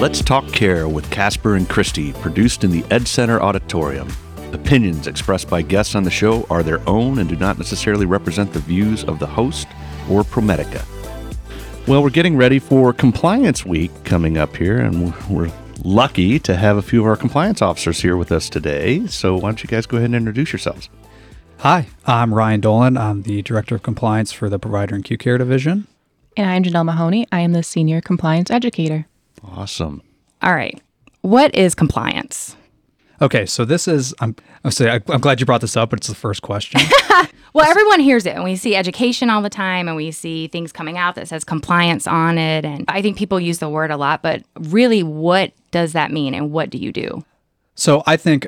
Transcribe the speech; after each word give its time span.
Let's 0.00 0.22
Talk 0.22 0.50
Care 0.50 0.88
with 0.88 1.10
Casper 1.10 1.56
and 1.56 1.68
Christy, 1.68 2.14
produced 2.14 2.64
in 2.64 2.70
the 2.70 2.82
Ed 2.90 3.06
Center 3.06 3.38
Auditorium. 3.38 4.08
Opinions 4.54 5.06
expressed 5.06 5.50
by 5.50 5.60
guests 5.60 5.94
on 5.94 6.04
the 6.04 6.10
show 6.10 6.46
are 6.48 6.62
their 6.62 6.80
own 6.88 7.18
and 7.18 7.28
do 7.28 7.36
not 7.36 7.58
necessarily 7.58 8.06
represent 8.06 8.50
the 8.50 8.60
views 8.60 9.04
of 9.04 9.18
the 9.18 9.26
host 9.26 9.68
or 10.08 10.22
ProMedica. 10.22 10.82
Well, 11.86 12.02
we're 12.02 12.08
getting 12.08 12.34
ready 12.38 12.58
for 12.58 12.94
Compliance 12.94 13.66
Week 13.66 13.90
coming 14.04 14.38
up 14.38 14.56
here, 14.56 14.78
and 14.78 15.14
we're 15.28 15.52
lucky 15.84 16.38
to 16.38 16.56
have 16.56 16.78
a 16.78 16.82
few 16.82 17.02
of 17.02 17.06
our 17.06 17.16
compliance 17.16 17.60
officers 17.60 18.00
here 18.00 18.16
with 18.16 18.32
us 18.32 18.48
today. 18.48 19.06
So, 19.06 19.34
why 19.34 19.50
don't 19.50 19.62
you 19.62 19.68
guys 19.68 19.84
go 19.84 19.98
ahead 19.98 20.06
and 20.06 20.14
introduce 20.14 20.50
yourselves? 20.50 20.88
Hi, 21.58 21.88
I'm 22.06 22.32
Ryan 22.32 22.60
Dolan. 22.60 22.96
I'm 22.96 23.20
the 23.24 23.42
Director 23.42 23.74
of 23.74 23.82
Compliance 23.82 24.32
for 24.32 24.48
the 24.48 24.58
Provider 24.58 24.94
and 24.94 25.04
Q 25.04 25.18
Care 25.18 25.36
Division. 25.36 25.88
And 26.38 26.48
I'm 26.48 26.62
Janelle 26.62 26.86
Mahoney. 26.86 27.26
I 27.30 27.40
am 27.40 27.52
the 27.52 27.62
Senior 27.62 28.00
Compliance 28.00 28.50
Educator. 28.50 29.06
Awesome. 29.44 30.02
All 30.42 30.54
right. 30.54 30.80
What 31.22 31.54
is 31.54 31.74
compliance? 31.74 32.56
Okay, 33.22 33.44
so 33.44 33.64
this 33.64 33.86
is 33.86 34.14
I'm 34.20 34.34
I'm, 34.64 34.70
sorry, 34.70 35.02
I'm 35.08 35.20
glad 35.20 35.40
you 35.40 35.46
brought 35.46 35.60
this 35.60 35.76
up, 35.76 35.90
but 35.90 35.98
it's 35.98 36.08
the 36.08 36.14
first 36.14 36.42
question. 36.42 36.80
well, 37.52 37.68
everyone 37.68 38.00
hears 38.00 38.24
it, 38.24 38.34
and 38.34 38.44
we 38.44 38.56
see 38.56 38.74
education 38.74 39.28
all 39.28 39.42
the 39.42 39.50
time, 39.50 39.88
and 39.88 39.96
we 39.96 40.10
see 40.10 40.48
things 40.48 40.72
coming 40.72 40.96
out 40.96 41.14
that 41.16 41.28
says 41.28 41.44
compliance 41.44 42.06
on 42.06 42.38
it, 42.38 42.64
and 42.64 42.84
I 42.88 43.02
think 43.02 43.18
people 43.18 43.38
use 43.38 43.58
the 43.58 43.68
word 43.68 43.90
a 43.90 43.96
lot, 43.96 44.22
but 44.22 44.42
really, 44.58 45.02
what 45.02 45.52
does 45.70 45.92
that 45.92 46.10
mean, 46.10 46.34
and 46.34 46.50
what 46.50 46.70
do 46.70 46.78
you 46.78 46.92
do? 46.92 47.24
So 47.74 48.02
I 48.06 48.16
think 48.16 48.46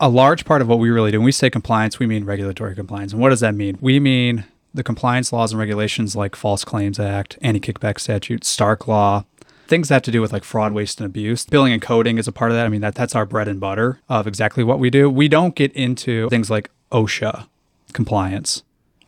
a 0.00 0.08
large 0.08 0.44
part 0.44 0.62
of 0.62 0.68
what 0.68 0.78
we 0.78 0.90
really 0.90 1.12
do 1.12 1.18
when 1.18 1.24
we 1.24 1.32
say 1.32 1.50
compliance, 1.50 1.98
we 1.98 2.06
mean 2.06 2.24
regulatory 2.24 2.74
compliance, 2.74 3.12
and 3.12 3.20
what 3.20 3.30
does 3.30 3.40
that 3.40 3.54
mean? 3.54 3.78
We 3.80 4.00
mean 4.00 4.44
the 4.74 4.82
compliance 4.82 5.32
laws 5.32 5.52
and 5.52 5.58
regulations 5.58 6.14
like 6.16 6.36
False 6.36 6.64
Claims 6.64 6.98
Act, 6.98 7.38
Anti 7.42 7.60
Kickback 7.60 7.98
Statute, 7.98 8.44
Stark 8.44 8.86
Law, 8.88 9.24
things 9.70 9.88
that 9.88 9.94
have 9.94 10.02
to 10.02 10.10
do 10.10 10.20
with 10.20 10.32
like 10.32 10.44
fraud, 10.44 10.72
waste, 10.72 11.00
and 11.00 11.06
abuse. 11.06 11.46
Billing 11.46 11.72
and 11.72 11.80
coding 11.80 12.18
is 12.18 12.28
a 12.28 12.32
part 12.32 12.50
of 12.50 12.56
that. 12.56 12.66
I 12.66 12.68
mean, 12.68 12.82
that 12.82 12.94
that's 12.94 13.14
our 13.14 13.24
bread 13.24 13.48
and 13.48 13.58
butter 13.58 14.00
of 14.08 14.26
exactly 14.26 14.62
what 14.62 14.78
we 14.78 14.90
do. 14.90 15.08
We 15.08 15.28
don't 15.28 15.54
get 15.54 15.72
into 15.72 16.28
things 16.28 16.50
like 16.50 16.70
OSHA 16.92 17.46
compliance. 17.94 18.62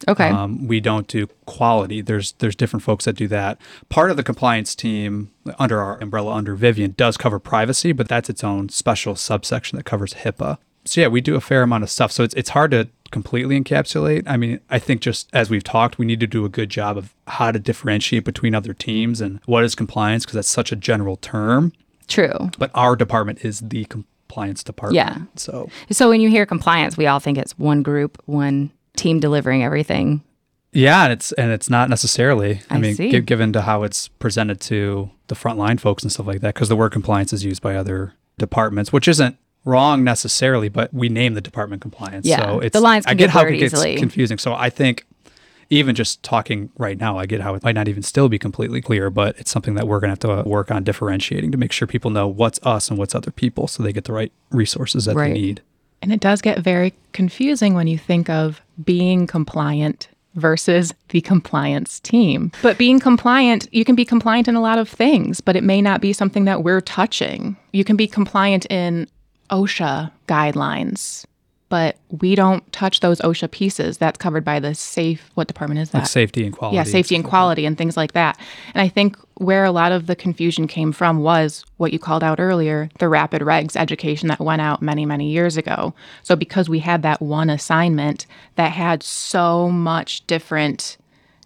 Okay. 0.09 0.29
Um, 0.29 0.67
we 0.67 0.81
don't 0.81 1.07
do 1.07 1.27
quality. 1.47 2.01
There's 2.01 2.33
there's 2.39 2.57
different 2.57 2.83
folks 2.83 3.05
that 3.05 3.15
do 3.15 3.29
that. 3.29 3.61
Part 3.89 4.11
of 4.11 4.17
the 4.17 4.23
compliance 4.23 4.75
team 4.75 5.31
under 5.59 5.81
our 5.81 6.01
umbrella 6.01 6.33
under 6.33 6.55
Vivian 6.55 6.95
does 6.97 7.17
cover 7.17 7.39
privacy, 7.39 7.93
but 7.93 8.09
that's 8.09 8.31
its 8.31 8.43
own 8.43 8.69
special 8.69 9.15
subsection 9.15 9.77
that 9.77 9.85
covers 9.85 10.15
HIPAA. 10.15 10.59
So 10.85 11.01
yeah, 11.01 11.09
we 11.09 11.21
do 11.21 11.35
a 11.37 11.41
fair 11.41 11.63
amount 11.63 11.85
of 11.85 11.91
stuff. 11.91 12.13
So 12.13 12.25
it's 12.25 12.35
it's 12.35 12.51
hard 12.51 12.71
to 12.73 12.89
completely 13.11 13.61
encapsulate. 13.61 14.23
I 14.27 14.37
mean, 14.37 14.61
I 14.71 14.79
think 14.79 15.01
just 15.03 15.29
as 15.33 15.51
we've 15.51 15.63
talked, 15.65 15.99
we 15.99 16.07
need 16.07 16.21
to 16.21 16.27
do 16.27 16.45
a 16.45 16.49
good 16.49 16.71
job 16.71 16.97
of 16.97 17.15
how 17.27 17.53
to 17.53 17.59
differentiate 17.59 18.25
between 18.25 18.55
other 18.55 18.73
teams 18.75 19.21
and 19.21 19.39
what 19.47 19.65
is 19.65 19.75
compliance 19.75 20.25
because 20.25 20.35
that's 20.35 20.49
such 20.49 20.73
a 20.73 20.77
general 20.77 21.17
term. 21.17 21.73
True. 22.09 22.51
But 22.59 22.71
our 22.75 22.97
department 22.97 23.45
is 23.45 23.61
the 23.61 23.85
compliance 23.85 24.63
department. 24.65 24.97
Yeah. 24.97 25.19
So 25.37 25.69
So 25.91 26.09
when 26.09 26.21
you 26.21 26.31
hear 26.31 26.47
compliance, 26.47 26.97
we 26.97 27.07
all 27.07 27.21
think 27.21 27.39
it's 27.39 27.59
one 27.59 27.83
group, 27.83 28.21
one 28.27 28.71
team 28.97 29.21
delivering 29.21 29.63
everything. 29.63 30.23
yeah, 30.73 31.05
and 31.05 31.13
it's 31.13 31.33
and 31.33 31.51
it's 31.53 31.69
not 31.71 31.91
necessarily. 31.91 32.61
I, 32.71 32.77
I 32.77 32.79
mean, 32.79 32.95
see. 32.95 33.21
given 33.21 33.53
to 33.53 33.61
how 33.63 33.83
it's 33.83 34.09
presented 34.09 34.59
to 34.63 35.11
the 35.29 35.35
frontline 35.35 35.79
folks 35.79 36.03
and 36.03 36.11
stuff 36.11 36.27
like 36.27 36.41
that, 36.41 36.55
because 36.55 36.69
the 36.71 36.77
word 36.77 36.93
compliance 36.93 37.33
is 37.35 37.45
used 37.45 37.61
by 37.63 37.77
other 37.77 38.15
departments, 38.39 38.91
which 38.93 39.07
isn't 39.07 39.37
wrong 39.65 40.03
necessarily, 40.05 40.69
but 40.69 40.93
we 40.93 41.09
name 41.09 41.35
the 41.35 41.41
department 41.41 41.83
compliance. 41.83 42.27
Yeah, 42.27 42.45
so 42.45 42.61
it's 42.61 42.73
the 42.73 42.81
lines 42.81 43.07
I 43.07 43.11
can 43.11 43.19
get 43.19 43.25
get 43.27 43.31
how 43.31 43.41
it 43.47 43.53
gets 43.59 43.75
easily. 43.75 43.97
confusing. 43.97 44.39
So 44.39 44.55
I 44.55 44.71
think 44.71 45.05
even 45.71 45.95
just 45.95 46.23
talking 46.23 46.71
right 46.77 46.99
now, 46.99 47.17
I 47.19 47.25
get 47.27 47.41
how 47.41 47.55
it 47.55 47.63
might 47.63 47.75
not 47.75 47.89
even 47.89 48.03
still 48.03 48.29
be 48.29 48.39
completely 48.39 48.81
clear, 48.83 49.09
but 49.09 49.39
it's 49.39 49.51
something 49.51 49.75
that 49.75 49.87
we're 49.89 50.01
gonna 50.01 50.11
have 50.13 50.19
to 50.21 50.43
work 50.47 50.71
on 50.71 50.85
differentiating 50.85 51.51
to 51.53 51.57
make 51.59 51.73
sure 51.73 51.87
people 51.89 52.11
know 52.11 52.27
what's 52.29 52.59
us 52.63 52.89
and 52.91 52.99
what's 52.99 53.15
other 53.15 53.31
people, 53.31 53.67
so 53.69 53.83
they 53.83 53.93
get 53.93 54.05
the 54.05 54.13
right 54.13 54.33
resources 54.51 55.07
that 55.07 55.15
Right. 55.17 55.29
they 55.33 55.41
need. 55.41 55.63
And 56.03 56.13
it 56.13 56.21
does 56.21 56.43
get 56.43 56.59
very 56.59 56.93
confusing 57.13 57.75
when 57.75 57.87
you 57.87 57.97
think 57.97 58.29
of 58.29 58.61
being 58.85 59.27
compliant 59.27 60.09
versus 60.35 60.93
the 61.11 61.21
compliance 61.21 62.01
team. 62.01 62.51
But 62.63 62.77
being 62.77 62.99
compliant, 62.99 63.69
you 63.71 63.85
can 63.85 63.95
be 63.95 64.05
compliant 64.05 64.49
in 64.49 64.57
a 64.57 64.61
lot 64.61 64.79
of 64.79 64.89
things, 64.89 65.41
but 65.41 65.57
it 65.57 65.63
may 65.63 65.81
not 65.81 66.01
be 66.01 66.13
something 66.13 66.45
that 66.47 66.65
we're 66.65 66.81
touching. 66.81 67.57
You 67.73 67.85
can 67.85 67.97
be 67.97 68.07
compliant 68.09 68.67
in 68.67 69.07
OSHA 69.51 70.11
guidelines, 70.29 71.25
but 71.69 71.97
we 72.21 72.35
don't 72.35 72.71
touch 72.73 73.01
those 73.01 73.21
OSHA 73.21 73.51
pieces. 73.51 73.99
That's 73.99 74.19
covered 74.19 74.45
by 74.45 74.61
the 74.61 74.75
safe, 74.75 75.31
what 75.35 75.49
department 75.49 75.81
is 75.81 75.91
that? 75.91 75.99
Like 76.01 76.07
safety 76.07 76.45
and 76.45 76.55
quality. 76.55 76.77
yeah, 76.77 76.83
safety 76.83 77.15
and 77.15 77.25
quality 77.25 77.65
and 77.65 77.79
things 77.79 77.97
like 77.97 78.13
that. 78.13 78.39
And 78.75 78.83
I 78.83 78.89
think 78.89 79.17
where 79.37 79.65
a 79.65 79.73
lot 79.73 79.93
of 79.93 80.07
the 80.07 80.15
confusion 80.15 80.67
came 80.67 80.93
from 80.93 81.21
was 81.21 81.65
what 81.79 81.93
you 81.93 81.99
called 81.99 82.23
out 82.23 82.41
earlier, 82.41 82.89
the 82.99 83.09
rapid 83.09 83.43
regs 83.43 83.77
education 83.77 84.29
that 84.29 84.39
went 84.39 84.63
out 84.63 84.83
many, 84.83 85.07
many 85.07 85.31
years 85.31 85.57
ago. 85.57 85.95
So 86.23 86.37
because 86.37 86.69
we 86.69 86.79
had 86.79 87.03
that 87.03 87.21
one 87.21 87.51
assignment 87.51 88.27
that 88.57 88.73
had 88.73 89.03
so 89.03 89.69
much 89.69 90.27
different 90.27 90.97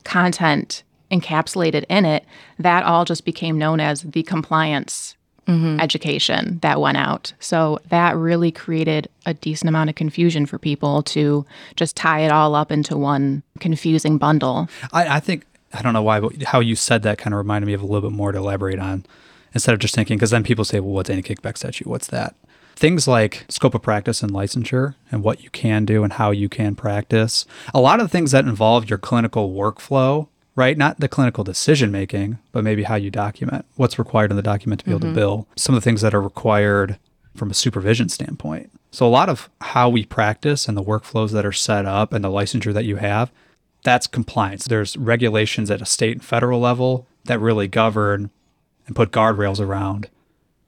content 0.04 0.82
encapsulated 1.10 1.84
in 1.88 2.04
it, 2.04 2.24
that 2.58 2.84
all 2.84 3.04
just 3.04 3.24
became 3.24 3.58
known 3.58 3.80
as 3.80 4.02
the 4.02 4.22
compliance 4.24 5.15
Mm-hmm. 5.46 5.78
education 5.78 6.58
that 6.62 6.80
went 6.80 6.96
out. 6.96 7.32
So 7.38 7.78
that 7.88 8.16
really 8.16 8.50
created 8.50 9.08
a 9.26 9.34
decent 9.34 9.68
amount 9.68 9.90
of 9.90 9.94
confusion 9.94 10.44
for 10.44 10.58
people 10.58 11.04
to 11.04 11.46
just 11.76 11.94
tie 11.94 12.20
it 12.20 12.32
all 12.32 12.56
up 12.56 12.72
into 12.72 12.96
one 12.96 13.44
confusing 13.60 14.18
bundle. 14.18 14.68
I, 14.92 15.16
I 15.16 15.20
think 15.20 15.44
I 15.72 15.82
don't 15.82 15.92
know 15.92 16.02
why, 16.02 16.18
but 16.18 16.42
how 16.42 16.60
you 16.60 16.74
said 16.74 17.02
that 17.02 17.18
kind 17.18 17.32
of 17.32 17.38
reminded 17.38 17.66
me 17.66 17.74
of 17.74 17.82
a 17.82 17.86
little 17.86 18.08
bit 18.10 18.16
more 18.16 18.32
to 18.32 18.38
elaborate 18.38 18.78
on, 18.80 19.04
instead 19.54 19.72
of 19.72 19.78
just 19.78 19.94
thinking. 19.94 20.16
Because 20.16 20.30
then 20.30 20.42
people 20.42 20.64
say, 20.64 20.80
"Well, 20.80 20.92
what's 20.92 21.10
anti 21.10 21.22
kickback 21.34 21.56
statute? 21.56 21.86
What's 21.86 22.08
that?" 22.08 22.34
Things 22.74 23.06
like 23.08 23.46
scope 23.48 23.74
of 23.74 23.82
practice 23.82 24.22
and 24.22 24.32
licensure, 24.32 24.94
and 25.10 25.22
what 25.22 25.42
you 25.42 25.50
can 25.50 25.84
do 25.84 26.02
and 26.04 26.14
how 26.14 26.30
you 26.30 26.48
can 26.48 26.74
practice. 26.74 27.46
A 27.72 27.80
lot 27.80 28.00
of 28.00 28.06
the 28.06 28.10
things 28.10 28.32
that 28.32 28.44
involve 28.44 28.90
your 28.90 28.98
clinical 28.98 29.52
workflow, 29.52 30.28
right? 30.56 30.76
Not 30.76 30.98
the 30.98 31.08
clinical 31.08 31.44
decision 31.44 31.92
making, 31.92 32.38
but 32.50 32.64
maybe 32.64 32.82
how 32.82 32.96
you 32.96 33.10
document 33.10 33.66
what's 33.76 33.98
required 33.98 34.30
in 34.30 34.36
the 34.36 34.42
document 34.42 34.80
to 34.80 34.86
be 34.86 34.90
able 34.90 35.00
to 35.00 35.06
mm-hmm. 35.06 35.14
bill. 35.14 35.48
Some 35.56 35.74
of 35.74 35.82
the 35.82 35.84
things 35.84 36.00
that 36.00 36.14
are 36.14 36.20
required 36.20 36.98
from 37.36 37.50
a 37.50 37.54
supervision 37.54 38.08
standpoint. 38.08 38.72
So 38.90 39.06
a 39.06 39.08
lot 39.08 39.28
of 39.28 39.50
how 39.60 39.90
we 39.90 40.06
practice 40.06 40.66
and 40.66 40.76
the 40.76 40.82
workflows 40.82 41.32
that 41.32 41.44
are 41.44 41.52
set 41.52 41.84
up 41.84 42.14
and 42.14 42.24
the 42.24 42.30
licensure 42.30 42.72
that 42.72 42.86
you 42.86 42.96
have, 42.96 43.30
that's 43.84 44.06
compliance. 44.06 44.66
There's 44.66 44.96
regulations 44.96 45.70
at 45.70 45.82
a 45.82 45.86
state 45.86 46.12
and 46.12 46.24
federal 46.24 46.60
level 46.60 47.06
that 47.24 47.38
really 47.38 47.68
govern 47.68 48.30
and 48.86 48.96
put 48.96 49.10
guardrails 49.10 49.60
around 49.60 50.08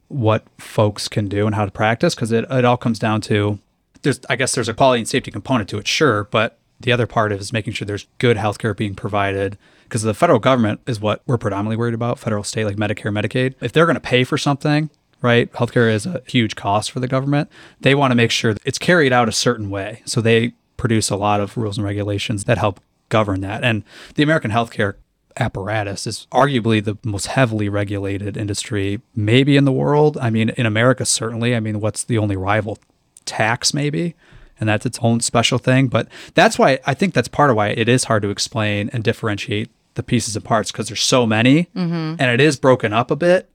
what 0.09 0.45
folks 0.59 1.07
can 1.07 1.27
do 1.27 1.45
and 1.45 1.55
how 1.55 1.65
to 1.65 1.71
practice 1.71 2.13
because 2.13 2.31
it, 2.31 2.45
it 2.49 2.65
all 2.65 2.77
comes 2.77 2.99
down 2.99 3.21
to 3.21 3.59
there's 4.01 4.19
I 4.29 4.35
guess 4.35 4.53
there's 4.55 4.69
a 4.69 4.73
quality 4.73 5.01
and 5.01 5.07
safety 5.07 5.31
component 5.31 5.69
to 5.69 5.77
it, 5.77 5.87
sure, 5.87 6.25
but 6.25 6.57
the 6.79 6.91
other 6.91 7.07
part 7.07 7.31
is 7.31 7.51
making 7.51 7.73
sure 7.73 7.85
there's 7.85 8.07
good 8.17 8.37
healthcare 8.37 8.75
being 8.75 8.95
provided 8.95 9.57
because 9.89 10.03
the 10.03 10.13
federal 10.13 10.37
government 10.37 10.81
is 10.85 11.01
what 11.01 11.23
we're 11.25 11.39
predominantly 11.39 11.75
worried 11.75 11.95
about, 11.95 12.19
federal, 12.19 12.43
state, 12.43 12.65
like 12.65 12.75
Medicare, 12.75 13.11
Medicaid. 13.11 13.55
If 13.59 13.73
they're 13.73 13.87
going 13.87 13.95
to 13.95 13.99
pay 13.99 14.23
for 14.23 14.37
something, 14.37 14.91
right, 15.23 15.51
healthcare 15.53 15.91
is 15.91 16.05
a 16.05 16.21
huge 16.27 16.55
cost 16.55 16.91
for 16.91 16.99
the 16.99 17.07
government. 17.07 17.49
They 17.81 17.95
want 17.95 18.11
to 18.11 18.15
make 18.15 18.29
sure 18.29 18.53
that 18.53 18.61
it's 18.63 18.77
carried 18.77 19.11
out 19.11 19.27
a 19.27 19.31
certain 19.31 19.71
way. 19.71 20.03
So 20.05 20.21
they 20.21 20.53
produce 20.77 21.09
a 21.09 21.15
lot 21.15 21.41
of 21.41 21.57
rules 21.57 21.77
and 21.77 21.85
regulations 21.85 22.43
that 22.43 22.59
help 22.59 22.79
govern 23.09 23.41
that. 23.41 23.63
And 23.63 23.83
the 24.13 24.21
American 24.21 24.51
healthcare 24.51 24.93
apparatus 25.37 26.05
is 26.05 26.27
arguably 26.31 26.83
the 26.83 26.97
most 27.03 27.27
heavily 27.27 27.67
regulated 27.67 28.37
industry 28.37 29.01
maybe 29.15 29.57
in 29.57 29.65
the 29.65 29.71
world. 29.71 30.19
I 30.21 30.29
mean, 30.29 30.49
in 30.49 30.67
America, 30.67 31.03
certainly. 31.03 31.55
I 31.55 31.59
mean, 31.59 31.79
what's 31.79 32.03
the 32.03 32.19
only 32.19 32.35
rival? 32.35 32.77
Tax, 33.25 33.73
maybe. 33.73 34.15
And 34.59 34.69
that's 34.69 34.85
its 34.85 34.99
own 35.01 35.21
special 35.21 35.57
thing. 35.57 35.87
But 35.87 36.07
that's 36.35 36.59
why 36.59 36.79
I 36.85 36.93
think 36.93 37.13
that's 37.13 37.27
part 37.27 37.49
of 37.49 37.55
why 37.55 37.69
it 37.69 37.89
is 37.89 38.03
hard 38.03 38.21
to 38.23 38.29
explain 38.29 38.89
and 38.93 39.03
differentiate 39.03 39.71
the 39.99 40.03
pieces 40.03 40.35
and 40.35 40.45
parts 40.45 40.71
because 40.71 40.87
there's 40.87 41.01
so 41.01 41.25
many 41.25 41.65
mm-hmm. 41.75 42.15
and 42.17 42.21
it 42.21 42.39
is 42.39 42.57
broken 42.57 42.93
up 42.93 43.11
a 43.11 43.15
bit. 43.15 43.51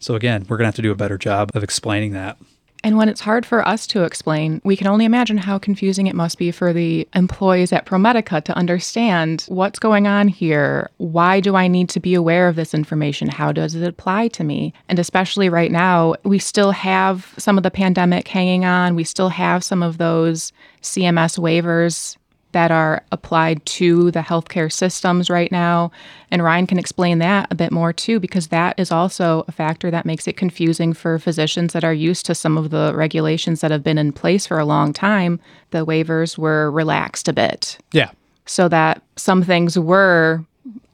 So, 0.00 0.14
again, 0.14 0.42
we're 0.48 0.56
going 0.56 0.64
to 0.64 0.68
have 0.68 0.74
to 0.76 0.82
do 0.82 0.92
a 0.92 0.96
better 0.96 1.18
job 1.18 1.50
of 1.54 1.64
explaining 1.64 2.12
that. 2.12 2.36
And 2.84 2.96
when 2.96 3.08
it's 3.08 3.20
hard 3.20 3.44
for 3.44 3.66
us 3.66 3.86
to 3.88 4.04
explain, 4.04 4.60
we 4.64 4.76
can 4.76 4.86
only 4.86 5.04
imagine 5.04 5.36
how 5.36 5.58
confusing 5.58 6.06
it 6.06 6.14
must 6.14 6.38
be 6.38 6.52
for 6.52 6.72
the 6.72 7.08
employees 7.14 7.72
at 7.72 7.86
ProMedica 7.86 8.44
to 8.44 8.56
understand 8.56 9.44
what's 9.48 9.80
going 9.80 10.06
on 10.06 10.28
here. 10.28 10.88
Why 10.98 11.40
do 11.40 11.56
I 11.56 11.66
need 11.66 11.88
to 11.90 12.00
be 12.00 12.14
aware 12.14 12.46
of 12.46 12.56
this 12.56 12.74
information? 12.74 13.28
How 13.28 13.50
does 13.50 13.74
it 13.74 13.86
apply 13.86 14.28
to 14.28 14.44
me? 14.44 14.72
And 14.88 14.98
especially 14.98 15.48
right 15.48 15.72
now, 15.72 16.14
we 16.22 16.38
still 16.38 16.70
have 16.70 17.34
some 17.36 17.56
of 17.56 17.64
the 17.64 17.70
pandemic 17.70 18.28
hanging 18.28 18.64
on. 18.64 18.94
We 18.94 19.04
still 19.04 19.30
have 19.30 19.64
some 19.64 19.82
of 19.82 19.98
those 19.98 20.52
CMS 20.80 21.36
waivers 21.36 22.16
that 22.52 22.70
are 22.70 23.02
applied 23.12 23.64
to 23.66 24.10
the 24.10 24.20
healthcare 24.20 24.72
systems 24.72 25.28
right 25.28 25.52
now. 25.52 25.90
And 26.30 26.42
Ryan 26.42 26.66
can 26.66 26.78
explain 26.78 27.18
that 27.18 27.46
a 27.50 27.54
bit 27.54 27.72
more 27.72 27.92
too, 27.92 28.18
because 28.20 28.48
that 28.48 28.78
is 28.78 28.90
also 28.90 29.44
a 29.48 29.52
factor 29.52 29.90
that 29.90 30.06
makes 30.06 30.26
it 30.26 30.36
confusing 30.36 30.92
for 30.92 31.18
physicians 31.18 31.72
that 31.72 31.84
are 31.84 31.92
used 31.92 32.24
to 32.26 32.34
some 32.34 32.56
of 32.56 32.70
the 32.70 32.92
regulations 32.94 33.60
that 33.60 33.70
have 33.70 33.82
been 33.84 33.98
in 33.98 34.12
place 34.12 34.46
for 34.46 34.58
a 34.58 34.64
long 34.64 34.92
time. 34.92 35.40
The 35.70 35.84
waivers 35.84 36.38
were 36.38 36.70
relaxed 36.70 37.28
a 37.28 37.32
bit 37.32 37.78
Yeah. 37.92 38.10
so 38.46 38.68
that 38.68 39.02
some 39.16 39.42
things 39.42 39.78
were 39.78 40.44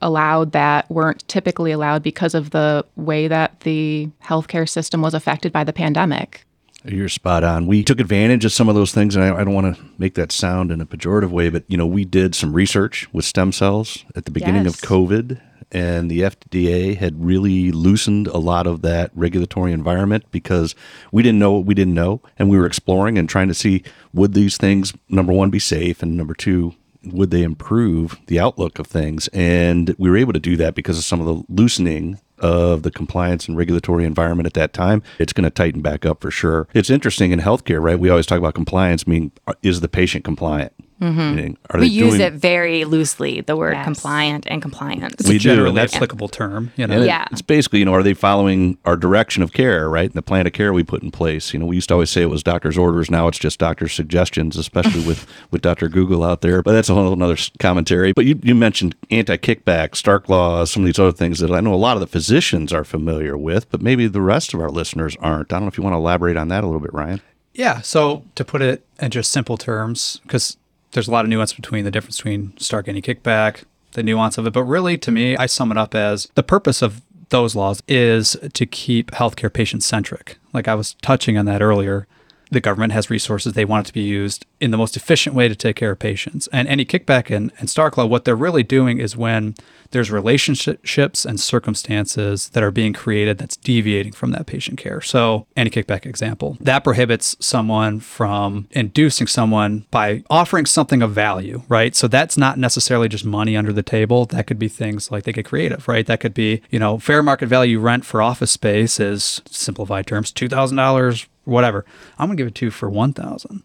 allowed 0.03 0.53
that 0.53 0.91
weren't 0.91 1.27
typically 1.29 1.73
allowed 1.73 2.03
because 2.03 2.35
of 2.35 2.51
the 2.51 2.85
way 2.97 3.27
that 3.29 3.61
the 3.61 4.09
healthcare 4.25 4.69
system 4.69 5.03
was 5.03 5.15
affected 5.15 5.53
by 5.53 5.65
the 5.65 5.73
pandemic. 5.73 6.45
You're 6.87 7.09
spot 7.09 7.45
on. 7.45 7.67
We 7.67 7.83
took 7.83 7.99
advantage 7.99 8.45
of 8.45 8.53
some 8.53 8.69
of 8.69 8.75
those 8.75 8.93
things, 8.93 9.17
and 9.17 9.25
I, 9.25 9.41
I 9.41 9.45
don't 9.45 9.55
want 9.55 9.75
to 9.75 9.83
make 9.97 10.15
that 10.15 10.31
sound 10.31 10.71
in 10.71 10.81
a 10.83 10.87
pejorative 10.87 11.31
way, 11.31 11.49
but 11.49 11.65
you 11.67 11.79
know, 11.79 11.87
we 11.87 12.05
did 12.05 12.35
some 12.35 12.53
research 12.53 13.09
with 13.13 13.25
stem 13.25 13.53
cells 13.53 14.05
at 14.15 14.27
the 14.27 14.31
beginning 14.31 14.65
Yes. 14.65 14.75
of 14.75 14.81
COVID, 14.89 15.41
and 15.73 16.11
the 16.11 16.21
FDA 16.21 16.95
had 16.97 17.25
really 17.25 17.73
loosened 17.73 18.27
a 18.27 18.37
lot 18.37 18.67
of 18.67 18.83
that 18.83 19.11
regulatory 19.15 19.73
environment 19.73 20.25
because 20.31 20.75
we 21.11 21.23
didn't 21.23 21.39
know 21.39 21.53
what 21.53 21.65
we 21.65 21.75
didn't 21.75 21.95
know, 21.95 22.21
and 22.39 22.51
we 22.51 22.59
were 22.59 22.67
exploring 22.67 23.17
and 23.17 23.31
trying 23.31 23.49
to 23.49 23.55
see 23.55 23.83
would 24.13 24.35
these 24.35 24.59
things 24.59 24.93
number 25.09 25.33
one 25.33 25.49
be 25.49 25.59
safe, 25.59 26.03
and 26.03 26.19
number 26.19 26.35
two 26.35 26.75
would 27.07 27.31
they 27.31 27.43
improve 27.43 28.19
the 28.27 28.39
outlook 28.41 28.79
of 28.79 28.87
things? 28.87 29.29
And 29.29 29.95
we 29.99 30.09
were 30.11 30.17
able 30.17 30.33
to 30.35 30.39
do 30.41 30.57
that 30.59 30.75
because 30.75 30.99
of 30.99 31.05
some 31.05 31.21
of 31.21 31.27
the 31.27 31.45
loosening 31.49 32.19
of 32.45 32.83
the 32.83 32.91
compliance 32.91 33.49
and 33.49 33.57
regulatory 33.57 34.05
environment 34.05 34.47
at 34.47 34.53
that 34.53 34.75
time. 34.75 35.03
It's 35.19 35.33
going 35.33 35.45
to 35.45 35.51
tighten 35.51 35.81
back 35.81 36.05
up 36.05 36.21
for 36.21 36.31
sure. 36.31 36.69
It's 36.75 36.91
interesting 36.91 37.33
in 37.33 37.41
healthcare, 37.41 37.83
right? 37.83 37.99
We 37.99 38.11
always 38.11 38.27
talk 38.27 38.39
about 38.39 38.55
compliance, 38.55 39.07
meaning 39.07 39.33
uh, 39.47 39.55
is 39.63 39.81
the 39.81 39.89
patient 39.89 40.25
compliant? 40.25 40.73
Meaning, 41.01 41.57
are 41.71 41.77
Mm-hmm. 41.77 41.81
We 41.81 41.89
they 41.89 41.95
use 41.95 42.09
doing- 42.15 42.21
it 42.21 42.33
very 42.35 42.85
loosely, 42.85 43.41
the 43.43 43.57
word 43.57 43.73
Yes. 43.75 43.85
compliant 43.85 44.47
and 44.49 44.63
compliance. 44.63 45.15
It's 45.19 45.29
We 45.29 45.37
a 45.37 45.39
do, 45.39 45.43
generally 45.43 45.75
that's- 45.75 45.95
applicable 45.97 46.29
term. 46.29 46.71
You 46.77 46.87
know, 46.87 47.01
it- 47.03 47.07
Yeah. 47.07 47.27
It's 47.33 47.43
basically, 47.43 47.81
you 47.81 47.85
know, 47.85 47.93
are 47.95 48.03
they 48.03 48.15
following 48.15 48.79
our 48.85 48.97
direction 48.97 49.43
of 49.43 49.53
care, 49.53 49.89
right? 49.91 50.07
And 50.07 50.15
the 50.15 50.23
plan 50.23 50.47
of 50.47 50.53
care 50.53 50.73
we 50.73 50.83
put 50.85 51.03
in 51.03 51.11
place. 51.11 51.53
You 51.53 51.59
know, 51.61 51.67
we 51.67 51.75
used 51.77 51.89
to 51.89 51.95
always 51.95 52.11
say 52.11 52.23
it 52.23 52.31
was 52.31 52.43
doctor's 52.43 52.79
orders. 52.79 53.11
Now 53.11 53.29
it's 53.29 53.39
just 53.39 53.59
doctor's 53.59 53.93
suggestions, 53.93 54.57
especially 54.57 55.05
with, 55.05 55.27
with 55.51 55.63
Dr. 55.63 55.89
Google 55.89 56.23
out 56.23 56.41
there. 56.41 56.63
But 56.63 56.73
that's 56.73 56.89
a 56.89 56.95
whole 56.95 57.21
other 57.23 57.37
commentary. 57.59 58.13
But 58.13 58.25
you, 58.25 58.39
you 58.43 58.55
mentioned 58.55 58.95
anti 59.11 59.37
kickback, 59.37 59.97
Stark 59.97 60.29
laws, 60.29 60.71
some 60.71 60.83
of 60.85 60.87
these 60.87 60.99
other 60.99 61.13
things 61.13 61.41
that 61.41 61.51
I 61.51 61.61
know 61.61 61.75
a 61.75 61.77
lot 61.77 61.97
of 61.97 62.01
the 62.01 62.07
physicians 62.07 62.73
are 62.73 62.85
familiar 62.85 63.37
with, 63.37 63.71
but 63.71 63.83
maybe 63.83 64.07
the 64.07 64.21
rest 64.23 64.55
of 64.55 64.61
our 64.61 64.71
listeners 64.71 65.17
aren't. 65.21 65.53
I 65.53 65.57
don't 65.57 65.63
know 65.63 65.69
if 65.69 65.77
you 65.77 65.83
want 65.85 65.95
to 65.95 65.99
elaborate 65.99 66.37
on 66.37 66.49
that 66.49 66.63
a 66.65 66.67
little 66.67 66.81
bit, 66.81 66.95
Ryan. 66.95 67.21
Yeah. 67.53 67.81
So 67.83 68.25
to 68.35 68.45
put 68.45 68.63
it 68.63 68.85
in 69.01 69.11
just 69.11 69.31
simple 69.31 69.57
terms, 69.57 70.21
because 70.25 70.57
there's 70.95 71.09
a 71.09 71.11
lot 71.11 71.25
of 71.25 71.29
nuance 71.29 71.53
between 71.53 71.85
the 71.85 71.91
difference 71.91 72.17
between 72.17 72.57
Stark 72.57 72.89
anti 72.89 73.03
kickback, 73.03 73.65
the 73.93 74.03
nuance 74.03 74.39
of 74.39 74.47
it. 74.47 74.53
But 74.53 74.65
really, 74.65 74.97
to 74.99 75.11
me, 75.11 75.37
I 75.37 75.47
sum 75.47 75.71
it 75.71 75.77
up 75.77 75.95
as 75.95 76.29
the 76.35 76.43
purpose 76.43 76.81
of 76.81 77.03
those 77.29 77.55
laws 77.55 77.83
is 77.89 78.37
to 78.53 78.65
keep 78.65 79.11
healthcare 79.11 79.53
patient 79.53 79.83
centric. 79.83 80.39
Like 80.53 80.69
I 80.69 80.75
was 80.75 80.95
touching 81.03 81.37
on 81.37 81.47
that 81.47 81.63
earlier. 81.63 82.07
The 82.55 82.61
government 82.61 82.93
has 82.93 83.11
resources. 83.11 83.55
They 83.55 83.65
want 83.65 83.85
it 83.85 83.89
to 83.89 83.95
be 83.95 84.03
used 84.03 84.47
in 84.61 84.71
the 84.71 84.77
most 84.77 84.97
efficient 84.97 85.35
way 85.35 85.49
to 85.49 85.57
take 85.57 85.75
care 85.75 85.91
of 85.91 85.99
patients. 85.99 86.47
And 86.53 86.69
anti 86.69 86.85
kickback 86.85 87.35
and, 87.35 87.51
and 87.59 87.69
Stark 87.69 87.97
Law, 87.97 88.07
what 88.07 88.25
they're 88.25 88.37
really 88.37 88.63
doing 88.63 88.99
is 89.01 89.17
when 89.17 89.57
there's 89.91 90.09
relationships 90.09 91.25
and 91.25 91.41
circumstances 91.41 92.51
that 92.51 92.63
are 92.63 92.71
being 92.71 92.93
created 92.93 93.39
that's 93.39 93.57
deviating 93.57 94.13
from 94.13 94.31
that 94.31 94.47
patient 94.47 94.79
care. 94.79 95.01
So, 95.01 95.49
anti 95.57 95.69
kickback 95.71 96.07
example 96.07 96.57
that 96.61 96.85
prohibits 96.85 97.37
someone 97.41 97.99
from 97.99 98.69
inducing 98.71 99.27
someone 99.27 99.87
by 99.91 100.23
offering 100.31 100.67
something 100.67 101.03
of 101.03 101.11
value, 101.11 101.65
right? 101.69 101.97
So, 101.97 102.07
that's 102.07 102.39
not 102.39 102.57
necessarily 102.57 103.09
just 103.09 103.25
money 103.25 103.57
under 103.57 103.73
the 103.73 103.83
table. 103.83 104.27
That 104.27 104.47
could 104.47 104.61
be 104.61 104.69
things 104.69 105.11
like 105.11 105.25
they 105.25 105.33
get 105.33 105.45
creative, 105.45 105.89
right? 105.89 106.07
That 106.07 106.21
could 106.21 106.35
be, 106.35 106.63
you 106.71 106.79
know, 106.79 106.99
fair 107.01 107.21
market 107.21 107.47
value 107.47 107.81
rent 107.81 108.05
for 108.05 108.23
office 108.23 108.53
space 108.53 109.01
is 109.01 109.43
simplified 109.51 110.07
terms, 110.07 110.33
$2,000, 110.33 111.27
whatever. 111.45 111.85
I'm 112.19 112.29
going 112.29 112.37
to 112.37 112.41
give 112.41 112.49
it 112.49 112.55
to 112.57 112.67
you 112.67 112.71
for 112.71 112.89
1000 112.91 113.63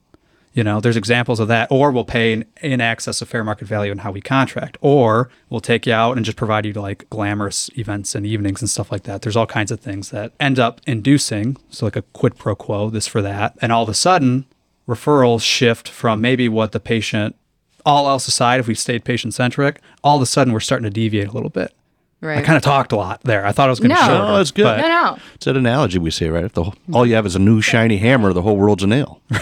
you 0.54 0.64
know, 0.64 0.81
there's 0.81 0.98
examples 0.98 1.40
of 1.40 1.48
that. 1.48 1.72
Or 1.72 1.92
we'll 1.92 2.06
pay 2.06 2.34
in, 2.34 2.46
in 2.62 2.81
excess 2.81 3.22
of 3.22 3.30
fair 3.30 3.44
market 3.44 3.68
value 3.68 3.92
in 3.92 4.00
how 4.00 4.12
we 4.12 4.22
contract. 4.22 4.78
Or 4.81 5.30
we'll 5.50 5.62
take 5.62 5.86
you 5.86 5.94
out 5.94 6.18
and 6.18 6.26
just 6.26 6.38
provide 6.38 6.66
you 6.66 6.74
like 6.74 7.10
glamorous 7.10 7.70
events 7.78 8.16
and 8.16 8.26
evenings 8.26 8.62
and 8.62 8.70
stuff 8.70 8.92
like 8.92 9.04
that. 9.04 9.22
There's 9.22 9.36
all 9.36 9.46
kinds 9.46 9.72
of 9.72 9.80
things 9.80 10.10
that 10.10 10.34
end 10.40 10.60
up 10.60 10.81
inducing, 10.88 11.58
so 11.70 11.86
like 11.86 11.96
a 11.96 12.02
quid 12.02 12.38
pro 12.38 12.56
quo, 12.56 12.90
this 12.90 13.08
for 13.08 13.22
that. 13.22 13.58
And 13.62 13.72
all 13.72 13.84
of 13.84 13.90
a 13.90 13.94
sudden, 13.94 14.46
referrals 14.88 15.44
shift 15.44 15.88
from 15.88 16.20
maybe 16.20 16.50
what 16.50 16.72
the 16.72 16.80
patient, 16.80 17.36
all 17.86 18.10
else 18.10 18.28
aside, 18.28 18.60
if 18.60 18.68
we 18.68 18.75
stayed 18.75 19.06
patient 19.06 19.34
centric, 19.34 19.80
all 20.04 20.18
of 20.18 20.22
a 20.22 20.25
sudden 20.25 20.52
we're 20.52 20.60
starting 20.60 20.84
to 20.84 20.90
deviate 20.90 21.28
a 21.28 21.32
little 21.32 21.50
bit. 21.50 21.74
I 22.21 22.42
kind 22.42 22.57
of 22.57 22.63
talked 22.63 22.92
a 22.92 22.98
lot 22.98 23.21
there. 23.24 23.45
I 23.45 23.51
thought 23.54 23.68
I 23.68 23.69
was 23.69 23.80
going 23.80 23.92
to 23.92 23.95
No. 23.95 24.01
be 24.01 24.07
shorter. 24.07 24.24
Oh, 24.25 24.38
that's 24.38 24.51
good. 24.51 24.81
no, 24.81 24.88
no. 24.88 25.18
It's 25.36 25.45
that 25.45 25.56
analogy 25.56 26.00
we 26.00 26.12
say, 26.12 26.27
right? 26.30 26.44
If 26.44 26.54
the 26.54 26.63
whole, 26.66 26.75
all 26.94 27.06
you 27.06 27.16
have 27.16 27.25
is 27.25 27.36
a 27.36 27.39
new 27.39 27.62
shiny 27.62 27.98
hammer, 27.98 28.33
the 28.33 28.42
whole 28.42 28.57
world's 28.57 28.83
a 28.83 28.88
nail. 28.88 29.21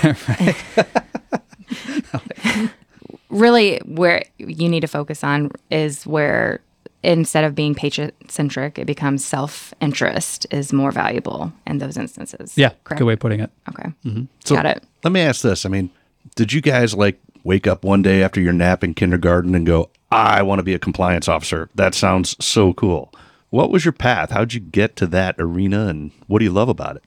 really 3.29 3.79
where 3.85 4.23
you 4.37 4.69
need 4.69 4.81
to 4.81 4.87
focus 4.87 5.23
on 5.23 5.51
is 5.71 6.05
where 6.05 6.61
instead 7.03 7.43
of 7.43 7.55
being 7.55 7.75
patient 7.75 8.13
centric, 8.29 8.79
it 8.79 8.85
becomes 8.85 9.23
self 9.23 9.73
interest 9.81 10.45
is 10.51 10.73
more 10.73 10.91
valuable 10.91 11.51
in 11.65 11.77
those 11.79 11.97
instances. 11.97 12.57
Yeah, 12.57 12.71
Correct. 12.83 12.99
good 12.99 13.05
way 13.05 13.13
of 13.13 13.19
putting 13.19 13.39
it. 13.39 13.51
Okay. 13.69 13.89
Mm-hmm. 14.05 14.23
So 14.43 14.55
Got 14.55 14.65
it. 14.65 14.83
Let 15.03 15.11
me 15.13 15.21
ask 15.21 15.41
this. 15.41 15.65
I 15.65 15.69
mean, 15.69 15.89
did 16.35 16.53
you 16.53 16.61
guys 16.61 16.93
like 16.93 17.19
wake 17.43 17.67
up 17.67 17.83
one 17.83 18.01
day 18.01 18.23
after 18.23 18.41
your 18.41 18.53
nap 18.53 18.83
in 18.83 18.93
kindergarten 18.93 19.55
and 19.55 19.65
go, 19.65 19.89
I 20.11 20.41
want 20.41 20.59
to 20.59 20.63
be 20.63 20.73
a 20.73 20.79
compliance 20.79 21.27
officer? 21.27 21.69
That 21.75 21.93
sounds 21.93 22.35
so 22.43 22.73
cool. 22.73 23.13
What 23.49 23.71
was 23.71 23.85
your 23.85 23.91
path? 23.93 24.31
How'd 24.31 24.53
you 24.53 24.59
get 24.59 24.95
to 24.97 25.07
that 25.07 25.35
arena 25.39 25.87
and 25.87 26.11
what 26.27 26.39
do 26.39 26.45
you 26.45 26.51
love 26.51 26.69
about 26.69 26.97
it? 26.97 27.03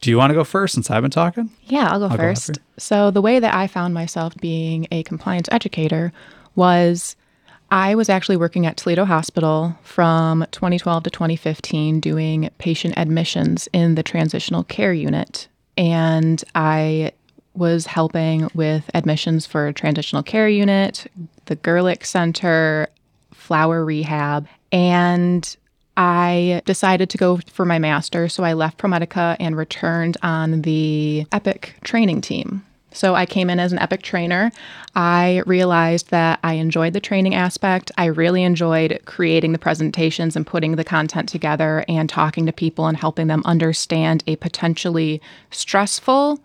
Do 0.00 0.10
you 0.10 0.16
want 0.16 0.30
to 0.30 0.34
go 0.34 0.44
first 0.44 0.74
since 0.74 0.90
I've 0.90 1.02
been 1.02 1.10
talking? 1.10 1.50
Yeah, 1.64 1.88
I'll 1.90 2.00
go 2.00 2.08
go 2.08 2.16
first. 2.16 2.50
after. 2.50 2.62
so, 2.78 3.10
the 3.10 3.22
way 3.22 3.38
that 3.38 3.54
I 3.54 3.68
found 3.68 3.94
myself 3.94 4.34
being 4.36 4.86
a 4.90 5.04
compliance 5.04 5.48
educator 5.52 6.12
was 6.56 7.14
I 7.70 7.94
was 7.94 8.08
actually 8.08 8.36
working 8.36 8.66
at 8.66 8.76
Toledo 8.76 9.04
Hospital 9.04 9.78
from 9.82 10.44
2012 10.50 11.04
to 11.04 11.10
2015 11.10 12.00
doing 12.00 12.50
patient 12.58 12.94
admissions 12.96 13.68
in 13.72 13.94
the 13.94 14.02
transitional 14.02 14.64
care 14.64 14.92
unit. 14.92 15.48
And 15.78 16.42
I 16.54 17.12
was 17.54 17.86
helping 17.86 18.48
with 18.54 18.90
admissions 18.94 19.46
for 19.46 19.72
transitional 19.72 20.22
care 20.22 20.48
unit, 20.48 21.06
the 21.46 21.56
Gerlich 21.56 22.04
Center, 22.04 22.88
flower 23.32 23.84
rehab, 23.84 24.46
and 24.70 25.56
I 25.96 26.62
decided 26.64 27.10
to 27.10 27.18
go 27.18 27.38
for 27.52 27.64
my 27.64 27.78
master. 27.78 28.28
So 28.28 28.44
I 28.44 28.54
left 28.54 28.78
ProMedica 28.78 29.36
and 29.38 29.56
returned 29.56 30.16
on 30.22 30.62
the 30.62 31.26
EPIC 31.32 31.74
training 31.84 32.22
team. 32.22 32.64
So 32.94 33.14
I 33.14 33.26
came 33.26 33.48
in 33.48 33.58
as 33.58 33.72
an 33.72 33.78
EPIC 33.78 34.02
trainer. 34.02 34.52
I 34.94 35.42
realized 35.46 36.10
that 36.10 36.38
I 36.42 36.54
enjoyed 36.54 36.92
the 36.92 37.00
training 37.00 37.34
aspect. 37.34 37.90
I 37.96 38.06
really 38.06 38.42
enjoyed 38.42 39.00
creating 39.06 39.52
the 39.52 39.58
presentations 39.58 40.36
and 40.36 40.46
putting 40.46 40.76
the 40.76 40.84
content 40.84 41.28
together 41.28 41.84
and 41.88 42.08
talking 42.08 42.46
to 42.46 42.52
people 42.52 42.86
and 42.86 42.96
helping 42.96 43.28
them 43.28 43.42
understand 43.44 44.22
a 44.26 44.36
potentially 44.36 45.20
stressful 45.50 46.40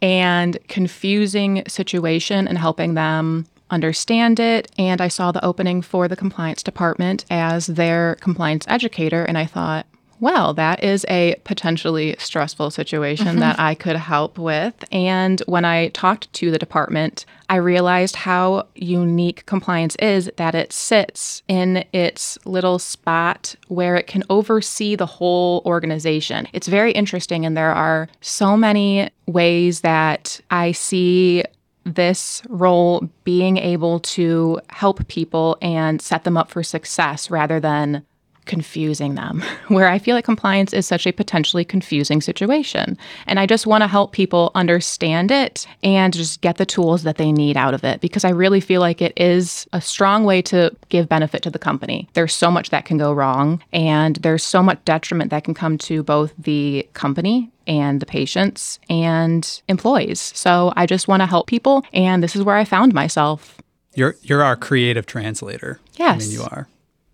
and 0.00 0.58
confusing 0.68 1.62
situation 1.66 2.46
and 2.48 2.58
helping 2.58 2.94
them 2.94 3.46
understand 3.70 4.40
it. 4.40 4.70
And 4.78 5.00
I 5.00 5.08
saw 5.08 5.32
the 5.32 5.44
opening 5.44 5.82
for 5.82 6.08
the 6.08 6.16
compliance 6.16 6.62
department 6.62 7.24
as 7.30 7.66
their 7.66 8.16
compliance 8.16 8.64
educator. 8.68 9.24
And 9.24 9.36
I 9.36 9.46
thought, 9.46 9.86
well, 10.20 10.54
that 10.54 10.82
is 10.82 11.04
a 11.08 11.36
potentially 11.44 12.16
stressful 12.18 12.70
situation 12.70 13.26
mm-hmm. 13.26 13.40
that 13.40 13.58
I 13.58 13.74
could 13.74 13.96
help 13.96 14.38
with. 14.38 14.74
And 14.90 15.40
when 15.46 15.64
I 15.64 15.88
talked 15.88 16.32
to 16.34 16.50
the 16.50 16.58
department, 16.58 17.24
I 17.48 17.56
realized 17.56 18.16
how 18.16 18.66
unique 18.74 19.46
compliance 19.46 19.96
is 19.96 20.30
that 20.36 20.54
it 20.54 20.72
sits 20.72 21.42
in 21.48 21.84
its 21.92 22.38
little 22.44 22.78
spot 22.78 23.54
where 23.68 23.96
it 23.96 24.06
can 24.06 24.24
oversee 24.28 24.96
the 24.96 25.06
whole 25.06 25.62
organization. 25.64 26.48
It's 26.52 26.68
very 26.68 26.92
interesting, 26.92 27.46
and 27.46 27.56
there 27.56 27.72
are 27.72 28.08
so 28.20 28.56
many 28.56 29.10
ways 29.26 29.80
that 29.80 30.40
I 30.50 30.72
see 30.72 31.44
this 31.84 32.42
role 32.48 33.08
being 33.24 33.56
able 33.56 34.00
to 34.00 34.60
help 34.68 35.06
people 35.08 35.56
and 35.62 36.00
set 36.02 36.24
them 36.24 36.36
up 36.36 36.50
for 36.50 36.62
success 36.62 37.30
rather 37.30 37.60
than 37.60 38.04
confusing 38.48 39.14
them, 39.14 39.44
where 39.68 39.88
I 39.88 39.98
feel 39.98 40.16
like 40.16 40.24
compliance 40.24 40.72
is 40.72 40.86
such 40.86 41.06
a 41.06 41.12
potentially 41.12 41.64
confusing 41.64 42.20
situation. 42.20 42.98
And 43.26 43.38
I 43.38 43.46
just 43.46 43.66
want 43.66 43.82
to 43.82 43.88
help 43.88 44.12
people 44.12 44.50
understand 44.56 45.30
it 45.30 45.66
and 45.84 46.12
just 46.12 46.40
get 46.40 46.56
the 46.56 46.66
tools 46.66 47.04
that 47.04 47.16
they 47.16 47.30
need 47.30 47.56
out 47.56 47.74
of 47.74 47.84
it 47.84 48.00
because 48.00 48.24
I 48.24 48.30
really 48.30 48.60
feel 48.60 48.80
like 48.80 49.00
it 49.00 49.12
is 49.16 49.68
a 49.72 49.80
strong 49.80 50.24
way 50.24 50.42
to 50.42 50.74
give 50.88 51.08
benefit 51.08 51.42
to 51.42 51.50
the 51.50 51.58
company. 51.58 52.08
There's 52.14 52.34
so 52.34 52.50
much 52.50 52.70
that 52.70 52.84
can 52.84 52.98
go 52.98 53.12
wrong, 53.12 53.62
and 53.72 54.16
there's 54.16 54.42
so 54.42 54.62
much 54.62 54.84
detriment 54.84 55.30
that 55.30 55.44
can 55.44 55.54
come 55.54 55.78
to 55.78 56.02
both 56.02 56.32
the 56.38 56.88
company 56.94 57.50
and 57.68 58.00
the 58.00 58.06
patients 58.06 58.80
and 58.88 59.62
employees. 59.68 60.32
So 60.34 60.72
I 60.74 60.86
just 60.86 61.06
want 61.06 61.20
to 61.20 61.26
help 61.26 61.46
people, 61.46 61.84
and 61.92 62.22
this 62.22 62.34
is 62.34 62.42
where 62.42 62.56
I 62.56 62.64
found 62.64 62.94
myself. 62.94 63.58
You're 63.94 64.16
you're 64.22 64.42
our 64.42 64.56
creative 64.56 65.06
translator. 65.06 65.80
Yes, 65.96 66.22
I 66.22 66.26
mean, 66.26 66.30
you 66.32 66.42
are. 66.42 66.68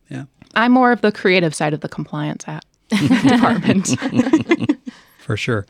Yeah, 0.09 0.25
I'm 0.57 0.73
more 0.73 0.93
of 0.93 1.01
the 1.01 1.13
creative 1.13 1.55
side 1.55 1.75
of 1.75 1.81
the 1.81 1.89
compliance 1.89 2.45
at 2.47 2.65
department. 2.89 3.97
for 5.19 5.37
sure. 5.37 5.67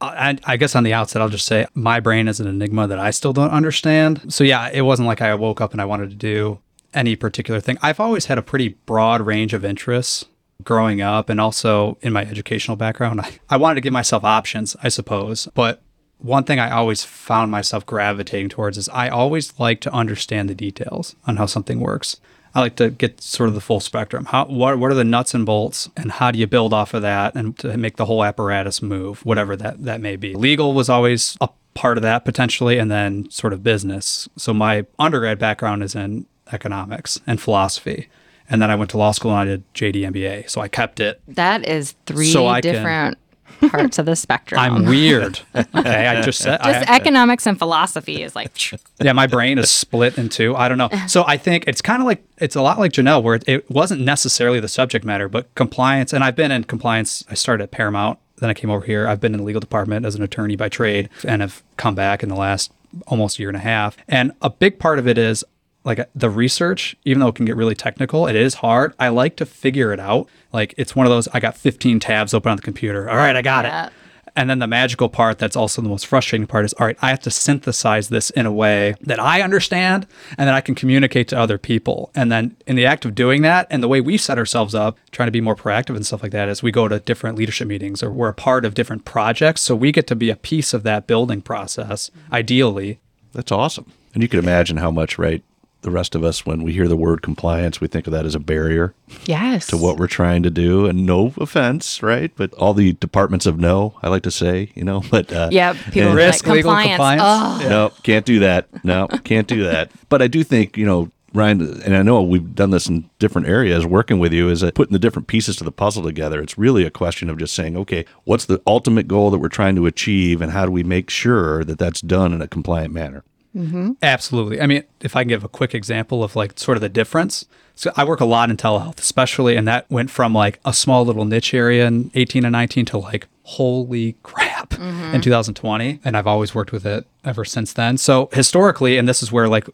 I, 0.00 0.38
I 0.44 0.56
guess 0.56 0.76
on 0.76 0.84
the 0.84 0.94
outset, 0.94 1.20
I'll 1.20 1.28
just 1.28 1.46
say 1.46 1.66
my 1.74 1.98
brain 1.98 2.28
is 2.28 2.38
an 2.38 2.46
enigma 2.46 2.86
that 2.86 3.00
I 3.00 3.10
still 3.10 3.32
don't 3.32 3.50
understand. 3.50 4.32
So 4.32 4.44
yeah, 4.44 4.70
it 4.72 4.82
wasn't 4.82 5.08
like 5.08 5.20
I 5.20 5.34
woke 5.34 5.60
up 5.60 5.72
and 5.72 5.80
I 5.80 5.86
wanted 5.86 6.10
to 6.10 6.16
do 6.16 6.60
any 6.94 7.16
particular 7.16 7.60
thing. 7.60 7.78
I've 7.82 8.00
always 8.00 8.26
had 8.26 8.38
a 8.38 8.42
pretty 8.42 8.68
broad 8.86 9.20
range 9.20 9.54
of 9.54 9.64
interests 9.64 10.24
growing 10.62 11.00
up 11.00 11.28
and 11.28 11.40
also 11.40 11.98
in 12.00 12.12
my 12.12 12.22
educational 12.22 12.76
background. 12.76 13.20
I, 13.20 13.38
I 13.50 13.56
wanted 13.56 13.76
to 13.76 13.80
give 13.80 13.92
myself 13.92 14.24
options, 14.24 14.76
I 14.82 14.88
suppose. 14.88 15.48
But 15.54 15.82
one 16.18 16.44
thing 16.44 16.58
I 16.58 16.70
always 16.70 17.04
found 17.04 17.50
myself 17.50 17.86
gravitating 17.86 18.50
towards 18.50 18.78
is 18.78 18.88
I 18.88 19.08
always 19.08 19.58
like 19.58 19.80
to 19.82 19.92
understand 19.92 20.48
the 20.48 20.54
details 20.54 21.16
on 21.26 21.36
how 21.36 21.46
something 21.46 21.80
works. 21.80 22.20
I 22.54 22.60
like 22.60 22.76
to 22.76 22.90
get 22.90 23.20
sort 23.20 23.48
of 23.48 23.54
the 23.54 23.60
full 23.60 23.80
spectrum. 23.80 24.26
How 24.26 24.46
what 24.46 24.78
what 24.78 24.90
are 24.90 24.94
the 24.94 25.04
nuts 25.04 25.34
and 25.34 25.44
bolts 25.44 25.88
and 25.96 26.12
how 26.12 26.30
do 26.30 26.38
you 26.38 26.46
build 26.46 26.72
off 26.72 26.94
of 26.94 27.02
that 27.02 27.34
and 27.34 27.58
to 27.58 27.76
make 27.76 27.96
the 27.96 28.06
whole 28.06 28.24
apparatus 28.24 28.82
move, 28.82 29.24
whatever 29.24 29.56
that 29.56 29.84
that 29.84 30.00
may 30.00 30.16
be. 30.16 30.34
Legal 30.34 30.72
was 30.74 30.88
always 30.88 31.36
a 31.40 31.48
part 31.74 31.96
of 31.96 32.02
that 32.02 32.24
potentially 32.24 32.78
and 32.78 32.90
then 32.90 33.30
sort 33.30 33.52
of 33.52 33.62
business. 33.62 34.28
So 34.36 34.52
my 34.52 34.86
undergrad 34.98 35.38
background 35.38 35.82
is 35.82 35.94
in 35.94 36.26
economics 36.52 37.20
and 37.26 37.40
philosophy. 37.40 38.08
And 38.50 38.62
then 38.62 38.70
I 38.70 38.74
went 38.76 38.90
to 38.92 38.98
law 38.98 39.12
school 39.12 39.32
and 39.32 39.40
I 39.40 39.44
did 39.44 39.74
JD 39.74 40.10
MBA. 40.10 40.50
So 40.50 40.60
I 40.60 40.68
kept 40.68 41.00
it. 41.00 41.20
That 41.28 41.68
is 41.68 41.94
three 42.06 42.32
So 42.32 42.60
different 42.60 43.18
parts 43.60 43.98
of 43.98 44.06
the 44.06 44.16
spectrum. 44.16 44.60
I'm 44.60 44.84
weird. 44.84 45.40
Okay, 45.74 46.06
I 46.06 46.20
just 46.22 46.40
said 46.40 46.60
I, 46.60 46.72
Just 46.72 46.90
economics 46.90 47.46
and 47.46 47.58
philosophy 47.58 48.22
is 48.22 48.34
like 48.34 48.50
yeah, 49.00 49.12
my 49.12 49.26
brain 49.26 49.58
is 49.58 49.70
split 49.70 50.18
in 50.18 50.28
two. 50.28 50.54
I 50.56 50.68
don't 50.68 50.78
know. 50.78 50.88
So 51.06 51.24
I 51.26 51.36
think 51.36 51.64
it's 51.66 51.82
kind 51.82 52.00
of 52.00 52.06
like 52.06 52.24
it's 52.38 52.56
a 52.56 52.62
lot 52.62 52.78
like 52.78 52.92
Janelle, 52.92 53.22
where 53.22 53.36
it, 53.36 53.44
it 53.46 53.70
wasn't 53.70 54.02
necessarily 54.02 54.60
the 54.60 54.68
subject 54.68 55.04
matter, 55.04 55.28
but 55.28 55.52
compliance. 55.54 56.12
And 56.12 56.24
I've 56.24 56.36
been 56.36 56.50
in 56.50 56.64
compliance. 56.64 57.24
I 57.28 57.34
started 57.34 57.64
at 57.64 57.70
Paramount, 57.70 58.18
then 58.38 58.50
I 58.50 58.54
came 58.54 58.70
over 58.70 58.84
here. 58.84 59.06
I've 59.08 59.20
been 59.20 59.34
in 59.34 59.38
the 59.38 59.44
legal 59.44 59.60
department 59.60 60.06
as 60.06 60.14
an 60.14 60.22
attorney 60.22 60.56
by 60.56 60.68
trade, 60.68 61.08
and 61.24 61.42
have 61.42 61.62
come 61.76 61.94
back 61.94 62.22
in 62.22 62.28
the 62.28 62.36
last 62.36 62.72
almost 63.06 63.38
year 63.38 63.48
and 63.48 63.56
a 63.56 63.60
half. 63.60 63.96
And 64.08 64.32
a 64.42 64.50
big 64.50 64.78
part 64.78 64.98
of 64.98 65.06
it 65.06 65.18
is 65.18 65.44
like 65.88 66.06
the 66.14 66.28
research, 66.28 66.94
even 67.06 67.20
though 67.20 67.28
it 67.28 67.34
can 67.34 67.46
get 67.46 67.56
really 67.56 67.74
technical, 67.74 68.26
it 68.26 68.36
is 68.36 68.54
hard. 68.56 68.92
I 68.98 69.08
like 69.08 69.36
to 69.36 69.46
figure 69.46 69.90
it 69.90 69.98
out. 69.98 70.28
Like 70.52 70.74
it's 70.76 70.94
one 70.94 71.06
of 71.06 71.10
those. 71.10 71.28
I 71.28 71.40
got 71.40 71.56
15 71.56 71.98
tabs 71.98 72.34
open 72.34 72.50
on 72.50 72.56
the 72.56 72.62
computer. 72.62 73.08
All 73.08 73.16
right, 73.16 73.34
I 73.34 73.40
got 73.40 73.64
Yeah. 73.64 73.86
it. 73.86 73.92
And 74.36 74.50
then 74.50 74.58
the 74.58 74.66
magical 74.66 75.08
part 75.08 75.38
that's 75.38 75.56
also 75.56 75.80
the 75.80 75.88
most 75.88 76.06
frustrating 76.06 76.46
part 76.46 76.66
is 76.66 76.74
all 76.74 76.86
right, 76.86 76.98
I 77.00 77.08
have 77.08 77.20
to 77.20 77.30
synthesize 77.30 78.10
this 78.10 78.28
in 78.30 78.44
a 78.44 78.52
way 78.52 78.94
that 79.00 79.18
I 79.18 79.40
understand 79.40 80.06
and 80.36 80.46
that 80.46 80.54
I 80.54 80.60
can 80.60 80.74
communicate 80.74 81.26
to 81.28 81.38
other 81.38 81.56
people. 81.56 82.10
And 82.14 82.30
then 82.30 82.54
in 82.66 82.76
the 82.76 82.84
act 82.84 83.06
of 83.06 83.14
doing 83.14 83.40
that, 83.42 83.66
and 83.70 83.82
the 83.82 83.88
way 83.88 84.02
we 84.02 84.18
set 84.18 84.38
ourselves 84.38 84.74
up, 84.74 84.98
trying 85.10 85.26
to 85.26 85.32
be 85.32 85.40
more 85.40 85.56
proactive 85.56 85.96
and 85.96 86.06
stuff 86.06 86.22
like 86.22 86.32
that, 86.32 86.50
is 86.50 86.62
we 86.62 86.70
go 86.70 86.86
to 86.86 87.00
different 87.00 87.38
leadership 87.38 87.66
meetings 87.66 88.02
or 88.02 88.10
we're 88.12 88.28
a 88.28 88.34
part 88.34 88.66
of 88.66 88.74
different 88.74 89.06
projects. 89.06 89.62
So 89.62 89.74
we 89.74 89.90
get 89.90 90.06
to 90.08 90.14
be 90.14 90.28
a 90.28 90.36
piece 90.36 90.74
of 90.74 90.82
that 90.82 91.06
building 91.06 91.40
process, 91.40 92.10
mm-hmm. 92.10 92.34
ideally. 92.34 93.00
That's 93.32 93.50
awesome. 93.50 93.90
And 94.14 94.22
you 94.22 94.28
can 94.28 94.38
imagine 94.38 94.76
how 94.76 94.90
much, 94.90 95.18
right? 95.18 95.42
The 95.82 95.90
rest 95.92 96.14
of 96.16 96.24
us, 96.24 96.44
when 96.44 96.62
we 96.64 96.72
hear 96.72 96.88
the 96.88 96.96
word 96.96 97.22
compliance, 97.22 97.80
we 97.80 97.86
think 97.86 98.06
of 98.08 98.12
that 98.12 98.26
as 98.26 98.34
a 98.34 98.40
barrier 98.40 98.94
Yes. 99.26 99.68
to 99.68 99.76
what 99.76 99.96
we're 99.96 100.08
trying 100.08 100.42
to 100.42 100.50
do. 100.50 100.86
And 100.86 101.06
no 101.06 101.32
offense, 101.38 102.02
right? 102.02 102.32
But 102.34 102.52
all 102.54 102.74
the 102.74 102.94
departments 102.94 103.46
of 103.46 103.58
no, 103.60 103.94
I 104.02 104.08
like 104.08 104.24
to 104.24 104.30
say, 104.32 104.72
you 104.74 104.82
know, 104.82 105.02
but 105.10 105.32
uh, 105.32 105.48
yeah, 105.52 105.74
people 105.74 106.08
and- 106.08 106.16
Risk, 106.16 106.46
like 106.46 106.56
legal, 106.56 106.72
compliance. 106.72 106.96
compliance. 106.96 107.22
Oh, 107.64 107.68
No, 107.68 107.92
can't 108.02 108.26
do 108.26 108.40
that. 108.40 108.66
No, 108.84 109.06
can't 109.24 109.46
do 109.46 109.62
that. 109.64 109.92
But 110.08 110.20
I 110.20 110.26
do 110.26 110.42
think, 110.42 110.76
you 110.76 110.84
know, 110.84 111.10
Ryan, 111.34 111.80
and 111.82 111.94
I 111.94 112.02
know 112.02 112.22
we've 112.22 112.54
done 112.54 112.70
this 112.70 112.88
in 112.88 113.08
different 113.20 113.46
areas 113.48 113.84
working 113.86 114.18
with 114.18 114.32
you, 114.32 114.48
is 114.48 114.62
that 114.62 114.74
putting 114.74 114.94
the 114.94 114.98
different 114.98 115.28
pieces 115.28 115.56
to 115.56 115.64
the 115.64 115.70
puzzle 115.70 116.02
together. 116.02 116.40
It's 116.40 116.56
really 116.58 116.84
a 116.84 116.90
question 116.90 117.28
of 117.30 117.38
just 117.38 117.54
saying, 117.54 117.76
okay, 117.76 118.04
what's 118.24 118.46
the 118.46 118.60
ultimate 118.66 119.06
goal 119.06 119.30
that 119.30 119.38
we're 119.38 119.48
trying 119.50 119.76
to 119.76 119.84
achieve, 119.86 120.40
and 120.42 120.50
how 120.52 120.64
do 120.64 120.72
we 120.72 120.82
make 120.82 121.10
sure 121.10 121.62
that 121.64 121.78
that's 121.78 122.00
done 122.00 122.32
in 122.32 122.40
a 122.40 122.48
compliant 122.48 122.94
manner? 122.94 123.22
Mm-hmm. 123.56 123.92
Absolutely. 124.02 124.60
I 124.60 124.66
mean, 124.66 124.84
if 125.00 125.16
I 125.16 125.22
can 125.22 125.28
give 125.28 125.44
a 125.44 125.48
quick 125.48 125.74
example 125.74 126.22
of 126.22 126.36
like 126.36 126.58
sort 126.58 126.76
of 126.76 126.82
the 126.82 126.88
difference. 126.88 127.46
So 127.74 127.92
I 127.96 128.04
work 128.04 128.20
a 128.20 128.24
lot 128.24 128.50
in 128.50 128.56
telehealth, 128.56 128.98
especially, 128.98 129.54
and 129.54 129.66
that 129.68 129.88
went 129.88 130.10
from 130.10 130.34
like 130.34 130.58
a 130.64 130.72
small 130.72 131.04
little 131.04 131.24
niche 131.24 131.54
area 131.54 131.86
in 131.86 132.10
18 132.14 132.44
and 132.44 132.52
19 132.52 132.84
to 132.86 132.98
like, 132.98 133.28
holy 133.44 134.16
crap 134.22 134.70
mm-hmm. 134.70 135.14
in 135.14 135.20
2020. 135.20 136.00
And 136.04 136.16
I've 136.16 136.26
always 136.26 136.54
worked 136.54 136.72
with 136.72 136.84
it 136.84 137.06
ever 137.24 137.44
since 137.44 137.72
then. 137.72 137.96
So 137.96 138.28
historically, 138.32 138.98
and 138.98 139.08
this 139.08 139.22
is 139.22 139.30
where 139.30 139.48
like 139.48 139.68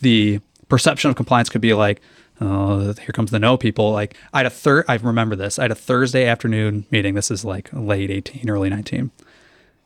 the 0.00 0.40
perception 0.68 1.10
of 1.10 1.16
compliance 1.16 1.48
could 1.48 1.60
be 1.60 1.74
like, 1.74 2.00
oh, 2.40 2.94
here 2.94 3.12
comes 3.12 3.30
the 3.30 3.38
no 3.38 3.56
people. 3.56 3.92
Like 3.92 4.16
I 4.32 4.38
had 4.38 4.46
a 4.46 4.50
third, 4.50 4.86
I 4.88 4.96
remember 4.96 5.36
this. 5.36 5.58
I 5.58 5.62
had 5.62 5.70
a 5.70 5.76
Thursday 5.76 6.26
afternoon 6.26 6.86
meeting. 6.90 7.14
This 7.14 7.30
is 7.30 7.44
like 7.44 7.68
late 7.72 8.10
18, 8.10 8.48
early 8.48 8.70
19. 8.70 9.10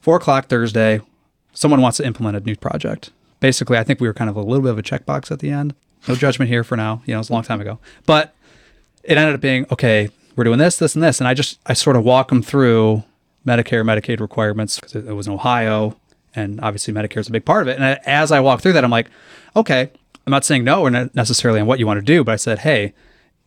Four 0.01 0.17
o'clock 0.17 0.47
Thursday, 0.47 1.01
someone 1.53 1.81
wants 1.81 1.97
to 1.97 2.07
implement 2.07 2.37
a 2.37 2.41
new 2.41 2.57
project. 2.57 3.11
Basically, 3.45 3.77
I 3.77 3.85
think 3.85 4.01
we 4.01 4.09
were 4.09 4.15
kind 4.15 4.31
of 4.31 4.37
a 4.37 4.41
little 4.41 4.63
bit 4.63 4.71
of 4.71 4.79
a 4.79 4.83
checkbox 4.83 5.31
at 5.31 5.41
the 5.41 5.51
end. 5.51 5.75
No 6.09 6.15
judgment 6.15 6.49
here 6.49 6.65
for 6.65 6.79
now. 6.79 7.03
You 7.05 7.13
know, 7.13 7.21
it's 7.21 7.29
a 7.29 7.33
long 7.35 7.43
time 7.43 7.61
ago. 7.61 7.79
But 8.07 8.35
it 9.03 9.19
ended 9.19 9.35
up 9.35 9.43
being 9.43 9.67
okay, 9.71 10.09
we're 10.35 10.45
doing 10.45 10.59
this, 10.59 10.79
this, 10.79 10.95
and 10.95 11.05
this. 11.05 11.21
And 11.21 11.29
I 11.29 11.35
just, 11.35 11.61
I 11.67 11.75
sort 11.75 11.97
of 11.97 12.05
walk 12.05 12.31
them 12.31 12.41
through 12.41 13.05
Medicare, 13.47 13.85
Medicaid 13.85 14.21
requirements 14.21 14.81
because 14.81 14.95
it, 14.95 15.13
was 15.13 15.27
in 15.27 15.35
Ohio. 15.35 15.95
And 16.35 16.59
obviously, 16.63 16.95
Medicare 16.95 17.19
is 17.19 17.29
a 17.29 17.33
big 17.33 17.45
part 17.45 17.61
of 17.61 17.69
it. 17.69 17.79
And 17.79 18.01
as 18.07 18.33
I 18.33 18.41
walk 18.41 18.63
through 18.63 18.73
that, 18.73 18.83
I'm 18.83 18.91
like, 18.91 19.11
okay, 19.55 19.91
I'm 20.27 20.31
not 20.31 20.47
saying 20.47 20.65
no 20.65 20.81
or 20.81 20.91
necessarily 20.91 21.61
on 21.61 21.67
what 21.67 21.79
you 21.79 21.87
want 21.87 22.01
to 22.01 22.03
do, 22.03 22.25
but 22.25 22.33
I 22.33 22.37
said, 22.37 22.61
hey, 22.61 22.95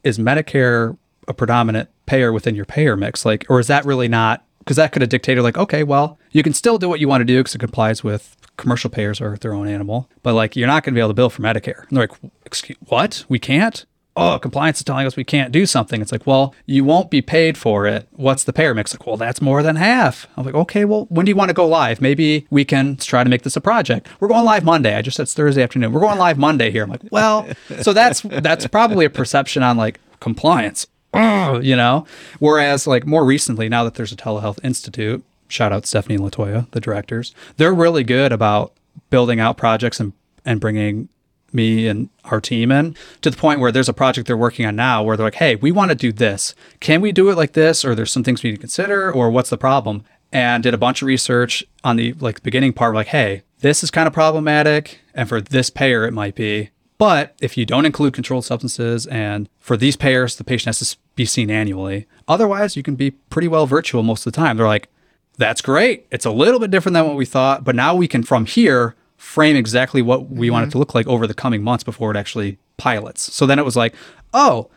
is 0.04 0.20
Medicare 0.20 0.96
a 1.28 1.34
predominant 1.34 1.90
payer 2.06 2.32
within 2.32 2.54
your 2.54 2.66
payer 2.66 2.96
mix? 2.96 3.26
Like, 3.26 3.48
or 3.50 3.60
is 3.60 3.66
that 3.66 3.84
really 3.84 4.08
not? 4.08 4.46
Because 4.68 4.76
that 4.76 4.92
could 4.92 5.02
have 5.02 5.08
dictated, 5.08 5.46
like, 5.46 5.58
okay, 5.58 5.84
well, 5.84 6.20
you 6.34 6.44
can 6.44 6.54
still 6.54 6.78
do 6.78 6.90
what 6.90 7.00
you 7.00 7.08
want 7.08 7.22
to 7.22 7.26
do 7.26 7.40
because 7.40 7.56
it 7.56 7.60
complies 7.60 8.04
with 8.04 8.36
commercial 8.58 8.90
payers 8.90 9.22
or 9.22 9.38
their 9.38 9.54
own 9.54 9.66
animal, 9.66 10.10
but 10.24 10.34
like, 10.34 10.58
you're 10.58 10.68
not 10.68 10.84
going 10.84 10.94
to 10.94 10.98
be 10.98 11.00
able 11.00 11.12
to 11.12 11.14
bill 11.14 11.30
for 11.30 11.42
Medicare. 11.42 11.88
And 11.88 11.98
they're 11.98 12.08
like, 12.10 12.32
excuse 12.46 12.78
what? 12.88 13.24
We 13.30 13.40
can't? 13.40 13.86
Oh, 14.18 14.38
compliance 14.40 14.80
is 14.80 14.84
telling 14.84 15.08
us 15.08 15.16
we 15.16 15.24
can't 15.24 15.54
do 15.54 15.66
something. 15.66 16.02
It's 16.02 16.12
like, 16.12 16.28
well, 16.28 16.54
you 16.66 16.84
won't 16.84 17.10
be 17.10 17.22
paid 17.22 17.58
for 17.58 17.88
it. 17.88 18.10
What's 18.12 18.44
the 18.44 18.52
payer 18.52 18.74
mix? 18.74 18.94
Like, 18.94 19.08
well, 19.08 19.16
that's 19.16 19.42
more 19.42 19.64
than 19.64 19.78
half. 19.78 20.28
I'm 20.36 20.44
like, 20.44 20.54
okay, 20.54 20.84
well, 20.84 21.06
when 21.10 21.26
do 21.26 21.30
you 21.30 21.36
want 21.38 21.48
to 21.48 21.54
go 21.54 21.66
live? 21.66 22.02
Maybe 22.02 22.46
we 22.50 22.66
can 22.66 22.98
try 22.98 23.24
to 23.24 23.30
make 23.30 23.44
this 23.44 23.56
a 23.56 23.62
project. 23.62 24.10
We're 24.20 24.28
going 24.28 24.44
live 24.44 24.66
Monday. 24.66 24.96
I 24.96 25.02
just 25.02 25.16
said 25.16 25.24
it's 25.24 25.34
Thursday 25.34 25.64
afternoon. 25.64 25.94
We're 25.94 26.02
going 26.02 26.18
live 26.18 26.38
Monday 26.38 26.72
here. 26.72 26.84
I'm 26.84 26.90
like, 26.90 27.04
well, 27.10 27.48
so 27.82 27.94
that's 27.94 28.20
that's 28.22 28.68
probably 28.68 29.06
a 29.06 29.10
perception 29.10 29.64
on 29.64 29.78
like 29.78 30.00
compliance. 30.20 30.88
Ugh, 31.18 31.64
you 31.64 31.76
know, 31.76 32.06
whereas 32.40 32.88
like 32.88 33.06
more 33.06 33.26
recently, 33.26 33.68
now 33.70 33.84
that 33.84 33.96
there's 33.96 34.12
a 34.12 34.16
telehealth 34.16 34.60
institute, 34.64 35.24
shout 35.48 35.74
out 35.74 35.86
Stephanie 35.86 36.16
and 36.16 36.24
Latoya, 36.24 36.70
the 36.72 36.80
directors, 36.80 37.34
they're 37.58 37.74
really 37.74 38.04
good 38.04 38.32
about 38.32 38.74
building 39.10 39.40
out 39.40 39.58
projects 39.58 40.00
and 40.00 40.14
and 40.46 40.62
bringing 40.62 41.10
me 41.54 41.88
and 41.88 42.10
our 42.26 42.42
team 42.42 42.72
in 42.72 42.96
to 43.22 43.30
the 43.30 43.38
point 43.38 43.60
where 43.60 43.72
there's 43.72 43.90
a 43.90 43.94
project 43.94 44.28
they're 44.28 44.38
working 44.38 44.66
on 44.66 44.76
now 44.76 45.02
where 45.02 45.16
they're 45.16 45.26
like, 45.26 45.36
hey, 45.36 45.56
we 45.56 45.72
want 45.72 45.90
to 45.90 45.96
do 45.96 46.12
this. 46.12 46.54
Can 46.80 47.02
we 47.02 47.12
do 47.12 47.30
it 47.30 47.38
like 47.38 47.54
this? 47.54 47.86
Or 47.86 47.96
there's 47.96 48.12
some 48.12 48.24
things 48.24 48.44
we 48.44 48.52
need 48.52 48.58
to 48.58 48.62
consider, 48.62 49.12
or 49.12 49.30
what's 49.30 49.50
the 49.50 49.58
problem? 49.58 50.04
And 50.32 50.62
did 50.64 50.74
a 50.74 50.78
bunch 50.78 51.02
of 51.02 51.08
research 51.08 51.64
on 51.84 51.96
the 51.96 52.14
like 52.14 52.44
beginning 52.44 52.74
part, 52.74 52.96
like, 52.96 53.08
hey, 53.08 53.44
this 53.60 53.84
is 53.84 53.92
kind 53.92 54.08
of 54.08 54.14
problematic, 54.14 55.00
and 55.14 55.28
for 55.28 55.42
this 55.42 55.70
payer 55.70 56.06
it 56.06 56.14
might 56.14 56.36
be. 56.36 56.70
But 56.98 57.36
if 57.42 57.58
you 57.58 57.66
don't 57.66 57.86
include 57.86 58.14
controlled 58.14 58.46
substances, 58.46 59.06
and 59.08 59.50
for 59.60 59.78
these 59.78 59.96
payers, 59.96 60.36
the 60.36 60.44
patient 60.44 60.76
has 60.78 60.92
to 60.92 60.98
be 61.16 61.26
seen 61.26 61.52
annually. 61.52 62.08
Otherwise, 62.28 62.76
you 62.76 62.84
can 62.84 62.96
be 62.96 63.12
pretty 63.12 63.48
well 63.48 63.68
virtual 63.68 64.02
most 64.04 64.26
of 64.26 64.34
the 64.34 64.38
time. 64.38 64.58
They're 64.58 64.68
like, 64.68 64.90
that's 65.38 65.62
great. 65.62 66.08
It's 66.10 66.26
a 66.26 66.32
little 66.32 66.60
bit 66.60 66.72
different 66.72 66.94
than 66.94 67.06
what 67.06 67.16
we 67.16 67.26
thought, 67.26 67.64
but 67.64 67.76
now 67.76 67.94
we 67.94 68.08
can 68.08 68.24
from 68.24 68.46
here 68.46 68.96
frame 69.18 69.56
exactly 69.56 70.02
what 70.02 70.30
we 70.30 70.50
want 70.50 70.64
it 70.64 70.66
mm-hmm. 70.68 70.72
to 70.74 70.78
look 70.80 70.96
like 70.96 71.08
over 71.08 71.28
the 71.28 71.34
coming 71.34 71.64
months 71.64 71.84
before 71.84 72.12
it 72.12 72.18
actually 72.18 72.58
pilots. 72.78 73.34
So 73.34 73.46
then 73.46 73.60
it 73.60 73.66
was 73.66 73.76
like, 73.76 73.94
oh, 74.34 74.70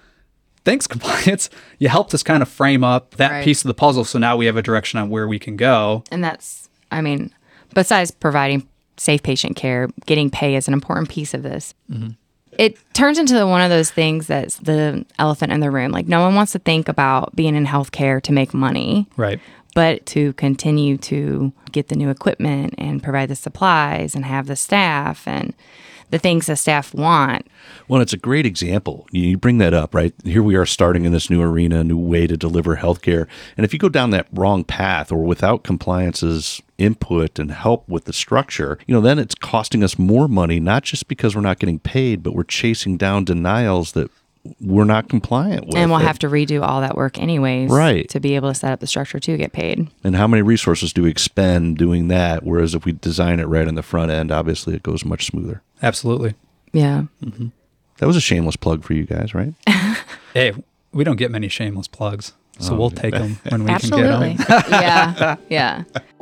thanks 0.64 0.86
compliance. 0.86 1.48
You 1.78 1.88
helped 1.88 2.12
us 2.12 2.22
kind 2.22 2.42
of 2.42 2.48
frame 2.48 2.84
up 2.84 3.14
that 3.16 3.30
Right. 3.30 3.44
piece 3.44 3.62
of 3.62 3.68
the 3.68 3.74
puzzle. 3.74 4.04
So 4.04 4.18
now 4.18 4.36
we 4.36 4.46
have 4.46 4.56
a 4.56 4.62
direction 4.62 4.98
on 4.98 5.08
where 5.08 5.26
we 5.26 5.38
can 5.38 5.56
go. 5.56 6.04
and 6.10 6.22
that's, 6.22 6.68
I 6.90 7.00
mean, 7.00 7.32
besides 7.74 8.10
providing 8.10 8.66
safe 9.00 9.22
patient 9.22 9.56
care, 9.56 9.88
getting 10.04 10.28
pay 10.30 10.54
is 10.56 10.68
an 10.68 10.74
important 10.74 11.08
piece 11.08 11.32
of 11.32 11.42
this. 11.42 11.74
Mm-hmm. 11.90 12.10
It 12.58 12.76
turns 12.92 13.18
into 13.18 13.46
one 13.46 13.62
of 13.62 13.70
those 13.70 13.90
things 13.90 14.26
that's 14.26 14.56
the 14.56 15.06
elephant 15.18 15.52
in 15.52 15.60
the 15.60 15.70
room. 15.70 15.90
Like, 15.90 16.06
no 16.06 16.20
one 16.20 16.34
wants 16.34 16.52
to 16.52 16.58
think 16.58 16.88
about 16.88 17.34
being 17.34 17.56
in 17.56 17.64
healthcare 17.64 18.20
to 18.22 18.32
make 18.32 18.52
money. 18.52 19.08
Right. 19.16 19.40
but 19.74 20.04
to 20.04 20.32
continue 20.34 20.96
to 20.98 21.52
get 21.72 21.88
the 21.88 21.94
new 21.94 22.10
equipment 22.10 22.74
and 22.76 23.02
provide 23.02 23.28
the 23.30 23.36
supplies 23.36 24.14
and 24.14 24.24
have 24.24 24.46
the 24.46 24.56
staff 24.56 25.26
and 25.28 25.54
the 26.10 26.18
things 26.18 26.46
the 26.46 26.56
staff 26.56 26.94
want. 26.94 27.46
Well, 27.88 28.00
it's 28.00 28.12
a 28.12 28.18
great 28.18 28.46
example. 28.46 29.06
You 29.10 29.36
bring 29.36 29.58
that 29.58 29.74
up, 29.74 29.94
right? 29.94 30.12
Here 30.24 30.42
we 30.42 30.56
are 30.56 30.66
starting 30.66 31.04
in 31.04 31.12
this 31.12 31.30
new 31.30 31.42
arena, 31.42 31.80
a 31.80 31.84
new 31.84 31.98
way 31.98 32.26
to 32.26 32.36
deliver 32.36 32.76
healthcare. 32.76 33.26
And 33.56 33.64
if 33.64 33.72
you 33.72 33.78
go 33.78 33.88
down 33.88 34.10
that 34.10 34.28
wrong 34.32 34.64
path 34.64 35.10
or 35.10 35.24
without 35.24 35.64
compliance's 35.64 36.60
input 36.78 37.38
and 37.38 37.50
help 37.52 37.88
with 37.88 38.04
the 38.04 38.12
structure, 38.12 38.78
you 38.86 38.94
know, 38.94 39.00
then 39.00 39.18
it's 39.18 39.34
costing 39.34 39.84
us 39.84 39.98
more 39.98 40.28
money, 40.28 40.60
not 40.60 40.82
just 40.82 41.08
because 41.08 41.34
we're 41.34 41.42
not 41.42 41.58
getting 41.58 41.78
paid, 41.78 42.22
but 42.22 42.34
we're 42.34 42.42
chasing 42.42 42.96
down 42.96 43.24
denials 43.24 43.92
that 43.92 44.10
we're 44.60 44.84
not 44.84 45.08
compliant 45.08 45.66
with. 45.66 45.76
and 45.76 45.90
we'll 45.90 46.00
have 46.00 46.18
to 46.20 46.28
redo 46.28 46.62
all 46.62 46.80
that 46.80 46.96
work 46.96 47.18
anyways 47.18 47.70
Right. 47.70 48.08
to 48.08 48.20
be 48.20 48.34
able 48.36 48.48
to 48.48 48.54
set 48.54 48.72
up 48.72 48.80
the 48.80 48.86
structure 48.86 49.18
to 49.20 49.36
get 49.36 49.52
paid. 49.52 49.88
And 50.02 50.16
how 50.16 50.26
many 50.26 50.42
resources 50.42 50.92
do 50.92 51.02
we 51.02 51.10
expend 51.10 51.76
doing 51.76 52.08
that? 52.08 52.42
Whereas 52.44 52.74
if 52.74 52.84
we 52.86 52.92
design 52.92 53.38
it 53.40 53.44
right 53.48 53.68
in 53.68 53.74
the 53.74 53.82
front 53.82 54.10
end, 54.10 54.30
obviously 54.32 54.74
it 54.74 54.82
goes 54.82 55.04
much 55.04 55.26
smoother. 55.26 55.62
Absolutely. 55.82 56.34
Yeah. 56.72 57.04
Mm-hmm. 57.22 57.48
That 57.98 58.06
was 58.06 58.16
a 58.16 58.20
shameless 58.20 58.56
plug 58.56 58.82
for 58.82 58.94
you 58.94 59.04
guys, 59.04 59.34
right? 59.34 59.52
Hey, 60.32 60.52
we 60.92 61.02
don't 61.04 61.16
get 61.16 61.30
many 61.32 61.48
shameless 61.48 61.88
plugs, 61.88 62.32
so 62.60 62.74
Oh, 62.74 62.78
we'll 62.78 62.90
take 62.90 63.12
them 63.12 63.38
when 63.48 63.64
we 63.64 63.70
Absolutely. 63.70 64.36
can 64.36 64.46
get 64.46 64.46
them. 64.46 64.64
yeah. 64.70 65.36
Yeah. 65.48 65.84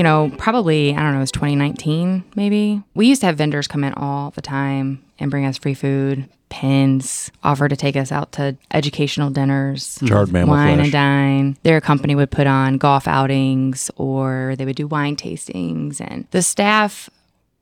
You 0.00 0.04
know, 0.04 0.32
probably, 0.38 0.94
I 0.94 1.02
don't 1.02 1.12
know, 1.12 1.18
it 1.18 1.20
was 1.20 1.30
2019 1.30 2.24
maybe. 2.34 2.82
We 2.94 3.06
used 3.06 3.20
to 3.20 3.26
have 3.26 3.36
vendors 3.36 3.68
come 3.68 3.84
in 3.84 3.92
all 3.92 4.30
the 4.30 4.40
time 4.40 5.04
and 5.18 5.30
bring 5.30 5.44
us 5.44 5.58
free 5.58 5.74
food, 5.74 6.26
pins, 6.48 7.30
offer 7.44 7.68
to 7.68 7.76
take 7.76 7.96
us 7.96 8.10
out 8.10 8.32
to 8.32 8.56
educational 8.72 9.28
dinners, 9.28 9.98
wine 10.48 10.76
flesh. 10.76 10.84
and 10.84 10.92
dine. 10.92 11.56
Their 11.64 11.82
company 11.82 12.14
would 12.14 12.30
put 12.30 12.46
on 12.46 12.78
golf 12.78 13.06
outings 13.06 13.90
or 13.96 14.54
they 14.56 14.64
would 14.64 14.76
do 14.76 14.86
wine 14.86 15.16
tastings. 15.16 16.00
And 16.00 16.26
the 16.30 16.40
staff 16.40 17.10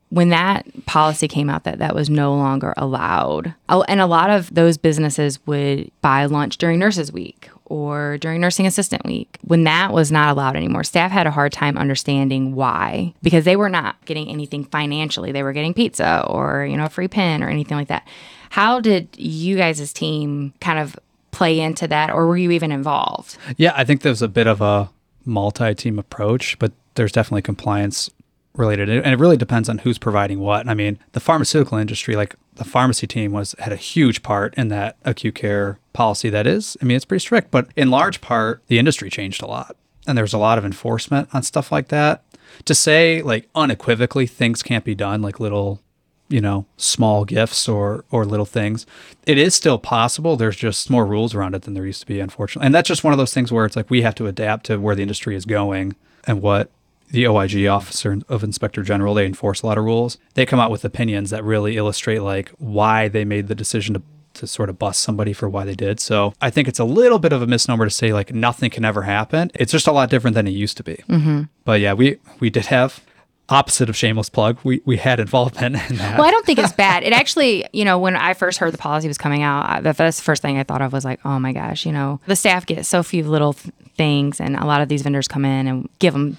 when 0.07 0.29
that 0.29 0.65
policy 0.85 1.27
came 1.27 1.49
out 1.49 1.65
that 1.65 1.79
that 1.79 1.93
was 1.93 2.09
no 2.09 2.33
longer 2.33 2.73
allowed 2.77 3.53
oh, 3.67 3.83
and 3.89 3.99
a 3.99 4.07
lot 4.07 4.29
of 4.29 4.55
those 4.55 4.77
businesses 4.77 5.45
would 5.45 5.91
buy 6.01 6.23
lunch 6.23 6.57
during 6.57 6.79
nurses 6.79 7.11
week 7.11 7.49
or 7.69 8.17
during 8.17 8.41
nursing 8.41 8.65
assistant 8.65 9.05
week 9.05 9.37
when 9.41 9.63
that 9.63 9.93
was 9.93 10.11
not 10.11 10.29
allowed 10.29 10.55
anymore 10.55 10.83
staff 10.83 11.11
had 11.11 11.27
a 11.27 11.31
hard 11.31 11.51
time 11.51 11.77
understanding 11.77 12.55
why 12.55 13.13
because 13.21 13.45
they 13.45 13.55
were 13.55 13.69
not 13.69 13.95
getting 14.05 14.27
anything 14.29 14.65
financially. 14.65 15.31
They 15.31 15.43
were 15.43 15.53
getting 15.53 15.73
pizza 15.73 16.25
or 16.27 16.65
you 16.65 16.75
know 16.75 16.85
a 16.85 16.89
free 16.89 17.07
pen 17.07 17.43
or 17.43 17.49
anything 17.49 17.77
like 17.77 17.87
that. 17.87 18.07
How 18.49 18.79
did 18.79 19.07
you 19.17 19.55
guys' 19.55 19.79
as 19.79 19.93
team 19.93 20.53
kind 20.59 20.79
of 20.79 20.97
play 21.31 21.59
into 21.59 21.87
that 21.87 22.09
or 22.09 22.27
were 22.27 22.37
you 22.37 22.51
even 22.51 22.71
involved? 22.71 23.37
Yeah, 23.57 23.73
I 23.75 23.83
think 23.83 24.01
there's 24.01 24.21
a 24.21 24.27
bit 24.27 24.47
of 24.47 24.61
a 24.61 24.89
multi-team 25.25 25.99
approach, 25.99 26.57
but 26.59 26.71
there's 26.95 27.11
definitely 27.11 27.43
compliance 27.43 28.09
related, 28.55 28.89
and 28.89 29.05
it 29.05 29.19
really 29.19 29.37
depends 29.37 29.69
on 29.69 29.79
who's 29.79 29.97
providing 29.97 30.39
what. 30.39 30.67
I 30.67 30.73
mean, 30.73 30.99
the 31.13 31.19
pharmaceutical 31.19 31.77
industry, 31.77 32.15
like 32.15 32.35
the 32.55 32.65
pharmacy 32.65 33.07
team, 33.07 33.31
was 33.31 33.55
had 33.59 33.71
a 33.71 33.77
huge 33.77 34.23
part 34.23 34.53
in 34.55 34.67
that 34.69 34.97
acute 35.05 35.35
care 35.35 35.79
policy. 35.99 36.29
That 36.29 36.47
is, 36.47 36.77
I 36.81 36.85
mean, 36.85 36.95
it's 36.95 37.03
pretty 37.03 37.19
strict, 37.19 37.51
but 37.51 37.67
in 37.75 37.91
large 37.91 38.21
part, 38.21 38.63
the 38.67 38.79
industry 38.79 39.09
changed 39.09 39.41
a 39.41 39.47
lot, 39.47 39.75
and 40.07 40.17
there's 40.17 40.33
a 40.33 40.37
lot 40.37 40.57
of 40.57 40.63
enforcement 40.63 41.27
on 41.33 41.43
stuff 41.43 41.73
like 41.73 41.89
that. 41.89 42.23
To 42.63 42.73
say 42.73 43.21
like 43.21 43.49
unequivocally 43.53 44.25
things 44.25 44.63
can't 44.63 44.85
be 44.85 44.95
done, 44.95 45.21
like 45.21 45.41
little 45.41 45.81
you 46.29 46.39
know 46.39 46.65
small 46.77 47.25
gifts 47.25 47.67
or 47.67 48.05
or 48.11 48.23
little 48.23 48.45
things 48.45 48.85
it 49.25 49.39
is 49.39 49.55
still 49.55 49.79
possible 49.79 50.37
there's 50.37 50.55
just 50.55 50.87
more 50.87 51.03
rules 51.03 51.33
around 51.33 51.55
it 51.55 51.63
than 51.63 51.73
there 51.73 51.87
used 51.87 52.01
to 52.01 52.05
be 52.05 52.19
unfortunately 52.19 52.67
and 52.67 52.75
that's 52.75 52.87
just 52.87 53.03
one 53.03 53.11
of 53.11 53.17
those 53.17 53.33
things 53.33 53.51
where 53.51 53.65
it's 53.65 53.75
like 53.75 53.89
we 53.89 54.03
have 54.03 54.13
to 54.13 54.27
adapt 54.27 54.67
to 54.67 54.77
where 54.77 54.93
the 54.93 55.01
industry 55.01 55.35
is 55.35 55.43
going 55.43 55.95
and 56.27 56.39
what 56.39 56.69
the 57.09 57.25
OIG 57.25 57.65
office 57.65 58.05
of 58.05 58.43
inspector 58.43 58.83
general 58.83 59.15
they 59.15 59.25
enforce 59.25 59.63
a 59.63 59.65
lot 59.65 59.79
of 59.79 59.83
rules 59.83 60.19
they 60.35 60.45
come 60.45 60.59
out 60.59 60.69
with 60.69 60.85
opinions 60.85 61.31
that 61.31 61.43
really 61.43 61.77
illustrate 61.77 62.19
like 62.19 62.49
why 62.59 63.07
they 63.07 63.25
made 63.25 63.47
the 63.47 63.55
decision 63.55 63.95
to 63.95 64.03
to 64.39 64.47
sort 64.47 64.69
of 64.69 64.77
bust 64.77 65.01
somebody 65.01 65.31
for 65.33 65.47
why 65.47 65.63
they 65.65 65.75
did. 65.75 65.99
So 65.99 66.33
I 66.41 66.49
think 66.49 66.67
it's 66.67 66.79
a 66.79 66.83
little 66.83 67.19
bit 67.19 67.31
of 67.31 67.41
a 67.41 67.47
misnomer 67.47 67.85
to 67.85 67.91
say 67.91 68.11
like 68.13 68.33
nothing 68.33 68.69
can 68.69 68.83
ever 68.83 69.03
happen. 69.03 69.51
It's 69.55 69.71
just 69.71 69.87
a 69.87 69.91
lot 69.91 70.09
different 70.09 70.33
than 70.35 70.47
it 70.47 70.51
used 70.51 70.77
to 70.77 70.83
be. 70.83 70.95
Mm-hmm. 71.07 71.43
But 71.65 71.79
yeah, 71.79 71.93
we 71.93 72.17
we 72.39 72.49
did 72.49 72.65
have 72.67 73.01
opposite 73.49 73.89
of 73.89 73.95
shameless 73.95 74.29
plug. 74.29 74.59
We 74.63 74.81
we 74.85 74.97
had 74.97 75.19
involvement 75.19 75.75
in 75.89 75.97
that. 75.97 76.17
Well, 76.19 76.27
I 76.27 76.31
don't 76.31 76.45
think 76.45 76.59
it's 76.59 76.73
bad. 76.73 77.03
It 77.03 77.13
actually, 77.13 77.65
you 77.73 77.83
know, 77.85 77.97
when 77.97 78.15
I 78.15 78.33
first 78.33 78.59
heard 78.59 78.73
the 78.73 78.77
policy 78.77 79.07
was 79.07 79.17
coming 79.17 79.41
out, 79.43 79.65
I- 79.67 79.81
the 79.81 79.93
first, 79.93 80.21
first 80.21 80.41
thing 80.41 80.57
I 80.57 80.63
thought 80.63 80.81
of 80.81 80.93
was 80.93 81.03
like, 81.05 81.19
oh 81.25 81.39
my 81.39 81.51
gosh, 81.53 81.85
you 81.85 81.91
know, 81.91 82.19
the 82.27 82.35
staff 82.35 82.65
get 82.65 82.85
so 82.85 83.01
few 83.03 83.23
little 83.23 83.53
th- 83.53 83.73
things, 83.97 84.39
and 84.39 84.55
a 84.55 84.65
lot 84.65 84.81
of 84.81 84.87
these 84.89 85.01
vendors 85.01 85.27
come 85.27 85.45
in 85.45 85.67
and 85.67 85.89
give 85.99 86.13
them 86.13 86.37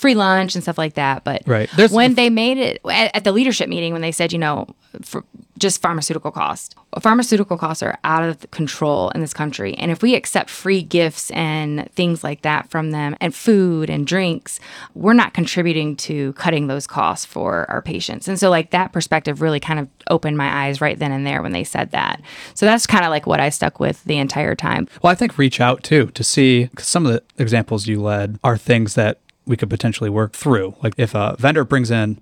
free 0.00 0.14
lunch 0.14 0.54
and 0.54 0.62
stuff 0.64 0.78
like 0.78 0.94
that. 0.94 1.24
But 1.24 1.42
Right. 1.46 1.68
There's- 1.76 1.92
when 1.92 2.14
they 2.14 2.30
made 2.30 2.58
it 2.58 2.80
at, 2.90 3.14
at 3.16 3.24
the 3.24 3.32
leadership 3.32 3.68
meeting, 3.68 3.92
when 3.92 4.02
they 4.02 4.12
said, 4.12 4.32
you 4.32 4.38
know, 4.38 4.66
for 5.02 5.24
just 5.58 5.82
pharmaceutical 5.82 6.30
costs, 6.30 6.74
pharmaceutical 7.00 7.58
costs 7.58 7.82
are 7.82 7.98
out 8.02 8.22
of 8.22 8.50
control 8.50 9.10
in 9.10 9.20
this 9.20 9.34
country, 9.34 9.74
and 9.74 9.90
if 9.90 10.02
we 10.02 10.14
accept 10.14 10.48
free 10.48 10.82
gifts 10.82 11.30
and 11.32 11.86
things 11.92 12.24
like 12.24 12.40
that 12.42 12.70
from 12.70 12.92
them, 12.92 13.14
and 13.20 13.34
food 13.34 13.90
and 13.90 14.06
drinks, 14.06 14.58
we're 14.94 15.12
not 15.12 15.34
contributing 15.34 15.96
to 15.96 16.32
cutting 16.32 16.66
those 16.66 16.86
costs 16.86 17.26
for 17.26 17.70
our 17.70 17.82
patients. 17.82 18.26
And 18.26 18.38
so, 18.40 18.48
like 18.48 18.70
that 18.70 18.92
perspective 18.92 19.42
really 19.42 19.60
kind 19.60 19.78
of 19.78 19.86
opened 20.08 20.38
my 20.38 20.64
eyes 20.66 20.80
right 20.80 20.98
then 20.98 21.12
and 21.12 21.26
there 21.26 21.42
when 21.42 21.52
they 21.52 21.62
said 21.64 21.90
that. 21.90 22.22
So 22.54 22.64
that's 22.64 22.86
kind 22.86 23.04
of 23.04 23.10
like 23.10 23.26
what 23.26 23.38
I 23.38 23.50
stuck 23.50 23.78
with 23.78 24.02
the 24.04 24.16
entire 24.16 24.54
time. 24.54 24.88
Well, 25.02 25.12
I 25.12 25.14
think 25.14 25.36
reach 25.36 25.60
out 25.60 25.82
too 25.82 26.06
to 26.14 26.24
see 26.24 26.64
because 26.64 26.88
some 26.88 27.04
of 27.04 27.12
the 27.12 27.22
examples 27.38 27.86
you 27.86 28.00
led 28.00 28.38
are 28.42 28.56
things 28.56 28.94
that 28.94 29.18
we 29.46 29.56
could 29.56 29.70
potentially 29.70 30.10
work 30.10 30.32
through. 30.32 30.76
Like 30.82 30.94
if 30.96 31.14
a 31.14 31.36
vendor 31.38 31.64
brings 31.64 31.90
in 31.90 32.20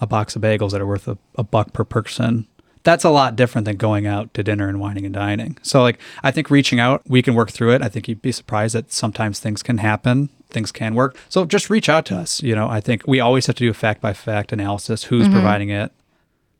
a 0.00 0.06
box 0.06 0.36
of 0.36 0.42
bagels 0.42 0.72
that 0.72 0.80
are 0.80 0.86
worth 0.86 1.08
a, 1.08 1.18
a 1.36 1.44
buck 1.44 1.72
per 1.72 1.84
person, 1.84 2.46
that's 2.84 3.02
a 3.02 3.10
lot 3.10 3.34
different 3.34 3.64
than 3.64 3.76
going 3.76 4.06
out 4.06 4.32
to 4.34 4.42
dinner 4.42 4.68
and 4.68 4.78
wining 4.78 5.06
and 5.06 5.14
dining. 5.14 5.56
So, 5.62 5.82
like, 5.82 5.98
I 6.22 6.30
think 6.30 6.50
reaching 6.50 6.78
out, 6.78 7.02
we 7.08 7.22
can 7.22 7.34
work 7.34 7.50
through 7.50 7.72
it. 7.72 7.82
I 7.82 7.88
think 7.88 8.08
you'd 8.08 8.20
be 8.20 8.30
surprised 8.30 8.74
that 8.74 8.92
sometimes 8.92 9.40
things 9.40 9.62
can 9.62 9.78
happen, 9.78 10.28
things 10.50 10.70
can 10.70 10.94
work. 10.94 11.16
So, 11.30 11.46
just 11.46 11.70
reach 11.70 11.88
out 11.88 12.04
to 12.06 12.16
us. 12.16 12.42
You 12.42 12.54
know, 12.54 12.68
I 12.68 12.80
think 12.80 13.06
we 13.06 13.20
always 13.20 13.46
have 13.46 13.56
to 13.56 13.64
do 13.64 13.70
a 13.70 13.74
fact 13.74 14.02
by 14.02 14.12
fact 14.12 14.52
analysis 14.52 15.04
who's 15.04 15.24
mm-hmm. 15.24 15.32
providing 15.32 15.70
it, 15.70 15.92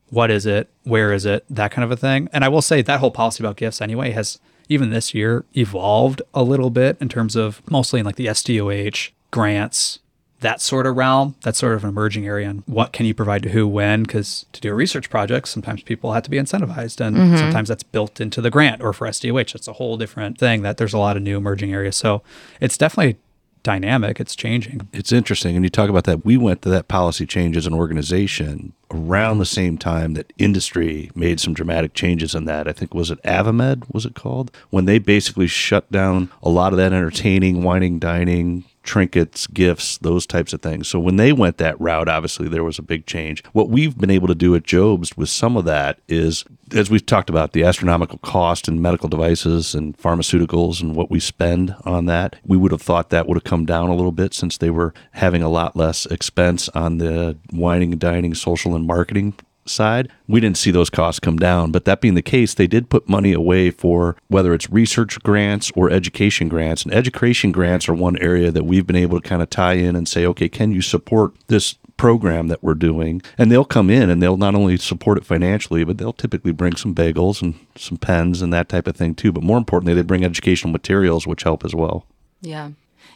what 0.09 0.31
is 0.31 0.47
it, 0.47 0.71
where 0.85 1.13
is 1.13 1.27
it, 1.27 1.45
that 1.51 1.71
kind 1.71 1.85
of 1.85 1.91
a 1.91 1.97
thing. 1.97 2.29
And 2.33 2.43
I 2.43 2.49
will 2.49 2.63
say 2.63 2.81
that 2.81 3.01
whole 3.01 3.11
policy 3.11 3.43
about 3.43 3.57
gifts 3.57 3.83
anyway 3.83 4.13
has 4.13 4.39
even 4.69 4.89
this 4.89 5.13
year 5.13 5.45
evolved 5.55 6.23
a 6.33 6.43
little 6.43 6.71
bit 6.71 6.97
in 7.01 7.11
terms 7.11 7.37
of 7.37 7.61
mostly 7.71 8.01
in 8.01 8.07
like 8.07 8.17
the 8.17 8.27
SDOH 8.27 9.11
grants, 9.35 9.99
that 10.43 10.61
sort 10.61 10.87
of 10.87 10.97
realm. 10.97 11.35
That's 11.43 11.59
sort 11.59 11.75
of 11.75 11.83
an 11.83 11.91
emerging 11.91 12.25
area 12.25 12.49
on 12.49 12.63
what 12.67 12.93
can 12.93 13.05
you 13.05 13.15
provide 13.15 13.43
to 13.43 13.49
who 13.49 13.67
when 13.67 14.05
because 14.05 14.47
to 14.53 14.61
do 14.61 14.71
a 14.71 14.75
research 14.75 15.11
project, 15.11 15.49
sometimes 15.49 15.83
people 15.83 16.13
have 16.13 16.23
to 16.23 16.31
be 16.31 16.37
incentivized 16.37 17.05
and 17.05 17.17
mm-hmm. 17.17 17.37
sometimes 17.37 17.69
that's 17.69 17.83
built 17.83 18.21
into 18.21 18.41
the 18.41 18.51
grant 18.51 18.81
or 18.81 18.93
for 18.93 19.09
SDOH, 19.09 19.57
it's 19.57 19.67
a 19.67 19.73
whole 19.73 19.97
different 19.97 20.39
thing 20.39 20.63
that 20.63 20.77
there's 20.77 20.93
a 20.93 20.99
lot 20.99 21.17
of 21.17 21.25
new 21.25 21.37
emerging 21.37 21.73
areas. 21.73 21.97
So 21.97 22.23
it's 22.61 22.79
definitely 22.79 23.19
dynamic. 23.65 24.21
It's 24.21 24.37
changing. 24.37 24.87
It's 24.93 25.11
interesting. 25.11 25.57
And 25.57 25.65
you 25.65 25.71
talk 25.71 25.91
about 25.91 26.05
that. 26.05 26.25
We 26.25 26.37
went 26.37 26.63
to 26.63 26.69
that 26.69 26.87
policy 26.87 27.27
change 27.27 27.57
as 27.57 27.67
an 27.67 27.75
organization 27.75 28.73
around 28.93 29.39
the 29.39 29.47
same 29.47 29.79
time 29.79 30.15
that 30.15 30.33
industry 30.39 31.11
made 31.17 31.41
some 31.41 31.55
dramatic 31.55 31.95
changes 31.95 32.37
in 32.37 32.45
that. 32.45 32.69
I 32.69 32.73
think, 32.73 32.95
was 32.95 33.11
it 33.11 33.21
AdvaMed, 33.25 33.93
was 33.93 34.07
it 34.07 34.15
called? 34.15 34.55
When 34.71 34.85
they 34.85 35.01
basically 35.01 35.49
shut 35.49 35.91
down 35.91 36.31
a 36.43 36.49
lot 36.49 36.73
of 36.73 36.77
that 36.77 36.93
entertaining, 36.93 37.65
wining, 37.65 37.99
dining, 37.99 38.65
trinkets, 38.85 39.47
gifts, 39.49 39.99
those 39.99 40.27
types 40.27 40.53
of 40.53 40.63
things. 40.63 40.87
So 40.87 41.01
when 41.01 41.17
they 41.17 41.33
went 41.33 41.57
that 41.59 41.81
route, 41.81 42.09
obviously 42.09 42.49
there 42.49 42.63
was 42.63 42.79
a 42.79 42.83
big 42.83 43.07
change. 43.07 43.43
What 43.53 43.71
we've 43.71 43.99
been 43.99 44.11
able 44.11 44.29
to 44.29 44.35
do 44.35 44.55
at 44.55 44.63
Jobst 44.63 45.17
with 45.17 45.31
some 45.31 45.57
of 45.57 45.65
that 45.65 45.99
is, 46.07 46.45
as 46.73 46.91
we've 46.91 47.05
talked 47.05 47.31
about, 47.31 47.53
the 47.53 47.65
astronomical 47.65 48.19
cost 48.19 48.69
in 48.69 48.81
medical 48.81 49.09
devices 49.09 49.75
and 49.75 49.97
pharmaceuticals 49.97 50.81
and 50.81 50.95
what 50.95 51.11
we 51.11 51.19
spend 51.19 51.75
on 51.85 52.07
that. 52.07 52.37
We 52.45 52.57
would 52.57 52.73
have 52.73 52.83
thought 52.83 53.11
that 53.11 53.27
would 53.27 53.37
have 53.37 53.45
come 53.45 53.65
down 53.65 53.89
a 53.89 53.97
little 53.97 54.13
bit 54.13 54.35
since 54.35 54.59
they 54.59 54.71
were 54.71 54.95
having 55.13 55.43
a 55.43 55.49
lot 55.49 55.75
less 55.75 56.07
expense 56.07 56.69
on 56.71 56.99
the 56.99 57.37
wining 57.53 57.93
and 57.93 58.01
dining, 58.01 58.35
social 58.35 58.77
and 58.77 58.87
marketing 58.87 59.35
side, 59.67 60.11
we 60.27 60.41
didn't 60.41 60.59
see 60.59 60.71
those 60.71 60.91
costs 60.91 61.21
come 61.21 61.37
down. 61.37 61.73
But 61.73 61.85
that 61.85 62.01
being 62.01 62.15
the 62.15 62.23
case, 62.23 62.55
they 62.55 62.67
did 62.67 62.91
put 62.91 63.09
money 63.09 63.33
away 63.33 63.71
for 63.71 64.17
whether 64.29 64.55
it's 64.55 64.71
research 64.71 65.21
grants 65.23 65.71
or 65.75 65.91
education 65.91 66.49
grants. 66.49 66.85
And 66.85 66.93
education 66.93 67.53
grants 67.53 67.89
are 67.89 67.95
one 67.95 68.19
area 68.19 68.51
that 68.51 68.65
we've 68.65 68.87
been 68.87 68.97
able 68.97 69.21
to 69.21 69.29
kind 69.29 69.43
of 69.43 69.51
tie 69.51 69.75
in 69.75 69.97
and 69.97 70.09
say, 70.09 70.27
okay, 70.27 70.49
can 70.49 70.73
you 70.73 70.83
support 70.83 71.35
this 71.49 71.75
program 71.97 72.49
that 72.49 72.63
we're 72.63 72.75
doing? 72.75 73.23
And 73.39 73.51
they'll 73.51 73.65
come 73.65 73.91
in 73.91 74.11
and 74.11 74.23
they'll 74.23 74.37
not 74.37 74.55
only 74.55 74.77
support 74.77 75.19
it 75.19 75.27
financially, 75.27 75.85
but 75.85 75.99
they'll 75.99 76.13
typically 76.13 76.53
bring 76.53 76.77
some 76.77 76.95
bagels 76.95 77.43
and 77.43 77.55
some 77.77 77.99
pens 77.99 78.43
and 78.43 78.53
that 78.53 78.69
type 78.69 78.87
of 78.87 78.97
thing 78.97 79.15
too. 79.15 79.33
But 79.33 79.43
more 79.43 79.59
importantly, 79.59 79.95
they 79.95 80.03
bring 80.03 80.25
educational 80.25 80.73
materials, 80.73 81.27
which 81.27 81.45
help 81.45 81.65
as 81.65 81.75
well. 81.75 82.07
Yeah. 82.41 82.71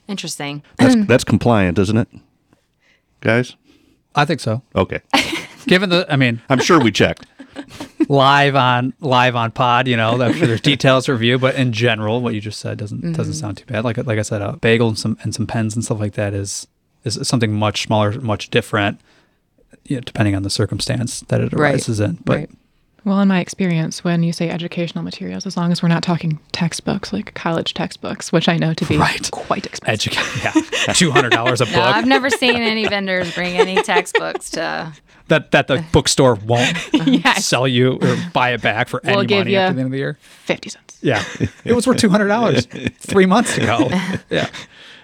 Interesting. 0.07 0.63
That's, 0.77 0.95
that's 1.07 1.25
compliant, 1.25 1.79
isn't 1.79 1.97
it? 1.97 2.09
Guys? 3.21 3.57
I 4.15 4.25
think 4.25 4.41
so. 4.41 4.63
Okay. 4.75 5.01
Given 5.67 5.91
the, 5.91 6.07
I 6.09 6.17
mean, 6.17 6.41
I'm 6.49 6.61
sure 6.61 6.81
we 6.81 6.91
checked. 6.91 7.27
live 8.09 8.55
on 8.57 8.95
live 9.01 9.37
on 9.37 9.51
pod. 9.51 9.89
You 9.89 9.97
know, 9.97 10.21
I'm 10.21 10.33
sure 10.35 10.47
there's 10.47 10.61
details 10.61 11.07
to 11.07 11.13
review, 11.13 11.39
but 11.39 11.55
in 11.57 11.73
general, 11.73 12.21
what 12.21 12.35
you 12.35 12.41
just 12.41 12.61
said 12.61 12.79
doesn't 12.79 12.99
mm-hmm. 13.03 13.13
doesn't 13.13 13.35
sound 13.35 13.59
too 13.59 13.65
bad. 13.67 13.85
Like 13.85 13.97
like 13.99 14.19
I 14.19 14.23
said, 14.23 14.43
a 14.43 14.57
bagel 14.57 14.89
and 14.89 14.99
some 14.99 15.19
and 15.23 15.35
some 15.35 15.47
pens 15.47 15.75
and 15.75 15.85
stuff 15.85 16.01
like 16.01 16.15
that 16.15 16.35
is 16.35 16.67
is 17.05 17.19
something 17.27 17.53
much 17.53 17.83
smaller, 17.83 18.13
much 18.21 18.51
different, 18.51 19.01
you 19.85 19.97
know, 19.97 20.01
depending 20.01 20.35
on 20.35 20.43
the 20.43 20.51
circumstance 20.51 21.21
that 21.23 21.41
it 21.41 21.53
Right. 21.53 21.73
arises 21.73 22.01
in. 22.01 22.19
But 22.25 22.37
Right. 22.37 22.51
Well, 23.09 23.21
in 23.21 23.29
my 23.29 23.41
experience, 23.41 24.05
when 24.05 24.23
you 24.23 24.33
say 24.33 24.51
educational 24.51 25.03
materials, 25.03 25.47
as 25.47 25.57
long 25.57 25.73
as 25.73 25.83
we're 25.83 25.89
not 25.89 26.03
talking 26.03 26.39
textbooks, 26.53 27.13
like 27.13 27.33
college 27.35 27.73
textbooks, 27.73 28.31
which 28.33 28.49
I 28.49 28.57
know 28.59 28.75
to 28.75 28.85
be 28.85 28.99
Right. 28.99 29.31
quite 29.31 29.65
expensive. 29.65 30.13
educate, 30.13 30.55
yeah, 30.87 30.93
two 30.93 31.11
hundred 31.11 31.33
dollars 31.33 31.61
a 31.61 31.65
book 31.67 31.75
No, 31.77 31.83
I've 31.83 32.07
never 32.07 32.29
seen 32.29 32.57
any 32.57 32.87
vendors 32.87 33.35
bring 33.35 33.57
any 33.57 33.83
textbooks 33.83 34.51
to. 34.51 34.93
that 35.29 35.51
that 35.53 35.69
the 35.69 35.83
bookstore 35.93 36.35
won't 36.35 36.77
Yes. 37.07 37.47
sell 37.47 37.67
you 37.67 37.95
or 38.01 38.17
buy 38.35 38.51
it 38.53 38.61
back 38.63 38.89
for 38.89 39.01
We'll 39.05 39.21
any 39.21 39.27
give 39.27 39.39
money 39.39 39.53
you- 39.53 39.59
at 39.59 39.75
the 39.75 39.81
end 39.81 39.87
of 39.87 39.93
the 39.93 39.99
year. 39.99 40.19
50 40.21 40.69
cents. 40.69 40.99
Yeah, 41.01 41.25
it 41.65 41.73
was 41.73 41.87
worth 41.87 41.97
two 41.99 42.11
hundred 42.11 42.29
dollars 42.29 42.67
three 42.99 43.25
months 43.27 43.57
ago. 43.57 43.89
Yeah. 44.31 44.49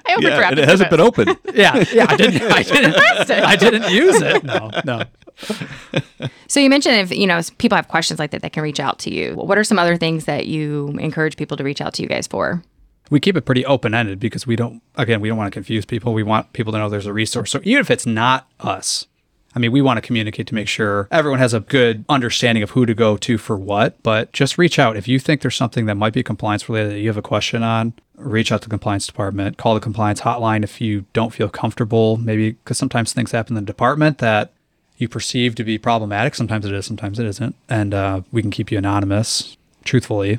I 0.06 0.12
hope 0.12 0.22
Yeah, 0.22 0.38
it, 0.38 0.50
and 0.50 0.58
it 0.58 0.68
hasn't 0.68 0.90
been 0.90 1.00
open. 1.00 1.28
Yeah, 1.54 1.82
yeah. 1.90 2.04
I 2.06 2.16
didn't. 2.16 2.42
I 2.52 2.62
didn't. 2.62 3.30
I 3.30 3.56
didn't 3.56 3.90
use 3.90 4.20
it. 4.20 4.44
No, 4.44 4.70
no. 4.84 5.04
So 6.46 6.60
you 6.60 6.70
mentioned 6.70 6.96
if 6.96 7.10
you 7.10 7.26
know 7.26 7.40
people 7.58 7.74
have 7.74 7.88
questions 7.88 8.20
like 8.20 8.30
that, 8.30 8.42
they 8.42 8.50
can 8.50 8.62
reach 8.62 8.78
out 8.78 9.00
to 9.00 9.12
you. 9.12 9.34
What 9.34 9.58
are 9.58 9.64
some 9.64 9.78
other 9.78 9.96
things 9.96 10.26
that 10.26 10.46
you 10.46 10.88
encourage 11.00 11.36
people 11.36 11.56
to 11.56 11.64
reach 11.64 11.80
out 11.80 11.94
to 11.94 12.02
you 12.02 12.08
guys 12.08 12.28
for? 12.28 12.62
we 13.10 13.20
keep 13.20 13.36
it 13.36 13.42
pretty 13.42 13.66
open 13.66 13.94
ended 13.94 14.18
because 14.18 14.46
we 14.46 14.56
don't 14.56 14.82
again 14.96 15.20
we 15.20 15.28
don't 15.28 15.38
want 15.38 15.52
to 15.52 15.56
confuse 15.56 15.84
people. 15.84 16.14
We 16.14 16.22
want 16.22 16.52
people 16.52 16.72
to 16.72 16.78
know 16.78 16.88
there's 16.88 17.06
a 17.06 17.12
resource. 17.12 17.50
So 17.50 17.60
even 17.64 17.80
if 17.80 17.90
it's 17.90 18.06
not 18.06 18.48
us, 18.60 19.06
I 19.54 19.58
mean, 19.58 19.72
we 19.72 19.82
want 19.82 19.98
to 19.98 20.00
communicate 20.00 20.46
to 20.48 20.54
make 20.54 20.68
sure 20.68 21.06
everyone 21.10 21.38
has 21.38 21.54
a 21.54 21.60
good 21.60 22.04
understanding 22.08 22.62
of 22.62 22.70
who 22.70 22.86
to 22.86 22.94
go 22.94 23.16
to 23.18 23.38
for 23.38 23.56
what. 23.56 24.02
But 24.02 24.32
just 24.32 24.58
reach 24.58 24.78
out 24.78 24.96
if 24.96 25.06
you 25.06 25.18
think 25.18 25.42
there's 25.42 25.54
something 25.54 25.86
that 25.86 25.94
might 25.94 26.12
be 26.12 26.22
compliance 26.22 26.68
related 26.68 26.92
that 26.92 26.98
you 26.98 27.08
have 27.08 27.16
a 27.16 27.22
question 27.22 27.62
on. 27.62 27.92
Reach 28.16 28.50
out 28.50 28.62
to 28.62 28.68
the 28.68 28.72
compliance 28.72 29.06
department. 29.06 29.56
Call 29.56 29.74
the 29.74 29.80
compliance 29.80 30.22
hotline 30.22 30.64
if 30.64 30.80
you 30.80 31.04
don't 31.12 31.32
feel 31.32 31.48
comfortable. 31.48 32.16
Maybe 32.16 32.52
because 32.52 32.78
sometimes 32.78 33.12
things 33.12 33.32
happen 33.32 33.56
in 33.56 33.64
the 33.64 33.66
department 33.66 34.18
that 34.18 34.52
you 34.96 35.08
perceive 35.08 35.54
to 35.56 35.64
be 35.64 35.78
problematic. 35.78 36.34
Sometimes 36.34 36.64
it 36.64 36.72
is, 36.72 36.86
sometimes 36.86 37.18
it 37.18 37.26
isn't, 37.26 37.54
and 37.68 37.92
uh, 37.94 38.20
we 38.32 38.42
can 38.42 38.50
keep 38.50 38.70
you 38.70 38.78
anonymous, 38.78 39.56
truthfully. 39.84 40.38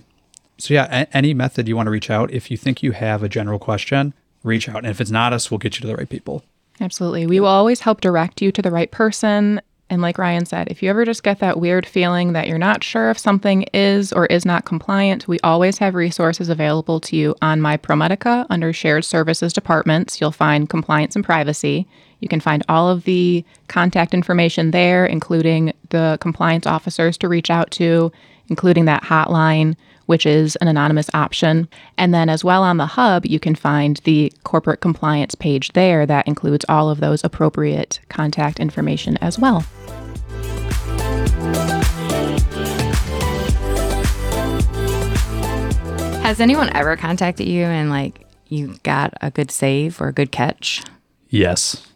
So 0.58 0.74
yeah, 0.74 0.88
a- 0.90 1.18
any 1.18 1.34
method 1.34 1.68
you 1.68 1.76
want 1.76 1.88
to 1.88 1.92
reach 1.92 2.10
out. 2.10 2.32
If 2.32 2.50
you 2.50 2.58
think 2.58 2.82
you 2.82 2.92
have 2.94 3.24
a 3.24 3.30
general 3.30 3.60
question, 3.60 4.14
reach 4.44 4.70
out, 4.70 4.78
and 4.78 4.88
if 4.88 5.02
it's 5.02 5.12
not 5.12 5.34
us, 5.34 5.52
we'll 5.52 5.58
get 5.58 5.76
you 5.76 5.82
to 5.82 5.88
the 5.88 5.96
right 5.96 6.10
people. 6.10 6.44
Absolutely. 6.80 7.26
We 7.26 7.40
will 7.40 7.48
always 7.48 7.82
help 7.82 8.02
direct 8.02 8.42
you 8.42 8.52
to 8.52 8.62
the 8.62 8.72
right 8.72 8.92
person. 8.92 9.62
And 9.90 10.02
like 10.02 10.18
Ryan 10.18 10.46
said, 10.46 10.68
if 10.72 10.82
you 10.82 10.90
ever 10.90 11.06
just 11.06 11.22
get 11.22 11.40
that 11.40 11.60
weird 11.60 11.86
feeling 11.86 12.34
that 12.34 12.48
you're 12.48 12.58
not 12.58 12.84
sure 12.84 13.12
if 13.12 13.20
something 13.20 13.64
is 13.74 14.12
or 14.12 14.26
is 14.26 14.44
not 14.44 14.66
compliant, 14.66 15.28
we 15.28 15.40
always 15.42 15.78
have 15.78 15.94
resources 15.94 16.50
available 16.50 17.00
to 17.02 17.16
you 17.16 17.36
on 17.42 17.62
My 17.62 17.78
ProMedica 17.78 18.48
under 18.50 18.74
Shared 18.74 19.06
Services 19.06 19.54
Departments. 19.54 20.20
You'll 20.20 20.32
find 20.32 20.68
compliance 20.68 21.16
and 21.16 21.24
privacy. 21.24 21.88
You 22.20 22.28
can 22.28 22.40
find 22.40 22.64
all 22.68 22.90
of 22.90 23.04
the 23.04 23.46
contact 23.68 24.16
information 24.16 24.72
there, 24.72 25.06
including 25.06 25.72
the 25.90 26.18
compliance 26.20 26.66
officers 26.66 27.16
to 27.20 27.30
reach 27.30 27.52
out 27.52 27.70
to, 27.72 28.12
including 28.50 28.86
that 28.86 29.04
hotline 29.04 29.76
which 30.06 30.26
is 30.26 30.56
an 30.58 30.68
anonymous 30.68 31.10
option. 31.14 31.68
And 31.98 32.14
then, 32.14 32.30
as 32.30 32.44
well, 32.44 32.64
on 32.64 32.78
the 32.78 32.86
hub, 32.86 33.26
you 33.26 33.40
can 33.40 33.56
find 33.56 33.98
the 34.04 34.32
corporate 34.44 34.82
compliance 34.82 35.36
page 35.36 35.70
there 35.74 36.06
that 36.06 36.28
includes 36.28 36.66
all 36.70 36.90
of 36.90 37.00
those 37.00 37.24
appropriate 37.24 38.00
contact 38.10 38.60
information 38.60 39.18
as 39.18 39.40
well. 39.40 39.62
Has 46.22 46.40
anyone 46.40 46.76
ever 46.76 46.96
contacted 46.96 47.48
you 47.48 47.64
and 47.66 47.90
like 47.90 48.26
you 48.48 48.76
got 48.84 49.14
a 49.22 49.30
good 49.30 49.52
save 49.52 50.02
or 50.02 50.08
a 50.08 50.14
good 50.14 50.32
catch? 50.32 50.84
Yes. 51.30 51.88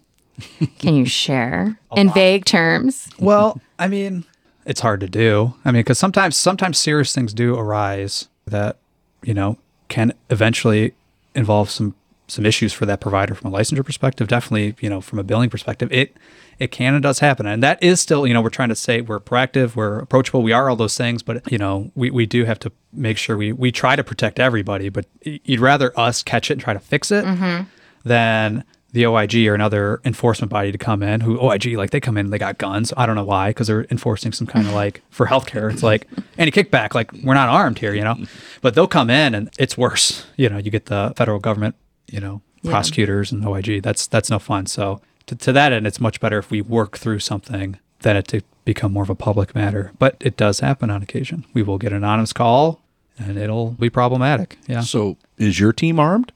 Can 0.78 0.96
you 0.96 1.06
share 1.06 1.80
in 1.96 2.12
vague 2.12 2.46
terms? 2.46 3.10
Well, 3.20 3.60
I 3.80 3.88
mean, 3.88 4.24
it's 4.70 4.82
hard 4.82 5.00
to 5.00 5.10
do. 5.10 5.56
I 5.66 5.72
mean, 5.72 5.80
because 5.82 5.98
sometimes 5.98 6.38
sometimes 6.38 6.78
serious 6.78 7.14
things 7.14 7.34
do 7.34 7.56
arise 7.58 8.30
that 8.46 8.78
you 9.24 9.34
know 9.34 9.58
can 9.88 10.14
eventually 10.30 10.94
involve 11.34 11.72
some 11.72 11.96
some 12.28 12.46
issues 12.46 12.72
for 12.72 12.86
that 12.86 13.02
provider 13.02 13.34
from 13.34 13.52
a 13.52 13.58
licensure 13.58 13.84
perspective. 13.84 14.28
Definitely, 14.28 14.76
you 14.80 14.90
know, 14.90 15.02
from 15.02 15.18
a 15.18 15.24
billing 15.24 15.50
perspective, 15.50 15.92
it 15.92 16.16
it 16.60 16.72
can 16.72 16.94
and 16.94 17.02
does 17.02 17.18
happen, 17.18 17.48
and 17.48 17.64
that 17.64 17.82
is 17.82 18.00
still, 18.00 18.28
you 18.28 18.34
know, 18.34 18.42
we're 18.42 18.50
trying 18.50 18.70
to 18.70 18.76
say 18.76 19.02
we're 19.02 19.20
proactive, 19.20 19.76
we're 19.76 20.00
approachable, 20.00 20.44
we 20.44 20.52
are 20.52 20.70
all 20.70 20.76
those 20.76 20.96
things, 20.96 21.24
but 21.24 21.52
you 21.52 21.58
know, 21.58 21.92
we, 21.96 22.12
we 22.12 22.28
do 22.28 22.46
have 22.46 22.60
to 22.60 22.72
make 22.94 23.18
sure 23.18 23.36
we 23.36 23.52
we 23.52 23.72
try 23.72 23.96
to 23.96 24.04
protect 24.04 24.40
everybody. 24.40 24.90
But 24.90 25.08
you'd 25.24 25.62
rather 25.62 25.98
us 26.00 26.22
catch 26.22 26.52
it 26.52 26.54
and 26.54 26.62
try 26.62 26.74
to 26.74 26.80
fix 26.80 27.10
it 27.12 27.26
mm-hmm. 27.26 27.64
than 28.04 28.64
the 28.92 29.06
OIG 29.06 29.48
or 29.48 29.54
another 29.54 30.02
enforcement 30.04 30.52
body 30.52 30.72
to 30.72 30.78
come 30.78 31.04
in 31.04 31.22
who 31.22 31.40
OIG 31.40 31.78
like 31.78 31.92
they 31.92 32.00
come 32.00 32.18
in 32.18 32.30
they 32.30 32.38
got 32.38 32.58
guns. 32.58 32.92
I 32.98 33.06
don't 33.06 33.16
know 33.16 33.24
why 33.24 33.52
because 33.52 33.68
they're 33.68 33.86
enforcing 33.92 34.32
some 34.32 34.48
kind 34.48 34.68
of 34.68 34.74
like 34.74 35.02
for 35.10 35.28
healthcare. 35.28 35.72
It's 35.72 35.84
like 35.84 36.08
anti 36.38 36.52
kickback 36.52 36.96
like 36.96 37.12
we're 37.24 37.36
not 37.36 37.50
armed 37.50 37.80
here 37.80 37.94
you 37.94 38.04
know? 38.04 38.18
But 38.62 38.76
they'll 38.76 38.88
come 38.88 39.10
in 39.10 39.36
and 39.36 39.50
it's 39.60 39.78
worse. 39.78 40.26
You 40.38 40.50
know 40.50 40.58
you 40.58 40.72
get 40.72 40.88
the 40.88 41.14
federal 41.16 41.40
government 41.40 41.76
you 42.08 42.20
know 42.20 42.42
prosecutors 42.64 43.32
and 43.32 43.46
OIG 43.46 43.84
that's 43.84 44.08
that's 44.08 44.30
no 44.30 44.40
fun. 44.40 44.66
So 44.66 45.02
to, 45.28 45.36
to 45.36 45.54
that 45.54 45.72
end 45.72 45.86
it's 45.86 46.00
much 46.00 46.20
better 46.20 46.40
if 46.40 46.50
we 46.50 46.62
work 46.62 46.98
through 46.98 47.20
something 47.20 47.78
than 48.00 48.16
it 48.16 48.28
to 48.30 48.42
become 48.66 48.94
more 48.94 49.04
of 49.04 49.10
a 49.10 49.16
public 49.16 49.54
matter. 49.54 49.92
But 50.00 50.18
it 50.20 50.36
does 50.36 50.62
happen 50.62 50.90
on 50.90 51.04
occasion. 51.04 51.46
We 51.54 51.62
will 51.62 51.78
get 51.78 51.92
an 51.92 51.98
anonymous 51.98 52.34
call 52.34 52.82
and 53.20 53.38
it'll 53.38 53.72
be 53.72 53.90
problematic. 53.90 54.58
Yeah. 54.68 54.82
So, 54.82 55.18
is 55.38 55.60
your 55.60 55.74
team 55.74 56.00
armed? 56.00 56.32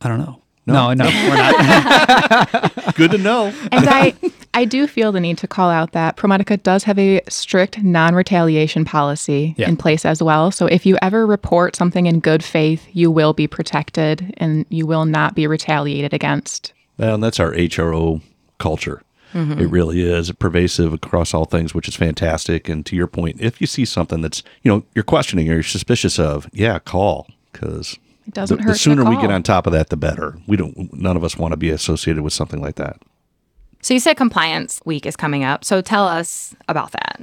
I 0.00 0.08
don't 0.08 0.18
know 0.18 0.42
no 0.74 0.94
no, 0.94 1.04
we're 1.04 1.36
not 1.36 2.94
Good 2.94 3.10
to 3.12 3.18
know. 3.18 3.52
And 3.70 3.88
I, 3.88 4.14
I 4.54 4.64
do 4.64 4.86
feel 4.86 5.12
the 5.12 5.20
need 5.20 5.38
to 5.38 5.46
call 5.46 5.70
out 5.70 5.92
that 5.92 6.16
ProMedica 6.16 6.60
does 6.62 6.84
have 6.84 6.98
a 6.98 7.20
strict 7.28 7.82
non 7.82 8.14
retaliation 8.14 8.84
policy 8.84 9.54
Yeah. 9.56 9.68
in 9.68 9.76
place 9.76 10.04
as 10.04 10.22
well. 10.22 10.50
So 10.50 10.66
if 10.66 10.84
you 10.86 10.96
ever 11.02 11.26
report 11.26 11.76
something 11.76 12.06
in 12.06 12.20
good 12.20 12.42
faith, 12.42 12.86
you 12.92 13.10
will 13.10 13.32
be 13.32 13.46
protected 13.46 14.34
and 14.38 14.64
you 14.68 14.86
will 14.86 15.04
not 15.04 15.34
be 15.34 15.46
retaliated 15.46 16.12
against. 16.14 16.72
Well, 16.96 17.14
and 17.14 17.22
that's 17.22 17.38
our 17.38 17.52
HRO 17.52 18.20
culture. 18.58 19.02
Mm-hmm. 19.34 19.60
It 19.60 19.66
really 19.70 20.00
is 20.00 20.32
pervasive 20.32 20.92
across 20.94 21.34
all 21.34 21.44
things, 21.44 21.74
which 21.74 21.86
is 21.86 21.94
fantastic. 21.94 22.68
And 22.68 22.84
to 22.86 22.96
your 22.96 23.06
point, 23.06 23.40
if 23.40 23.60
you 23.60 23.66
see 23.66 23.84
something 23.84 24.22
that's 24.22 24.42
you 24.62 24.72
know 24.72 24.84
you're 24.94 25.04
questioning 25.04 25.48
or 25.50 25.54
you're 25.54 25.62
suspicious 25.62 26.18
of, 26.18 26.48
yeah, 26.52 26.78
call 26.78 27.28
because 27.52 27.98
It 28.28 28.34
doesn't 28.34 28.58
the, 28.58 28.62
hurt 28.62 28.68
the 28.68 28.74
to 28.74 28.78
sooner 28.78 29.04
we 29.08 29.16
get 29.16 29.30
on 29.30 29.42
top 29.42 29.66
of 29.66 29.72
that, 29.72 29.88
the 29.88 29.96
better. 29.96 30.36
We 30.46 30.58
don't. 30.58 30.92
None 30.92 31.16
of 31.16 31.24
us 31.24 31.38
want 31.38 31.52
to 31.52 31.56
be 31.56 31.70
associated 31.70 32.22
with 32.22 32.34
something 32.34 32.60
like 32.60 32.76
that. 32.76 33.00
So 33.80 33.94
you 33.94 34.00
said 34.00 34.18
compliance 34.18 34.82
week 34.84 35.06
is 35.06 35.16
coming 35.16 35.44
up. 35.44 35.64
So 35.64 35.80
tell 35.80 36.06
us 36.06 36.54
about 36.68 36.92
that. 36.92 37.22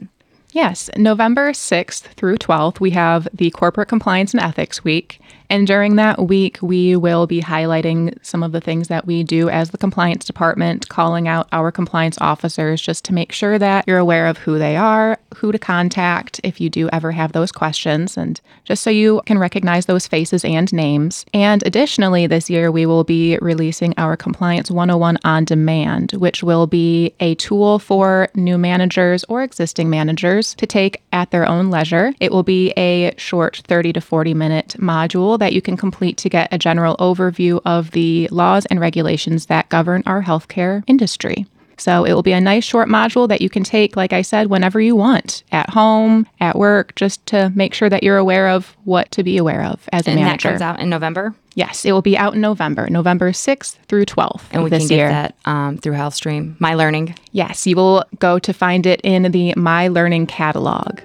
Yes, 0.51 0.89
November 0.97 1.51
6th 1.51 2.01
through 2.15 2.37
12th, 2.37 2.79
we 2.79 2.91
have 2.91 3.27
the 3.33 3.51
Corporate 3.51 3.89
Compliance 3.89 4.33
and 4.33 4.41
Ethics 4.41 4.83
Week. 4.83 5.19
And 5.49 5.67
during 5.67 5.95
that 5.95 6.27
week, 6.27 6.59
we 6.61 6.95
will 6.95 7.27
be 7.27 7.41
highlighting 7.41 8.17
some 8.23 8.43
of 8.43 8.51
the 8.51 8.61
things 8.61 8.87
that 8.87 9.05
we 9.05 9.23
do 9.23 9.49
as 9.49 9.69
the 9.69 9.77
compliance 9.77 10.25
department, 10.25 10.89
calling 10.89 11.27
out 11.27 11.47
our 11.51 11.71
compliance 11.71 12.17
officers 12.19 12.81
just 12.81 13.05
to 13.05 13.13
make 13.13 13.31
sure 13.31 13.59
that 13.59 13.85
you're 13.87 13.97
aware 13.97 14.27
of 14.27 14.37
who 14.37 14.57
they 14.57 14.75
are, 14.75 15.17
who 15.35 15.51
to 15.51 15.59
contact 15.59 16.39
if 16.43 16.59
you 16.59 16.69
do 16.69 16.89
ever 16.91 17.11
have 17.11 17.33
those 17.33 17.51
questions, 17.51 18.17
and 18.17 18.41
just 18.63 18.83
so 18.83 18.89
you 18.89 19.21
can 19.25 19.37
recognize 19.37 19.85
those 19.85 20.07
faces 20.07 20.43
and 20.45 20.71
names. 20.73 21.25
And 21.33 21.65
additionally, 21.65 22.27
this 22.27 22.49
year, 22.49 22.71
we 22.71 22.85
will 22.85 23.03
be 23.03 23.37
releasing 23.41 23.93
our 23.97 24.15
Compliance 24.15 24.71
101 24.71 25.17
on 25.23 25.45
demand, 25.45 26.13
which 26.13 26.43
will 26.43 26.67
be 26.67 27.13
a 27.19 27.35
tool 27.35 27.79
for 27.79 28.29
new 28.33 28.57
managers 28.57 29.23
or 29.25 29.43
existing 29.43 29.89
managers 29.89 30.55
to 30.55 30.65
take 30.65 31.01
at 31.11 31.31
their 31.31 31.47
own 31.47 31.69
leisure. 31.69 32.13
It 32.19 32.31
will 32.31 32.43
be 32.43 32.71
a 32.77 33.13
short 33.17 33.61
30 33.67 33.93
to 33.93 34.01
40 34.01 34.33
minute 34.33 34.75
module 34.79 35.34
that 35.37 35.53
you 35.53 35.61
can 35.61 35.77
complete 35.77 36.17
to 36.17 36.29
get 36.29 36.47
a 36.51 36.57
general 36.57 36.95
overview 36.97 37.61
of 37.65 37.91
the 37.91 38.27
laws 38.31 38.65
and 38.67 38.79
regulations 38.79 39.45
that 39.47 39.69
govern 39.69 40.03
our 40.05 40.23
healthcare 40.23 40.83
industry. 40.87 41.45
So 41.77 42.05
it 42.05 42.13
will 42.13 42.23
be 42.23 42.31
a 42.31 42.39
nice 42.39 42.63
short 42.63 42.87
module 42.87 43.27
that 43.27 43.41
you 43.41 43.49
can 43.49 43.63
take, 43.63 43.97
like 43.97 44.13
I 44.13 44.21
said, 44.21 44.47
whenever 44.47 44.79
you 44.79 44.95
want, 44.95 45.43
at 45.51 45.69
home, 45.69 46.25
at 46.39 46.57
work, 46.57 46.95
just 46.95 47.25
to 47.27 47.51
make 47.53 47.73
sure 47.73 47.89
that 47.89 48.01
you're 48.01 48.15
aware 48.15 48.47
of 48.47 48.77
what 48.85 49.11
to 49.11 49.23
be 49.23 49.35
aware 49.37 49.61
of 49.61 49.81
as 49.91 50.07
a 50.07 50.11
And 50.11 50.19
that 50.19 50.23
manager. 50.23 50.49
comes 50.51 50.61
out 50.61 50.79
in 50.79 50.89
November. 50.89 51.35
Yes, 51.53 51.83
it 51.83 51.91
will 51.91 52.01
be 52.01 52.17
out 52.17 52.33
in 52.33 52.39
November, 52.39 52.87
November 52.89 53.31
6th 53.33 53.75
through 53.89 54.05
12th 54.05 54.43
And 54.51 54.63
we 54.63 54.69
this 54.69 54.83
can 54.83 54.87
get 54.87 54.95
year. 54.95 55.09
that 55.09 55.35
um, 55.43 55.77
through 55.77 55.95
HealthStream. 55.95 56.57
My 56.61 56.75
Learning. 56.75 57.13
Yes, 57.33 57.67
you 57.67 57.75
will 57.75 58.05
go 58.19 58.39
to 58.39 58.53
find 58.53 58.85
it 58.85 59.01
in 59.03 59.29
the 59.33 59.53
My 59.57 59.89
Learning 59.89 60.27
catalog. 60.27 61.01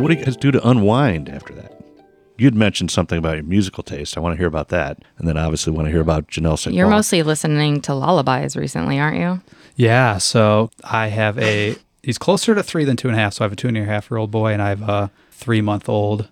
So, 0.00 0.04
what 0.04 0.12
do 0.12 0.18
you 0.18 0.24
guys 0.24 0.36
do 0.38 0.50
to 0.50 0.66
unwind 0.66 1.28
after 1.28 1.52
that? 1.56 1.78
You'd 2.38 2.54
mentioned 2.54 2.90
something 2.90 3.18
about 3.18 3.34
your 3.34 3.44
musical 3.44 3.82
taste. 3.82 4.16
I 4.16 4.20
want 4.20 4.32
to 4.32 4.38
hear 4.38 4.46
about 4.46 4.68
that, 4.68 4.96
and 5.18 5.28
then 5.28 5.36
obviously 5.36 5.74
want 5.74 5.88
to 5.88 5.92
hear 5.92 6.00
about 6.00 6.26
Janelle 6.28 6.58
St. 6.58 6.74
You're 6.74 6.86
Paul. 6.86 6.96
mostly 6.96 7.22
listening 7.22 7.82
to 7.82 7.92
lullabies 7.92 8.56
recently, 8.56 8.98
aren't 8.98 9.18
you? 9.18 9.42
Yeah, 9.76 10.16
so 10.16 10.70
I 10.82 11.08
have 11.08 11.38
a. 11.38 11.76
He's 12.02 12.16
closer 12.16 12.54
to 12.54 12.62
three 12.62 12.86
than 12.86 12.96
two 12.96 13.08
and 13.08 13.14
a 13.14 13.20
half. 13.20 13.34
So 13.34 13.42
I 13.42 13.44
have 13.44 13.52
a 13.52 13.56
two 13.56 13.68
and 13.68 13.76
a 13.76 13.84
half 13.84 14.10
year 14.10 14.16
old 14.16 14.30
boy, 14.30 14.54
and 14.54 14.62
I 14.62 14.70
have 14.70 14.80
a 14.80 15.10
three 15.32 15.60
month 15.60 15.86
old 15.86 16.30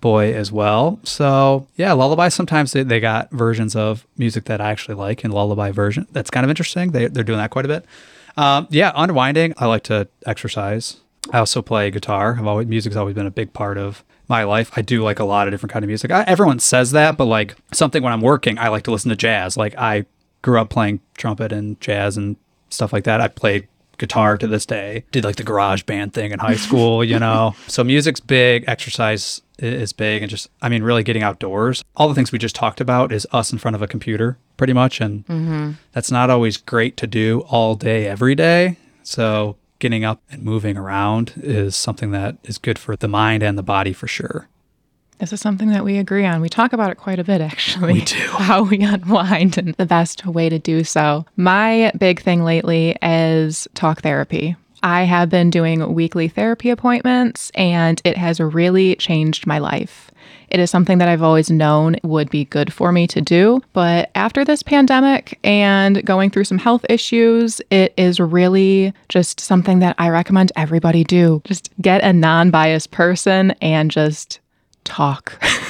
boy 0.00 0.32
as 0.32 0.52
well. 0.52 1.00
So 1.02 1.66
yeah, 1.74 1.92
lullabies 1.94 2.32
Sometimes 2.32 2.70
they, 2.70 2.84
they 2.84 3.00
got 3.00 3.28
versions 3.32 3.74
of 3.74 4.06
music 4.16 4.44
that 4.44 4.60
I 4.60 4.70
actually 4.70 4.94
like 4.94 5.24
in 5.24 5.32
lullaby 5.32 5.72
version. 5.72 6.06
That's 6.12 6.30
kind 6.30 6.44
of 6.44 6.50
interesting. 6.50 6.92
They 6.92 7.08
they're 7.08 7.24
doing 7.24 7.38
that 7.38 7.50
quite 7.50 7.64
a 7.64 7.68
bit. 7.68 7.84
Um, 8.36 8.68
yeah, 8.70 8.92
unwinding. 8.94 9.54
I 9.58 9.66
like 9.66 9.82
to 9.84 10.06
exercise. 10.26 10.98
I 11.32 11.38
also 11.38 11.62
play 11.62 11.90
guitar. 11.90 12.36
I've 12.38 12.46
always 12.46 12.66
music's 12.66 12.96
always 12.96 13.14
been 13.14 13.26
a 13.26 13.30
big 13.30 13.52
part 13.52 13.78
of 13.78 14.04
my 14.28 14.44
life. 14.44 14.70
I 14.76 14.82
do 14.82 15.02
like 15.02 15.18
a 15.18 15.24
lot 15.24 15.48
of 15.48 15.52
different 15.52 15.72
kind 15.72 15.84
of 15.84 15.88
music. 15.88 16.10
I, 16.10 16.22
everyone 16.22 16.60
says 16.60 16.92
that, 16.92 17.16
but 17.16 17.26
like 17.26 17.56
something 17.72 18.02
when 18.02 18.12
I'm 18.12 18.20
working, 18.20 18.58
I 18.58 18.68
like 18.68 18.84
to 18.84 18.90
listen 18.90 19.10
to 19.10 19.16
jazz. 19.16 19.56
Like 19.56 19.76
I 19.76 20.06
grew 20.42 20.60
up 20.60 20.70
playing 20.70 21.00
trumpet 21.16 21.52
and 21.52 21.80
jazz 21.80 22.16
and 22.16 22.36
stuff 22.70 22.92
like 22.92 23.04
that. 23.04 23.20
I 23.20 23.28
played 23.28 23.68
guitar 23.98 24.38
to 24.38 24.46
this 24.46 24.64
day. 24.64 25.04
Did 25.12 25.24
like 25.24 25.36
the 25.36 25.44
garage 25.44 25.82
band 25.82 26.14
thing 26.14 26.32
in 26.32 26.38
high 26.38 26.56
school, 26.66 27.04
you 27.04 27.18
know. 27.18 27.54
so 27.66 27.84
music's 27.84 28.20
big, 28.20 28.64
exercise 28.66 29.42
is 29.58 29.92
big, 29.92 30.22
and 30.22 30.30
just 30.30 30.48
I 30.62 30.68
mean, 30.68 30.82
really 30.82 31.02
getting 31.02 31.22
outdoors. 31.22 31.84
All 31.96 32.08
the 32.08 32.14
things 32.14 32.32
we 32.32 32.38
just 32.38 32.56
talked 32.56 32.80
about 32.80 33.12
is 33.12 33.26
us 33.32 33.52
in 33.52 33.58
front 33.58 33.74
of 33.74 33.82
a 33.82 33.86
computer, 33.86 34.38
pretty 34.56 34.72
much, 34.72 35.00
and 35.00 35.26
mm-hmm. 35.26 35.72
that's 35.92 36.10
not 36.10 36.30
always 36.30 36.56
great 36.56 36.96
to 36.96 37.06
do 37.06 37.40
all 37.48 37.74
day 37.74 38.06
every 38.06 38.34
day. 38.34 38.76
So 39.02 39.56
getting 39.80 40.04
up 40.04 40.22
and 40.30 40.42
moving 40.42 40.76
around 40.76 41.32
is 41.36 41.74
something 41.74 42.12
that 42.12 42.36
is 42.44 42.58
good 42.58 42.78
for 42.78 42.94
the 42.94 43.08
mind 43.08 43.42
and 43.42 43.58
the 43.58 43.62
body 43.62 43.92
for 43.92 44.06
sure. 44.06 44.48
This 45.18 45.34
is 45.34 45.40
something 45.40 45.68
that 45.68 45.84
we 45.84 45.98
agree 45.98 46.24
on. 46.24 46.40
We 46.40 46.48
talk 46.48 46.72
about 46.72 46.90
it 46.90 46.94
quite 46.94 47.18
a 47.18 47.24
bit, 47.24 47.42
actually. 47.42 47.92
We 47.92 48.00
do. 48.02 48.14
How 48.28 48.62
we 48.62 48.80
unwind 48.80 49.58
and 49.58 49.74
the 49.74 49.84
best 49.84 50.24
way 50.24 50.48
to 50.48 50.58
do 50.58 50.82
so. 50.82 51.26
My 51.36 51.92
big 51.98 52.22
thing 52.22 52.42
lately 52.42 52.96
is 53.02 53.68
talk 53.74 54.00
therapy. 54.00 54.56
I 54.82 55.04
have 55.04 55.28
been 55.28 55.50
doing 55.50 55.94
weekly 55.94 56.28
therapy 56.28 56.70
appointments 56.70 57.50
and 57.54 58.00
it 58.04 58.16
has 58.16 58.40
really 58.40 58.96
changed 58.96 59.46
my 59.46 59.58
life. 59.58 60.10
It 60.48 60.58
is 60.58 60.70
something 60.70 60.98
that 60.98 61.08
I've 61.08 61.22
always 61.22 61.50
known 61.50 61.96
would 62.02 62.28
be 62.28 62.44
good 62.44 62.72
for 62.72 62.90
me 62.92 63.06
to 63.08 63.20
do. 63.20 63.62
But 63.72 64.10
after 64.14 64.44
this 64.44 64.62
pandemic 64.62 65.38
and 65.44 66.04
going 66.04 66.30
through 66.30 66.44
some 66.44 66.58
health 66.58 66.84
issues, 66.88 67.60
it 67.70 67.94
is 67.96 68.18
really 68.18 68.92
just 69.08 69.38
something 69.40 69.78
that 69.78 69.94
I 69.98 70.08
recommend 70.08 70.50
everybody 70.56 71.04
do. 71.04 71.40
Just 71.44 71.70
get 71.80 72.02
a 72.02 72.12
non 72.12 72.50
biased 72.50 72.90
person 72.90 73.52
and 73.62 73.90
just 73.90 74.40
talk. 74.84 75.40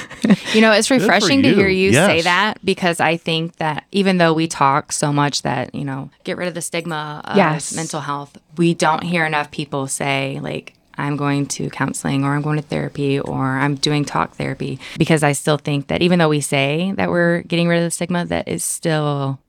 You 0.53 0.61
know, 0.61 0.71
it's 0.71 0.91
refreshing 0.91 1.41
to 1.43 1.49
you. 1.49 1.55
hear 1.55 1.67
you 1.67 1.93
say 1.93 2.21
that 2.21 2.63
because 2.63 2.99
I 2.99 3.17
think 3.17 3.55
that 3.57 3.85
even 3.91 4.17
though 4.17 4.33
we 4.33 4.47
talk 4.47 4.91
so 4.91 5.11
much 5.13 5.41
that, 5.43 5.73
you 5.75 5.83
know, 5.85 6.09
get 6.23 6.37
rid 6.37 6.47
of 6.47 6.53
the 6.53 6.61
stigma 6.61 7.21
of 7.25 7.37
Yes. 7.37 7.73
mental 7.75 8.01
health, 8.01 8.37
we 8.57 8.73
don't 8.73 9.03
hear 9.03 9.25
enough 9.25 9.51
people 9.51 9.87
say, 9.87 10.39
like, 10.41 10.73
I'm 10.97 11.15
going 11.17 11.45
to 11.47 11.69
counseling 11.69 12.23
or 12.25 12.35
I'm 12.35 12.41
going 12.41 12.57
to 12.57 12.67
therapy 12.67 13.19
or 13.19 13.43
I'm 13.57 13.75
doing 13.75 14.05
talk 14.05 14.35
therapy 14.35 14.77
because 14.97 15.23
I 15.23 15.31
still 15.31 15.57
think 15.57 15.87
that 15.87 16.01
even 16.01 16.19
though 16.19 16.29
we 16.29 16.41
say 16.41 16.93
that 16.97 17.09
we're 17.09 17.41
getting 17.43 17.67
rid 17.67 17.77
of 17.79 17.83
the 17.85 17.91
stigma, 17.91 18.25
that 18.25 18.47
is 18.47 18.63
still 18.63 19.39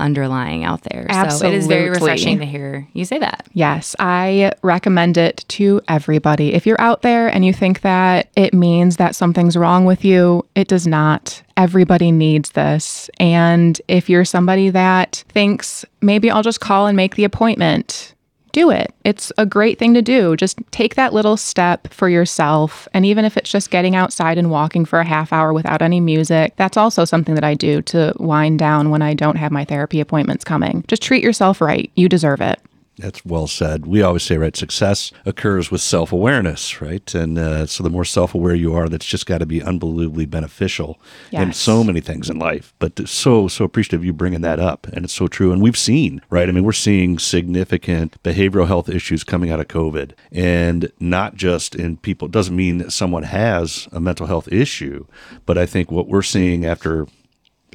underlying 0.00 0.64
out 0.64 0.82
there. 0.82 1.06
So 1.30 1.46
it 1.46 1.54
is 1.54 1.66
very 1.66 1.90
refreshing 1.90 2.38
to 2.38 2.46
hear 2.46 2.88
you 2.92 3.04
say 3.04 3.18
that. 3.18 3.46
Yes, 3.52 3.94
I 3.98 4.52
recommend 4.62 5.16
it 5.16 5.44
to 5.48 5.80
everybody. 5.88 6.54
If 6.54 6.66
you're 6.66 6.80
out 6.80 7.02
there 7.02 7.28
and 7.28 7.44
you 7.44 7.52
think 7.52 7.82
that 7.82 8.28
it 8.36 8.54
means 8.54 8.96
that 8.96 9.14
something's 9.14 9.56
wrong 9.56 9.84
with 9.84 10.04
you, 10.04 10.46
it 10.54 10.68
does 10.68 10.86
not. 10.86 11.42
Everybody 11.56 12.10
needs 12.10 12.50
this. 12.50 13.10
And 13.18 13.80
if 13.86 14.08
you're 14.08 14.24
somebody 14.24 14.70
that 14.70 15.24
thinks 15.28 15.84
maybe 16.00 16.30
I'll 16.30 16.42
just 16.42 16.60
call 16.60 16.86
and 16.86 16.96
make 16.96 17.16
the 17.16 17.24
appointment, 17.24 18.14
do 18.52 18.70
it. 18.70 18.94
It's 19.04 19.32
a 19.38 19.46
great 19.46 19.78
thing 19.78 19.94
to 19.94 20.02
do. 20.02 20.36
Just 20.36 20.58
take 20.70 20.94
that 20.94 21.12
little 21.12 21.36
step 21.36 21.92
for 21.92 22.08
yourself. 22.08 22.88
And 22.92 23.06
even 23.06 23.24
if 23.24 23.36
it's 23.36 23.50
just 23.50 23.70
getting 23.70 23.96
outside 23.96 24.38
and 24.38 24.50
walking 24.50 24.84
for 24.84 25.00
a 25.00 25.04
half 25.04 25.32
hour 25.32 25.52
without 25.52 25.82
any 25.82 26.00
music, 26.00 26.54
that's 26.56 26.76
also 26.76 27.04
something 27.04 27.34
that 27.34 27.44
I 27.44 27.54
do 27.54 27.82
to 27.82 28.12
wind 28.18 28.58
down 28.58 28.90
when 28.90 29.02
I 29.02 29.14
don't 29.14 29.36
have 29.36 29.52
my 29.52 29.64
therapy 29.64 30.00
appointments 30.00 30.44
coming. 30.44 30.84
Just 30.88 31.02
treat 31.02 31.22
yourself 31.22 31.60
right. 31.60 31.90
You 31.94 32.08
deserve 32.08 32.40
it. 32.40 32.60
That's 33.00 33.24
well 33.24 33.46
said. 33.46 33.86
We 33.86 34.02
always 34.02 34.22
say, 34.22 34.36
right, 34.36 34.56
success 34.56 35.12
occurs 35.24 35.70
with 35.70 35.80
self 35.80 36.12
awareness, 36.12 36.80
right? 36.80 37.14
And 37.14 37.38
uh, 37.38 37.66
so 37.66 37.82
the 37.82 37.90
more 37.90 38.04
self 38.04 38.34
aware 38.34 38.54
you 38.54 38.74
are, 38.74 38.88
that's 38.88 39.06
just 39.06 39.26
got 39.26 39.38
to 39.38 39.46
be 39.46 39.62
unbelievably 39.62 40.26
beneficial 40.26 41.00
in 41.32 41.52
so 41.52 41.82
many 41.82 42.00
things 42.00 42.28
in 42.28 42.38
life. 42.38 42.74
But 42.78 43.08
so, 43.08 43.48
so 43.48 43.64
appreciative 43.64 44.00
of 44.00 44.04
you 44.04 44.12
bringing 44.12 44.42
that 44.42 44.58
up. 44.58 44.86
And 44.88 45.04
it's 45.04 45.14
so 45.14 45.26
true. 45.26 45.52
And 45.52 45.62
we've 45.62 45.76
seen, 45.76 46.20
right? 46.30 46.48
I 46.48 46.52
mean, 46.52 46.64
we're 46.64 46.72
seeing 46.72 47.18
significant 47.18 48.22
behavioral 48.22 48.66
health 48.66 48.88
issues 48.88 49.24
coming 49.24 49.50
out 49.50 49.60
of 49.60 49.68
COVID. 49.68 50.12
And 50.32 50.92
not 51.00 51.34
just 51.34 51.74
in 51.74 51.96
people, 51.96 52.26
it 52.26 52.32
doesn't 52.32 52.56
mean 52.56 52.78
that 52.78 52.92
someone 52.92 53.24
has 53.24 53.88
a 53.92 54.00
mental 54.00 54.26
health 54.26 54.48
issue. 54.52 55.06
But 55.46 55.58
I 55.58 55.66
think 55.66 55.90
what 55.90 56.08
we're 56.08 56.22
seeing 56.22 56.66
after 56.66 57.06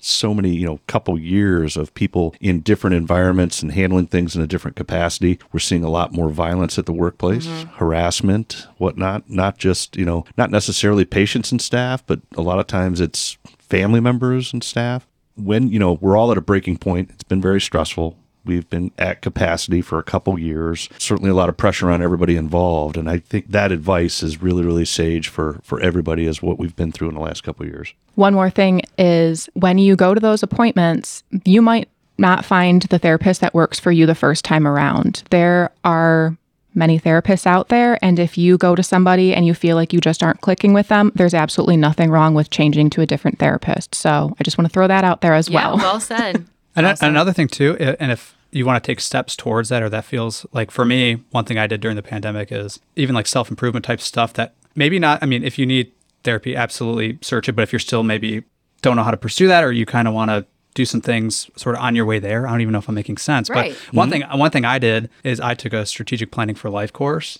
so 0.05 0.33
many, 0.33 0.55
you 0.55 0.65
know, 0.65 0.79
couple 0.87 1.19
years 1.19 1.75
of 1.75 1.93
people 1.93 2.35
in 2.39 2.61
different 2.61 2.95
environments 2.95 3.61
and 3.61 3.71
handling 3.71 4.07
things 4.07 4.35
in 4.35 4.41
a 4.41 4.47
different 4.47 4.77
capacity. 4.77 5.39
We're 5.51 5.59
seeing 5.59 5.83
a 5.83 5.89
lot 5.89 6.13
more 6.13 6.29
violence 6.29 6.77
at 6.77 6.85
the 6.85 6.93
workplace, 6.93 7.47
mm-hmm. 7.47 7.69
harassment, 7.75 8.67
whatnot. 8.77 9.29
Not 9.29 9.57
just, 9.57 9.97
you 9.97 10.05
know, 10.05 10.25
not 10.37 10.51
necessarily 10.51 11.05
patients 11.05 11.51
and 11.51 11.61
staff, 11.61 12.05
but 12.05 12.21
a 12.37 12.41
lot 12.41 12.59
of 12.59 12.67
times 12.67 13.01
it's 13.01 13.37
family 13.59 13.99
members 13.99 14.53
and 14.53 14.63
staff. 14.63 15.07
When, 15.35 15.69
you 15.69 15.79
know, 15.79 15.93
we're 15.93 16.15
all 16.15 16.31
at 16.31 16.37
a 16.37 16.41
breaking 16.41 16.77
point, 16.77 17.09
it's 17.11 17.23
been 17.23 17.41
very 17.41 17.59
stressful. 17.59 18.17
We've 18.45 18.69
been 18.69 18.91
at 18.97 19.21
capacity 19.21 19.81
for 19.81 19.99
a 19.99 20.03
couple 20.03 20.37
years. 20.39 20.89
Certainly 20.97 21.31
a 21.31 21.35
lot 21.35 21.49
of 21.49 21.57
pressure 21.57 21.89
on 21.89 22.01
everybody 22.01 22.35
involved. 22.35 22.97
And 22.97 23.09
I 23.09 23.19
think 23.19 23.51
that 23.51 23.71
advice 23.71 24.21
is 24.23 24.41
really, 24.41 24.63
really 24.63 24.85
sage 24.85 25.27
for, 25.27 25.59
for 25.63 25.79
everybody 25.81 26.27
as 26.27 26.41
what 26.41 26.59
we've 26.59 26.75
been 26.75 26.91
through 26.91 27.09
in 27.09 27.15
the 27.15 27.21
last 27.21 27.43
couple 27.43 27.65
years. 27.65 27.93
One 28.15 28.33
more 28.33 28.49
thing 28.49 28.81
is 28.97 29.49
when 29.53 29.77
you 29.77 29.95
go 29.95 30.13
to 30.13 30.19
those 30.19 30.43
appointments, 30.43 31.23
you 31.43 31.61
might 31.61 31.89
not 32.17 32.45
find 32.45 32.83
the 32.83 32.99
therapist 32.99 33.41
that 33.41 33.53
works 33.53 33.79
for 33.79 33.91
you 33.91 34.05
the 34.05 34.15
first 34.15 34.45
time 34.45 34.67
around. 34.67 35.23
There 35.29 35.71
are 35.83 36.37
many 36.73 36.99
therapists 36.99 37.47
out 37.47 37.69
there, 37.69 37.97
and 38.01 38.19
if 38.19 38.37
you 38.37 38.57
go 38.57 38.75
to 38.75 38.83
somebody 38.83 39.33
and 39.33 39.45
you 39.45 39.53
feel 39.53 39.75
like 39.75 39.93
you 39.93 40.01
just 40.01 40.21
aren't 40.21 40.41
clicking 40.41 40.73
with 40.73 40.89
them, 40.89 41.11
there's 41.15 41.33
absolutely 41.33 41.77
nothing 41.77 42.11
wrong 42.11 42.33
with 42.33 42.49
changing 42.49 42.89
to 42.91 43.01
a 43.01 43.05
different 43.05 43.39
therapist. 43.39 43.95
So 43.95 44.35
I 44.39 44.43
just 44.43 44.57
want 44.57 44.69
to 44.69 44.73
throw 44.73 44.87
that 44.87 45.03
out 45.03 45.21
there 45.21 45.33
as 45.33 45.49
well. 45.49 45.77
Well 45.77 45.99
said. 45.99 46.45
And 46.75 46.85
Well 46.85 46.95
said. 46.95 47.09
another 47.09 47.33
thing 47.33 47.47
too, 47.47 47.75
and 47.77 48.11
if 48.11 48.35
you 48.51 48.65
want 48.65 48.81
to 48.81 48.87
take 48.87 48.99
steps 48.99 49.35
towards 49.35 49.69
that, 49.69 49.83
or 49.83 49.89
that 49.89 50.05
feels 50.05 50.45
like 50.53 50.71
for 50.71 50.85
me, 50.85 51.23
one 51.31 51.45
thing 51.45 51.57
I 51.57 51.67
did 51.67 51.81
during 51.81 51.95
the 51.95 52.03
pandemic 52.03 52.51
is 52.51 52.79
even 52.95 53.15
like 53.15 53.27
self 53.27 53.49
improvement 53.49 53.85
type 53.85 54.01
stuff 54.01 54.33
that 54.33 54.53
maybe 54.75 54.99
not. 54.99 55.21
I 55.21 55.25
mean, 55.25 55.43
if 55.43 55.57
you 55.57 55.65
need 55.65 55.91
therapy, 56.23 56.55
absolutely 56.55 57.19
search 57.21 57.47
it. 57.49 57.53
But 57.53 57.63
if 57.63 57.71
you're 57.71 57.79
still 57.79 58.03
maybe 58.03 58.43
don't 58.81 58.95
know 58.95 59.03
how 59.03 59.11
to 59.11 59.17
pursue 59.17 59.47
that, 59.47 59.63
or 59.63 59.71
you 59.71 59.85
kind 59.85 60.07
of 60.07 60.13
want 60.13 60.31
to 60.31 60.45
do 60.73 60.85
some 60.85 61.01
things 61.01 61.49
sort 61.55 61.75
of 61.75 61.81
on 61.81 61.95
your 61.95 62.05
way 62.05 62.19
there, 62.19 62.47
I 62.47 62.51
don't 62.51 62.61
even 62.61 62.73
know 62.73 62.79
if 62.79 62.89
I'm 62.89 62.95
making 62.95 63.17
sense. 63.17 63.49
Right. 63.49 63.71
But 63.71 63.93
one 63.93 64.09
mm-hmm. 64.09 64.29
thing, 64.29 64.39
one 64.39 64.51
thing 64.51 64.65
I 64.65 64.79
did 64.79 65.09
is 65.23 65.39
I 65.39 65.53
took 65.53 65.73
a 65.73 65.85
strategic 65.85 66.31
planning 66.31 66.55
for 66.55 66.69
life 66.69 66.91
course. 66.91 67.39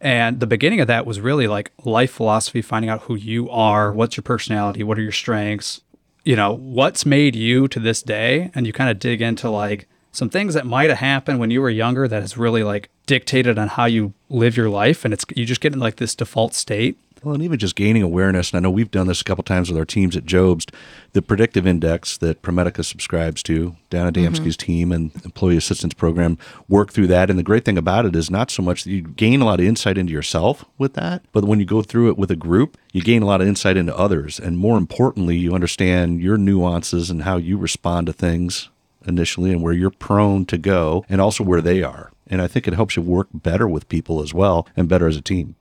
And 0.00 0.40
the 0.40 0.46
beginning 0.46 0.80
of 0.80 0.88
that 0.88 1.06
was 1.06 1.20
really 1.20 1.48
like 1.48 1.72
life 1.84 2.12
philosophy, 2.12 2.60
finding 2.60 2.90
out 2.90 3.02
who 3.02 3.14
you 3.14 3.48
are, 3.50 3.92
what's 3.92 4.16
your 4.16 4.22
personality, 4.22 4.82
what 4.82 4.98
are 4.98 5.02
your 5.02 5.12
strengths, 5.12 5.80
you 6.26 6.34
know, 6.34 6.54
what's 6.54 7.06
made 7.06 7.36
you 7.36 7.68
to 7.68 7.78
this 7.78 8.02
day. 8.02 8.50
And 8.54 8.66
you 8.66 8.72
kind 8.72 8.90
of 8.90 8.98
dig 8.98 9.22
into 9.22 9.48
like 9.48 9.88
some 10.10 10.28
things 10.28 10.54
that 10.54 10.66
might 10.66 10.90
have 10.90 10.98
happened 10.98 11.38
when 11.38 11.52
you 11.52 11.62
were 11.62 11.70
younger 11.70 12.08
that 12.08 12.20
has 12.20 12.36
really 12.36 12.64
like 12.64 12.90
dictated 13.06 13.58
on 13.58 13.68
how 13.68 13.84
you 13.84 14.12
live 14.28 14.56
your 14.56 14.68
life. 14.68 15.04
And 15.04 15.14
it's, 15.14 15.24
you 15.36 15.46
just 15.46 15.60
get 15.60 15.72
in 15.72 15.78
like 15.78 15.96
this 15.96 16.16
default 16.16 16.52
state. 16.52 16.98
Well, 17.26 17.34
and 17.34 17.42
even 17.42 17.58
just 17.58 17.74
gaining 17.74 18.04
awareness, 18.04 18.52
and 18.52 18.56
I 18.56 18.60
know 18.60 18.70
we've 18.70 18.88
done 18.88 19.08
this 19.08 19.20
a 19.20 19.24
couple 19.24 19.42
times 19.42 19.68
with 19.68 19.76
our 19.76 19.84
teams 19.84 20.16
at 20.16 20.26
Jobst, 20.26 20.72
the 21.12 21.20
predictive 21.20 21.66
index 21.66 22.16
that 22.18 22.40
ProMedica 22.40 22.84
subscribes 22.84 23.42
to, 23.42 23.74
Dana 23.90 24.12
mm-hmm. 24.12 24.32
Damsky's 24.32 24.56
team 24.56 24.92
and 24.92 25.10
employee 25.24 25.56
assistance 25.56 25.92
program 25.92 26.38
work 26.68 26.92
through 26.92 27.08
that. 27.08 27.28
And 27.28 27.36
the 27.36 27.42
great 27.42 27.64
thing 27.64 27.76
about 27.76 28.06
it 28.06 28.14
is 28.14 28.30
not 28.30 28.52
so 28.52 28.62
much 28.62 28.84
that 28.84 28.92
you 28.92 29.02
gain 29.02 29.40
a 29.40 29.44
lot 29.44 29.58
of 29.58 29.66
insight 29.66 29.98
into 29.98 30.12
yourself 30.12 30.64
with 30.78 30.92
that, 30.92 31.24
but 31.32 31.44
when 31.44 31.58
you 31.58 31.66
go 31.66 31.82
through 31.82 32.10
it 32.10 32.16
with 32.16 32.30
a 32.30 32.36
group, 32.36 32.78
you 32.92 33.02
gain 33.02 33.24
a 33.24 33.26
lot 33.26 33.40
of 33.40 33.48
insight 33.48 33.76
into 33.76 33.98
others. 33.98 34.38
And 34.38 34.56
more 34.56 34.78
importantly, 34.78 35.36
you 35.36 35.52
understand 35.52 36.20
your 36.20 36.38
nuances 36.38 37.10
and 37.10 37.24
how 37.24 37.38
you 37.38 37.58
respond 37.58 38.06
to 38.06 38.12
things 38.12 38.68
initially 39.04 39.50
and 39.50 39.62
where 39.62 39.72
you're 39.72 39.90
prone 39.90 40.46
to 40.46 40.58
go 40.58 41.04
and 41.08 41.20
also 41.20 41.42
where 41.42 41.60
they 41.60 41.82
are. 41.82 42.12
And 42.28 42.40
I 42.40 42.46
think 42.46 42.68
it 42.68 42.74
helps 42.74 42.94
you 42.94 43.02
work 43.02 43.26
better 43.34 43.66
with 43.66 43.88
people 43.88 44.22
as 44.22 44.32
well 44.32 44.68
and 44.76 44.88
better 44.88 45.08
as 45.08 45.16
a 45.16 45.22
team. 45.22 45.56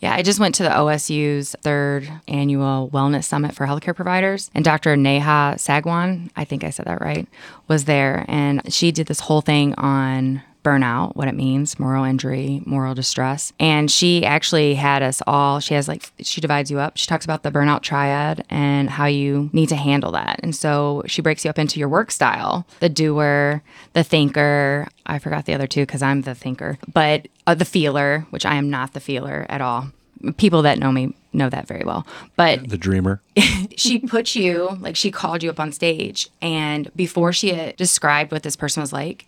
Yeah, 0.00 0.14
I 0.14 0.22
just 0.22 0.38
went 0.38 0.54
to 0.56 0.62
the 0.62 0.68
OSU's 0.68 1.56
third 1.62 2.08
annual 2.28 2.88
wellness 2.92 3.24
summit 3.24 3.54
for 3.54 3.66
healthcare 3.66 3.96
providers, 3.96 4.48
and 4.54 4.64
Dr. 4.64 4.96
Neha 4.96 5.56
Sangwan, 5.56 6.30
I 6.36 6.44
think 6.44 6.62
I 6.62 6.70
said 6.70 6.86
that 6.86 7.00
right, 7.00 7.26
was 7.66 7.84
there, 7.86 8.24
and 8.28 8.72
she 8.72 8.92
did 8.92 9.08
this 9.08 9.20
whole 9.20 9.40
thing 9.40 9.74
on 9.74 10.42
burnout, 10.62 11.14
what 11.16 11.28
it 11.28 11.34
means, 11.34 11.78
moral 11.78 12.04
injury, 12.04 12.62
moral 12.66 12.94
distress. 12.94 13.52
And 13.58 13.90
she 13.90 14.24
actually 14.24 14.74
had 14.74 15.02
us 15.02 15.22
all, 15.26 15.60
she 15.60 15.74
has 15.74 15.88
like, 15.88 16.10
she 16.20 16.40
divides 16.40 16.70
you 16.70 16.78
up. 16.78 16.96
She 16.96 17.06
talks 17.06 17.24
about 17.24 17.42
the 17.42 17.50
burnout 17.50 17.82
triad 17.82 18.44
and 18.50 18.90
how 18.90 19.06
you 19.06 19.50
need 19.52 19.68
to 19.70 19.76
handle 19.76 20.12
that. 20.12 20.40
And 20.42 20.54
so 20.54 21.02
she 21.06 21.22
breaks 21.22 21.44
you 21.44 21.50
up 21.50 21.58
into 21.58 21.78
your 21.78 21.88
work 21.88 22.10
style 22.10 22.66
the 22.80 22.88
doer, 22.88 23.62
the 23.92 24.04
thinker. 24.04 24.88
I 25.06 25.18
forgot 25.18 25.46
the 25.46 25.54
other 25.54 25.66
two 25.66 25.82
because 25.82 26.02
I'm 26.02 26.22
the 26.22 26.34
thinker, 26.34 26.78
but 26.92 27.28
uh, 27.46 27.54
the 27.54 27.64
feeler, 27.64 28.26
which 28.30 28.44
I 28.44 28.56
am 28.56 28.70
not 28.70 28.92
the 28.92 29.00
feeler 29.00 29.46
at 29.48 29.60
all. 29.60 29.88
People 30.36 30.62
that 30.62 30.78
know 30.78 30.90
me 30.90 31.14
know 31.32 31.48
that 31.48 31.68
very 31.68 31.84
well. 31.84 32.06
But 32.36 32.68
The 32.68 32.78
dreamer. 32.78 33.22
she 33.76 33.98
put 34.00 34.34
you 34.34 34.76
like 34.80 34.96
she 34.96 35.10
called 35.10 35.42
you 35.42 35.50
up 35.50 35.60
on 35.60 35.72
stage 35.72 36.28
and 36.42 36.90
before 36.96 37.32
she 37.32 37.52
had 37.52 37.76
described 37.76 38.32
what 38.32 38.42
this 38.42 38.56
person 38.56 38.80
was 38.80 38.92
like 38.92 39.26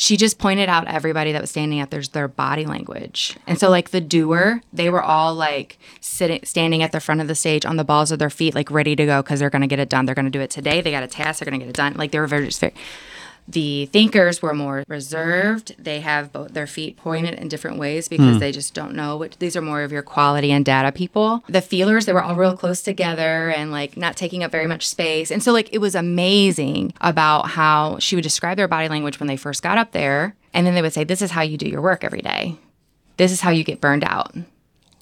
she 0.00 0.16
just 0.16 0.38
pointed 0.38 0.68
out 0.68 0.86
everybody 0.86 1.32
that 1.32 1.40
was 1.40 1.50
standing 1.50 1.80
up 1.80 1.90
there's 1.90 2.10
their 2.10 2.28
body 2.28 2.64
language. 2.64 3.36
And 3.48 3.58
so 3.58 3.68
like 3.68 3.90
the 3.90 4.00
doer 4.00 4.62
they 4.72 4.90
were 4.90 5.02
all 5.02 5.34
like 5.34 5.76
sitting 6.00 6.38
standing 6.44 6.84
at 6.84 6.92
the 6.92 7.00
front 7.00 7.20
of 7.20 7.26
the 7.26 7.34
stage 7.34 7.66
on 7.66 7.78
the 7.78 7.82
balls 7.82 8.12
of 8.12 8.20
their 8.20 8.30
feet 8.30 8.54
like 8.54 8.70
ready 8.70 8.94
to 8.94 9.04
go 9.04 9.22
because 9.22 9.40
they're 9.40 9.50
to 9.62 9.66
get 9.66 9.80
it 9.80 9.88
done. 9.88 10.06
They're 10.06 10.14
to 10.24 10.30
do 10.30 10.40
it 10.40 10.50
today. 10.50 10.80
They 10.80 10.92
got 10.92 11.02
a 11.02 11.08
task. 11.08 11.40
They're 11.40 11.46
to 11.58 11.66
get 11.66 11.70
it 11.70 11.76
done. 11.76 11.94
Like 11.94 12.12
they 12.12 12.20
were 12.20 12.28
very 12.28 12.46
just 12.46 12.60
very 12.60 12.74
The 13.48 13.86
thinkers 13.86 14.42
were 14.42 14.52
more 14.52 14.84
reserved. 14.88 15.74
They 15.78 16.00
have 16.00 16.32
both 16.32 16.52
their 16.52 16.66
feet 16.66 16.98
pointed 16.98 17.34
in 17.34 17.48
different 17.48 17.78
ways 17.78 18.06
because 18.06 18.34
hmm. 18.34 18.38
they 18.38 18.52
just 18.52 18.74
don't 18.74 18.94
know 18.94 19.16
what 19.16 19.36
these 19.38 19.56
are 19.56 19.62
more 19.62 19.82
of 19.82 19.90
your 19.90 20.02
quality 20.02 20.52
and 20.52 20.66
data 20.66 20.92
people. 20.92 21.42
The 21.48 21.62
feelers, 21.62 22.04
they 22.04 22.12
were 22.12 22.22
all 22.22 22.34
real 22.34 22.56
close 22.56 22.82
together 22.82 23.50
and 23.50 23.70
like 23.72 23.96
not 23.96 24.16
taking 24.16 24.44
up 24.44 24.52
very 24.52 24.66
much 24.66 24.86
space. 24.86 25.30
And 25.30 25.42
so 25.42 25.52
like 25.52 25.72
it 25.72 25.78
was 25.78 25.94
amazing 25.94 26.92
about 27.00 27.48
how 27.48 27.98
she 28.00 28.16
would 28.16 28.22
describe 28.22 28.58
their 28.58 28.68
body 28.68 28.88
language 28.88 29.18
when 29.18 29.28
they 29.28 29.36
first 29.38 29.62
got 29.62 29.78
up 29.78 29.92
there. 29.92 30.36
And 30.52 30.66
then 30.66 30.74
they 30.74 30.82
would 30.82 30.92
say, 30.92 31.04
This 31.04 31.22
is 31.22 31.30
how 31.30 31.42
you 31.42 31.56
do 31.56 31.68
your 31.68 31.80
work 31.80 32.04
every 32.04 32.20
day. 32.20 32.56
This 33.16 33.32
is 33.32 33.40
how 33.40 33.50
you 33.50 33.64
get 33.64 33.80
burned 33.80 34.04
out. 34.04 34.34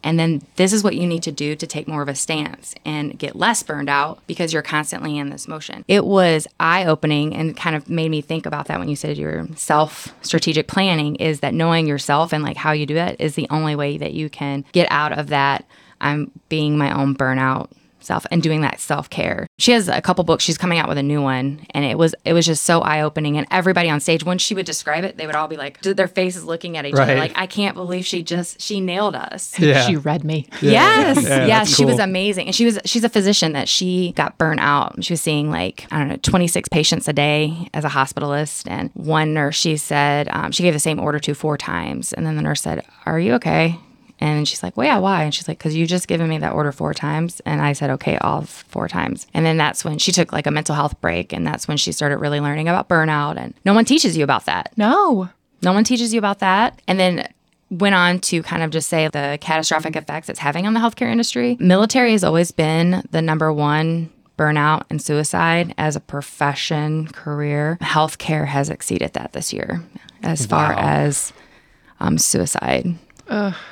And 0.07 0.21
then 0.21 0.40
this 0.55 0.73
is 0.73 0.85
what 0.85 0.95
you 0.95 1.05
need 1.05 1.25
to 1.25 1.33
do 1.33 1.57
to 1.57 1.66
take 1.66 1.88
more 1.88 2.01
of 2.01 2.09
a 2.09 2.14
stance 2.14 2.77
and 2.85 3.19
get 3.19 3.35
less 3.35 3.64
burned 3.64 3.90
out 3.90 4.21
because 4.29 4.53
you're 4.53 4.62
constantly 4.62 5.19
in 5.19 5.31
this 5.31 5.49
motion. 5.49 5.85
It 5.88 6.07
was 6.07 6.47
eye 6.61 6.85
opening 6.85 7.35
and 7.35 7.57
kind 7.57 7.75
of 7.75 7.90
made 7.90 8.12
me 8.12 8.21
think 8.21 8.47
about 8.47 8.66
that 8.66 8.79
when 8.79 8.88
you 8.88 8.95
said 8.95 9.19
your 9.19 9.49
self 9.57 10.14
strategic 10.23 10.69
planning 10.69 11.16
is 11.16 11.40
that 11.40 11.55
knowing 11.55 11.88
yourself 11.88 12.33
and 12.33 12.45
like 12.45 12.57
how 12.57 12.71
you 12.71 12.87
do 12.87 12.95
that 12.95 13.21
is 13.21 13.35
the 13.35 13.49
only 13.51 13.75
way 13.75 13.99
that 13.99 14.14
you 14.14 14.31
can 14.31 14.64
get 14.71 14.87
out 14.92 15.11
of 15.12 15.27
that. 15.27 15.66
I'm 16.01 16.31
being 16.49 16.79
my 16.79 16.97
own 16.97 17.16
burnout 17.16 17.71
self 18.07 18.27
and 18.31 18.42
doing 18.42 18.61
that 18.62 18.81
self-care. 18.81 19.47
She 19.59 19.73
has 19.73 19.88
a 19.88 20.01
couple 20.01 20.25
books. 20.25 20.45
She's 20.45 20.59
coming 20.59 20.79
out 20.79 20.88
with 20.88 20.99
a 20.99 21.03
new 21.03 21.21
one 21.23 21.66
and 21.71 21.85
it 21.85 21.99
was 21.99 22.14
it 22.25 22.33
was 22.33 22.47
just 22.47 22.64
so 22.64 22.81
eye-opening 22.81 23.37
and 23.37 23.47
everybody 23.51 23.90
on 23.90 24.01
stage 24.01 24.25
when 24.25 24.38
she 24.38 24.55
would 24.55 24.66
describe 24.66 25.05
it, 25.05 25.16
they 25.16 25.27
would 25.27 25.37
all 25.37 25.49
be 25.49 25.57
like 25.57 25.81
their 25.83 26.09
faces 26.09 26.45
looking 26.45 26.77
at 26.77 26.87
each 26.87 26.95
other 26.95 27.16
like 27.16 27.33
I 27.37 27.47
can't 27.47 27.75
believe 27.75 28.07
she 28.07 28.23
just 28.23 28.61
she 28.61 28.81
nailed 28.81 29.14
us. 29.14 29.59
Yeah. 29.59 29.87
She 29.87 29.97
read 29.97 30.25
me. 30.25 30.49
Yes, 30.62 31.23
Yeah, 31.23 31.47
yes, 31.47 31.49
that's 31.49 31.77
she 31.77 31.85
was 31.85 31.99
amazing, 31.99 32.47
and 32.47 32.55
she 32.55 32.64
was 32.64 32.79
she's 32.85 33.05
a 33.05 33.09
physician 33.09 33.53
that 33.53 33.69
she 33.69 34.12
got 34.12 34.38
burnt 34.38 34.61
out. 34.61 35.03
She 35.05 35.12
was 35.12 35.21
seeing 35.21 35.51
like 35.51 35.87
I 35.90 35.99
don't 35.99 36.09
know 36.09 36.16
twenty 36.23 36.47
six 36.47 36.69
patients 36.69 37.09
a 37.09 37.12
day 37.12 37.69
as 37.75 37.85
a 37.85 37.88
hospitalist, 37.88 38.71
and 38.71 38.90
one 38.95 39.35
nurse 39.35 39.57
she 39.57 39.77
said 39.77 40.29
um, 40.31 40.53
she 40.53 40.62
gave 40.62 40.73
the 40.73 40.81
same 40.81 41.01
order 41.01 41.19
to 41.19 41.35
four 41.35 41.57
times, 41.57 42.12
and 42.12 42.27
then 42.27 42.37
the 42.37 42.42
nurse 42.42 42.62
said, 42.62 42.85
"Are 43.05 43.19
you 43.19 43.35
okay?" 43.35 43.79
And 44.18 44.48
she's 44.48 44.62
like, 44.62 44.76
"Well, 44.76 44.87
yeah, 44.87 44.98
why?" 44.98 45.24
And 45.24 45.35
she's 45.35 45.46
like, 45.48 45.59
"Cause 45.59 45.74
you 45.74 45.87
just 45.87 46.09
given 46.09 46.29
me 46.29 46.38
that 46.38 46.52
order 46.55 46.72
four 46.72 46.94
times," 46.94 47.40
and 47.44 47.61
I 47.61 47.72
said, 47.74 47.90
"Okay, 47.90 48.16
all 48.18 48.42
four 48.42 48.88
times." 48.88 49.26
And 49.35 49.44
then 49.44 49.57
that's 49.59 49.85
when 49.85 49.98
she 49.98 50.11
took 50.12 50.33
like 50.33 50.46
a 50.46 50.50
mental 50.50 50.74
health 50.74 50.98
break, 51.00 51.33
and 51.33 51.46
that's 51.46 51.68
when 51.68 51.76
she 51.76 51.92
started 51.92 52.16
really 52.18 52.40
learning 52.40 52.68
about 52.68 52.88
burnout, 52.88 53.37
and 53.37 53.52
no 53.64 53.74
one 53.74 53.85
teaches 53.85 54.16
you 54.16 54.24
about 54.24 54.46
that. 54.46 54.72
No. 54.76 55.29
No 55.62 55.72
one 55.72 55.85
teaches 55.85 56.12
you 56.14 56.18
about 56.18 56.38
that. 56.40 56.81
And 56.88 56.98
then 57.00 57.29
went 57.70 57.94
on 57.94 58.20
to 58.20 58.42
kind 58.42 58.62
of 58.62 58.70
just 58.70 58.88
say 58.88 59.09
the 59.09 59.38
catastrophic 59.40 59.96
effects 59.96 60.29
it's 60.29 60.38
having 60.38 60.66
on 60.66 60.74
the 60.74 60.81
healthcare 60.81 61.11
industry. 61.11 61.57
Military 61.59 62.12
has 62.12 62.22
always 62.22 62.52
been 62.52 63.02
the 63.11 63.20
number 63.20 63.52
one 63.52 64.09
burnout 64.38 64.83
and 64.90 65.00
suicide 65.02 65.74
as 65.79 65.96
a 65.96 66.00
profession, 66.00 67.09
career. 67.09 67.79
Healthcare 67.81 68.46
has 68.46 68.70
exceeded 68.70 69.14
that 69.14 69.33
this 69.33 69.52
year 69.52 69.83
as 70.22 70.46
far 70.46 70.74
Wow. 70.74 70.79
as 70.81 71.33
um, 72.00 72.18
suicide. 72.18 72.94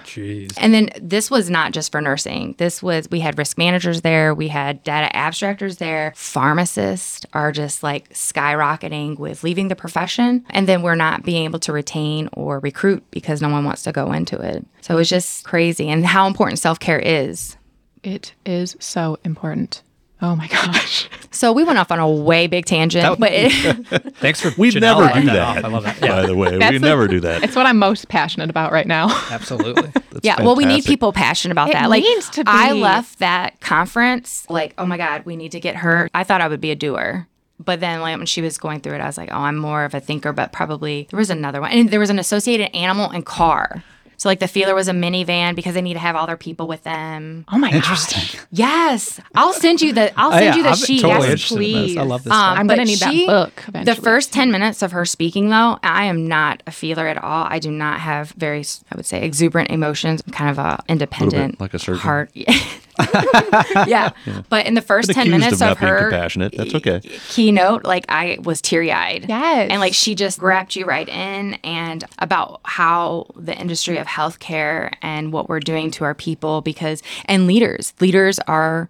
Jeez. 0.04 0.52
And 0.58 0.74
then 0.74 0.90
this 1.00 1.30
was 1.30 1.50
not 1.50 1.72
just 1.72 1.92
for 1.92 2.00
nursing. 2.00 2.54
This 2.58 2.82
was, 2.82 3.08
we 3.10 3.20
had 3.20 3.38
risk 3.38 3.58
managers 3.58 4.02
there, 4.02 4.34
we 4.34 4.48
had 4.48 4.82
data 4.82 5.14
abstractors 5.16 5.78
there. 5.78 6.12
Pharmacists 6.16 7.26
are 7.32 7.52
just 7.52 7.82
like 7.82 8.08
skyrocketing 8.10 9.18
with 9.18 9.42
leaving 9.44 9.68
the 9.68 9.76
profession. 9.76 10.44
And 10.50 10.68
then 10.68 10.82
we're 10.82 10.94
not 10.94 11.24
being 11.24 11.44
able 11.44 11.60
to 11.60 11.72
retain 11.72 12.28
or 12.32 12.60
recruit 12.60 13.04
because 13.10 13.40
no 13.40 13.48
one 13.48 13.64
wants 13.64 13.82
to 13.82 13.92
go 13.92 14.12
into 14.12 14.40
it. 14.40 14.66
So 14.80 14.98
it's 14.98 15.10
just 15.10 15.44
crazy 15.44 15.88
and 15.88 16.04
how 16.04 16.26
important 16.26 16.58
self 16.58 16.78
care 16.78 16.98
is. 16.98 17.56
It 18.02 18.34
is 18.44 18.76
so 18.80 19.18
important. 19.24 19.82
Oh 20.24 20.34
my 20.36 20.46
gosh. 20.48 21.06
So 21.30 21.52
we 21.52 21.64
went 21.64 21.78
off 21.78 21.92
on 21.92 21.98
a 21.98 22.08
way 22.08 22.46
big 22.46 22.64
tangent, 22.64 23.02
That- 23.02 23.18
but 23.20 23.30
it, 23.32 24.14
Thanks 24.16 24.40
for 24.40 24.52
We 24.56 24.70
never 24.70 25.02
do 25.08 25.18
off. 25.18 25.24
that. 25.26 25.64
I 25.64 25.68
love 25.68 25.82
that. 25.84 26.00
By 26.00 26.24
the 26.26 26.34
way, 26.34 26.56
we 26.56 26.78
never 26.78 27.06
do 27.06 27.20
that. 27.20 27.42
It's 27.44 27.54
what 27.54 27.66
I'm 27.66 27.78
most 27.78 28.08
passionate 28.08 28.48
about 28.48 28.72
right 28.72 28.86
now. 28.86 29.08
absolutely. 29.30 29.92
yeah, 30.22 30.40
well, 30.42 30.56
we 30.56 30.64
need 30.64 30.84
people 30.84 31.12
passionate 31.12 31.52
about 31.52 31.68
It 31.68 31.74
that. 31.74 31.90
Like, 31.90 32.02
needs 32.02 32.30
to 32.30 32.44
I 32.46 32.72
left 32.72 33.18
that 33.18 33.60
conference 33.60 34.46
like, 34.48 34.72
oh 34.78 34.86
my 34.86 34.96
god, 34.96 35.26
we 35.26 35.36
need 35.36 35.52
to 35.52 35.60
get 35.60 35.76
her. 35.76 36.08
I 36.14 36.24
thought 36.24 36.40
I 36.40 36.48
would 36.48 36.60
be 36.62 36.70
a 36.70 36.76
doer, 36.76 37.26
but 37.62 37.80
then 37.80 38.00
like 38.00 38.16
when 38.16 38.26
she 38.26 38.40
was 38.40 38.56
going 38.56 38.80
through 38.80 38.94
it, 38.94 39.00
I 39.02 39.06
was 39.06 39.18
like, 39.18 39.28
oh, 39.30 39.36
I'm 39.40 39.56
more 39.58 39.84
of 39.84 39.94
a 39.94 40.00
thinker. 40.00 40.32
But 40.32 40.52
probably 40.52 41.06
there 41.10 41.18
was 41.18 41.28
another 41.30 41.60
one, 41.60 41.70
and 41.72 41.90
there 41.90 42.00
was 42.00 42.10
an 42.10 42.18
associated 42.18 42.74
animal 42.74 43.10
and 43.10 43.26
car. 43.26 43.84
So 44.24 44.30
like 44.30 44.38
the 44.40 44.48
feeler 44.48 44.74
was 44.74 44.88
a 44.88 44.92
minivan 44.92 45.54
because 45.54 45.74
they 45.74 45.82
need 45.82 45.92
to 45.92 45.98
have 46.00 46.16
all 46.16 46.26
their 46.26 46.38
people 46.38 46.66
with 46.66 46.82
them. 46.82 47.44
Oh 47.52 47.58
my 47.58 47.70
Interesting. 47.70 48.22
gosh. 48.22 48.46
Yes, 48.50 49.20
I'll 49.34 49.52
send 49.52 49.82
you 49.82 49.92
the. 49.92 50.18
I'll 50.18 50.28
Oh, 50.28 50.32
send 50.32 50.44
yeah, 50.46 50.56
you 50.56 50.62
the 50.62 50.68
I'm 50.70 50.76
sheet. 50.76 51.02
totally 51.02 51.28
Yes, 51.28 51.30
interested 51.52 51.60
in 51.60 51.72
this. 51.88 51.96
I 51.98 52.02
love 52.04 52.24
this. 52.24 52.32
Um. 52.32 52.38
I'm 52.58 52.66
gonna 52.66 52.86
need 52.86 53.00
that 53.00 53.12
she- 53.12 53.26
book 53.26 53.52
The 53.84 53.94
first 53.94 54.32
10 54.32 54.50
minutes 54.50 54.80
of 54.80 54.92
her 54.92 55.04
speaking, 55.04 55.50
though, 55.50 55.78
I 55.82 56.04
am 56.06 56.26
not 56.26 56.62
a 56.66 56.70
feeler 56.70 57.06
at 57.06 57.18
all. 57.22 57.46
I 57.50 57.58
do 57.58 57.70
not 57.70 58.00
have 58.00 58.30
very, 58.30 58.64
I 58.90 58.96
would 58.96 59.04
say, 59.04 59.22
exuberant 59.22 59.70
emotions. 59.70 60.22
I'm 60.26 60.32
kind 60.32 60.48
of 60.48 60.58
a 60.58 60.82
independent 60.88 61.60
like 61.60 61.74
a 61.74 61.78
surgeon. 61.78 62.00
heart. 62.00 62.30
yeah. 63.86 64.10
But 64.48 64.66
in 64.66 64.74
the 64.74 64.82
first 64.82 65.08
Been 65.08 65.14
10 65.14 65.30
minutes 65.30 65.54
of 65.54 65.60
not 65.60 65.72
of 65.72 65.78
her 65.78 65.98
compassionate. 66.10 66.56
That's 66.56 66.74
okay. 66.74 67.00
keynote, 67.28 67.84
like 67.84 68.04
I 68.08 68.38
was 68.42 68.60
teary 68.60 68.92
eyed. 68.92 69.26
Yes. 69.28 69.68
And 69.70 69.80
like 69.80 69.94
she 69.94 70.14
just 70.14 70.38
grabbed 70.38 70.76
you 70.76 70.84
right 70.84 71.08
in 71.08 71.54
and 71.64 72.04
about 72.18 72.60
how 72.64 73.26
the 73.36 73.56
industry 73.56 73.98
of 73.98 74.06
healthcare 74.06 74.92
and 75.02 75.32
what 75.32 75.48
we're 75.48 75.60
doing 75.60 75.90
to 75.92 76.04
our 76.04 76.14
people 76.14 76.60
because, 76.60 77.02
and 77.26 77.46
leaders, 77.46 77.94
leaders 78.00 78.38
are 78.40 78.88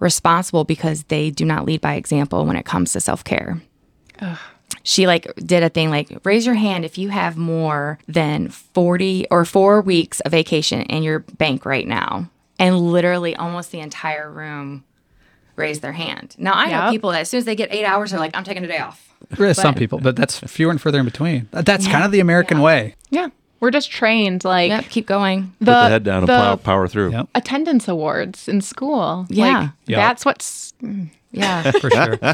responsible 0.00 0.64
because 0.64 1.04
they 1.04 1.30
do 1.30 1.44
not 1.44 1.64
lead 1.64 1.80
by 1.80 1.94
example 1.94 2.44
when 2.46 2.56
it 2.56 2.64
comes 2.64 2.92
to 2.92 3.00
self 3.00 3.22
care. 3.22 3.60
She 4.82 5.06
like 5.06 5.32
did 5.36 5.62
a 5.62 5.68
thing 5.68 5.90
like 5.90 6.10
raise 6.24 6.46
your 6.46 6.54
hand 6.54 6.84
if 6.84 6.98
you 6.98 7.10
have 7.10 7.36
more 7.36 7.98
than 8.08 8.48
40 8.48 9.26
or 9.30 9.44
4 9.44 9.80
weeks 9.82 10.20
of 10.20 10.32
vacation 10.32 10.82
in 10.82 11.02
your 11.02 11.20
bank 11.20 11.64
right 11.64 11.86
now. 11.86 12.30
And 12.60 12.78
literally 12.78 13.34
almost 13.34 13.72
the 13.72 13.80
entire 13.80 14.30
room 14.30 14.84
raised 15.56 15.82
their 15.82 15.92
hand. 15.92 16.36
Now 16.38 16.52
I 16.54 16.70
know 16.70 16.90
people 16.92 17.10
that 17.10 17.22
as 17.22 17.28
soon 17.28 17.38
as 17.38 17.44
they 17.44 17.56
get 17.56 17.72
8 17.72 17.84
hours 17.84 18.10
they're 18.12 18.20
like 18.20 18.36
I'm 18.36 18.44
taking 18.44 18.62
a 18.64 18.68
day 18.68 18.78
off. 18.78 19.08
There 19.30 19.46
is 19.46 19.56
some 19.56 19.74
people, 19.74 19.98
but 19.98 20.14
that's 20.16 20.38
fewer 20.40 20.70
and 20.70 20.80
further 20.80 20.98
in 20.98 21.04
between. 21.04 21.48
That- 21.50 21.66
That's 21.66 21.86
kind 21.88 22.04
of 22.04 22.12
the 22.12 22.20
American 22.20 22.60
way. 22.60 22.94
yeah. 23.10 23.28
We're 23.60 23.70
just 23.70 23.90
trained 23.90 24.42
like 24.44 24.70
Yep, 24.70 24.84
keep 24.88 25.06
going. 25.06 25.52
the, 25.60 25.66
Put 25.66 25.72
the 25.72 25.88
head 25.90 26.04
down 26.04 26.18
and 26.18 26.26
plow, 26.28 26.56
power 26.56 26.88
through. 26.88 27.10
Yep. 27.12 27.28
attendance 27.34 27.88
awards 27.88 28.48
in 28.48 28.62
school. 28.62 29.26
Yeah. 29.28 29.58
Like, 29.60 29.70
Yeah. 29.86 29.96
That's 29.96 30.24
what's 30.24 30.72
Yeah. 31.30 31.70
for 31.72 31.90
sure. 31.90 32.18
yeah, 32.22 32.32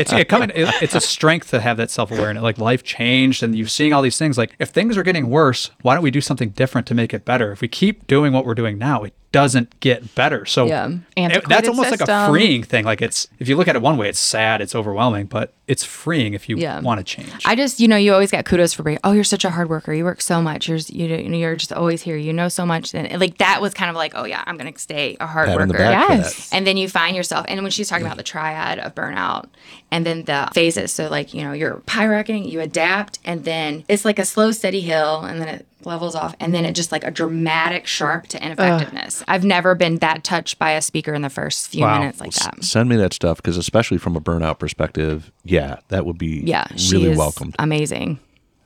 it's 0.00 0.12
it 0.12 0.28
coming. 0.28 0.50
It, 0.54 0.68
it's 0.82 0.96
a 0.96 1.00
strength 1.00 1.50
to 1.50 1.60
have 1.60 1.76
that 1.76 1.90
self 1.92 2.10
awareness. 2.10 2.42
Like 2.42 2.58
life 2.58 2.82
changed, 2.82 3.44
and 3.44 3.56
you're 3.56 3.68
seeing 3.68 3.92
all 3.92 4.02
these 4.02 4.18
things. 4.18 4.36
Like 4.36 4.56
if 4.58 4.70
things 4.70 4.96
are 4.98 5.04
getting 5.04 5.30
worse, 5.30 5.70
why 5.82 5.94
don't 5.94 6.02
we 6.02 6.10
do 6.10 6.20
something 6.20 6.48
different 6.50 6.88
to 6.88 6.94
make 6.94 7.14
it 7.14 7.24
better? 7.24 7.52
If 7.52 7.60
we 7.60 7.68
keep 7.68 8.06
doing 8.08 8.32
what 8.32 8.44
we're 8.44 8.56
doing 8.56 8.76
now, 8.76 9.04
it 9.04 9.14
doesn't 9.32 9.78
get 9.80 10.14
better. 10.14 10.46
So 10.46 10.66
Yeah. 10.66 10.86
it- 10.86 10.90
that's 11.16 11.34
Antiquated 11.34 11.68
almost 11.68 11.90
like 11.90 12.00
a 12.08 12.28
freeing 12.28 12.62
thing. 12.62 12.84
Like 12.84 13.02
it's 13.02 13.28
if 13.38 13.48
you 13.48 13.56
look 13.56 13.68
at 13.68 13.76
it 13.76 13.82
one 13.82 13.96
way, 13.98 14.08
it's 14.08 14.18
sad, 14.20 14.60
it's 14.62 14.74
overwhelming, 14.74 15.26
but 15.26 15.52
it's 15.66 15.84
freeing 15.84 16.32
if 16.32 16.48
you 16.48 16.56
Yeah. 16.56 16.80
want 16.80 16.98
to 16.98 17.04
change. 17.04 17.32
I 17.44 17.54
just, 17.56 17.80
you 17.80 17.88
know, 17.88 17.96
you 17.96 18.12
always 18.14 18.30
get 18.30 18.46
kudos 18.46 18.72
for 18.72 18.82
being, 18.84 18.98
oh, 19.04 19.12
you're 19.12 19.24
such 19.24 19.44
a 19.44 19.50
hard 19.50 19.68
worker. 19.68 19.92
You 19.92 20.04
work 20.04 20.20
so 20.22 20.40
much. 20.40 20.68
You're, 20.68 20.78
you 20.88 21.08
know, 21.08 21.16
you 21.16 21.28
know, 21.28 21.36
you're 21.36 21.56
just 21.56 21.72
always 21.72 22.02
here. 22.02 22.16
You 22.16 22.32
know 22.32 22.48
so 22.48 22.64
much. 22.64 22.94
And 22.94 23.20
like 23.20 23.38
that 23.38 23.60
was 23.60 23.74
kind 23.74 23.90
of 23.90 23.96
like, 23.96 24.12
oh 24.14 24.24
yeah, 24.24 24.42
I'm 24.46 24.56
going 24.56 24.72
to 24.72 24.78
stay 24.78 25.16
a 25.20 25.26
hard 25.26 25.48
Pat 25.48 25.60
on 25.60 25.68
the 25.68 25.74
worker. 25.74 25.84
Yes. 25.84 26.48
And 26.52 26.66
then 26.66 26.76
you 26.76 26.88
find 26.88 27.16
yourself, 27.16 27.44
and 27.48 27.60
when 27.62 27.70
she's 27.72 27.88
talking 27.88 28.06
about 28.06 28.16
the 28.16 28.22
triad 28.22 28.78
of 28.78 28.94
burnout 28.94 29.46
and 29.90 30.06
then 30.06 30.24
the 30.24 30.48
phases, 30.54 30.92
so 30.92 31.08
like, 31.08 31.34
you 31.34 31.42
know, 31.42 31.52
you're 31.52 31.82
skyrocketing, 31.86 32.50
you 32.50 32.60
adapt, 32.60 33.18
and 33.24 33.44
then 33.44 33.84
it's 33.88 34.04
like 34.04 34.18
a 34.18 34.24
slow, 34.24 34.52
steady 34.52 34.80
hill, 34.80 35.22
and 35.24 35.40
then 35.40 35.48
it 35.48 35.66
levels 35.86 36.14
off, 36.14 36.34
and 36.40 36.52
then 36.52 36.64
it 36.64 36.72
just 36.74 36.92
like 36.92 37.04
a 37.04 37.10
dramatic 37.10 37.86
sharp 37.86 38.26
to 38.28 38.44
ineffectiveness. 38.44 39.22
I've 39.28 39.44
never 39.44 39.74
been 39.74 39.96
that 39.98 40.24
touched 40.24 40.58
by 40.58 40.72
a 40.72 40.82
speaker 40.82 41.14
in 41.14 41.22
the 41.22 41.30
first 41.30 41.68
few 41.68 41.82
Wow. 41.82 41.98
minutes 42.00 42.20
like 42.20 42.32
that. 42.34 42.62
Send 42.64 42.88
me 42.88 42.96
that 42.96 43.12
stuff 43.14 43.38
because, 43.38 43.56
especially 43.56 43.98
from 43.98 44.16
a 44.16 44.20
burnout 44.20 44.58
perspective, 44.58 45.32
yeah, 45.44 45.76
that 45.88 46.04
would 46.04 46.18
be 46.18 46.42
Yeah, 46.44 46.66
really 46.90 47.12
is 47.12 47.18
welcomed. 47.18 47.54
amazing. 47.58 48.18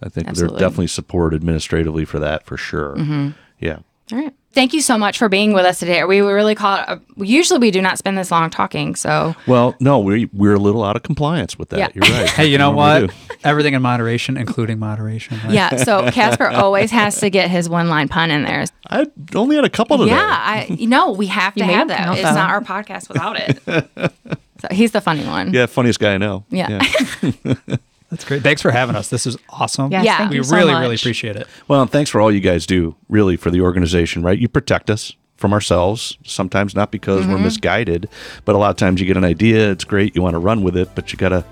I 0.02 0.09
think 0.09 0.28
absolutely. 0.28 0.59
they're 0.59 0.68
definitely 0.68 0.87
support 0.88 1.35
administratively 1.35 2.06
for 2.06 2.18
that 2.18 2.46
for 2.46 2.56
sure. 2.56 2.96
Mm-hmm. 2.96 3.28
Yeah. 3.59 3.78
All 4.12 4.18
right. 4.18 4.35
Thank 4.52 4.72
you 4.72 4.80
so 4.80 4.98
much 4.98 5.16
for 5.16 5.28
being 5.28 5.52
with 5.52 5.64
us 5.64 5.78
today. 5.78 6.02
We 6.02 6.22
were 6.22 6.34
really 6.34 6.56
caught. 6.56 6.88
Uh, 6.88 6.98
usually 7.16 7.61
we 7.61 7.70
do 7.70 7.80
not 7.80 7.98
spend 7.98 8.18
this 8.18 8.32
long 8.32 8.51
talking. 8.51 8.96
So 8.96 9.36
Well, 9.46 9.76
no, 9.78 10.01
we 10.01 10.24
we're 10.32 10.55
a 10.55 10.59
little 10.59 10.82
out 10.82 10.96
of 10.96 11.05
compliance 11.05 11.57
with 11.57 11.68
that. 11.68 11.78
Yeah. 11.78 11.88
You're 11.94 12.12
right. 12.12 12.28
hey, 12.36 12.46
you 12.46 12.59
know 12.59 12.72
what? 12.72 13.12
Everything 13.44 13.74
in 13.74 13.82
moderation, 13.82 14.36
including 14.36 14.80
moderation. 14.80 15.38
right? 15.44 15.53
yeah. 15.53 15.76
So 15.76 16.11
Casper 16.12 16.48
always 16.48 16.90
has 16.90 17.20
to 17.20 17.30
get 17.30 17.48
his 17.48 17.68
one 17.68 17.88
line 17.88 18.09
pun 18.09 18.32
in 18.32 18.42
there. 18.42 18.64
I 18.88 19.07
only 19.36 19.55
had 19.55 19.64
a 19.64 19.70
couple 19.70 19.98
today. 19.98 20.11
Yeah. 20.11 20.18
I 20.20 20.66
you 20.68 20.88
know 20.88 21.12
we 21.12 21.26
have 21.26 21.55
to 21.55 21.64
have 21.64 21.86
that. 21.88 22.09
It's 22.14 22.22
though. 22.22 22.34
not 22.34 22.51
our 22.51 22.61
podcast 22.61 23.09
without 23.09 23.36
it. 23.38 24.12
so 24.61 24.68
he's 24.72 24.90
the 24.90 25.01
funny 25.01 25.24
one. 25.24 25.55
Yeah, 25.55 25.66
funniest 25.66 26.01
guy 26.01 26.14
I 26.14 26.18
know. 26.18 26.44
Yeah. 26.51 26.82
That's 28.11 28.24
great. 28.24 28.42
Thanks 28.42 28.61
for 28.61 28.70
having 28.72 28.96
us. 28.96 29.08
This 29.08 29.26
is 29.26 29.36
awesome. 29.50 29.92
Yes, 29.92 30.04
Yeah. 30.04 30.18
thank 30.18 30.30
we 30.30 30.36
you 30.38 30.42
so 30.44 30.56
really, 30.56 30.72
much. 30.72 30.80
really 30.82 30.94
appreciate 30.96 31.36
it. 31.36 31.46
Well, 31.68 31.82
and 31.82 31.90
thanks 31.90 32.11
for 32.11 32.20
all 32.20 32.32
you 32.32 32.40
guys 32.40 32.66
do, 32.66 32.96
really, 33.08 33.36
for 33.36 33.50
the 33.50 33.61
organization, 33.61 34.22
right? 34.22 34.38
You 34.38 34.48
protect 34.48 34.90
us 34.90 35.14
from 35.36 35.52
ourselves, 35.52 36.18
sometimes 36.24 36.74
not 36.74 36.90
because 36.90 37.22
Mm-hmm. 37.22 37.32
we're 37.32 37.38
misguided, 37.38 38.08
but 38.44 38.54
a 38.54 38.58
lot 38.58 38.70
of 38.70 38.76
times 38.76 39.00
you 39.00 39.06
get 39.06 39.16
an 39.16 39.24
idea, 39.24 39.70
it's 39.70 39.84
great, 39.84 40.14
you 40.16 40.22
want 40.22 40.34
to 40.34 40.38
run 40.40 40.62
with 40.62 40.76
it, 40.76 40.90
but 40.94 41.12
you 41.12 41.18
got 41.18 41.30
to 41.30 41.44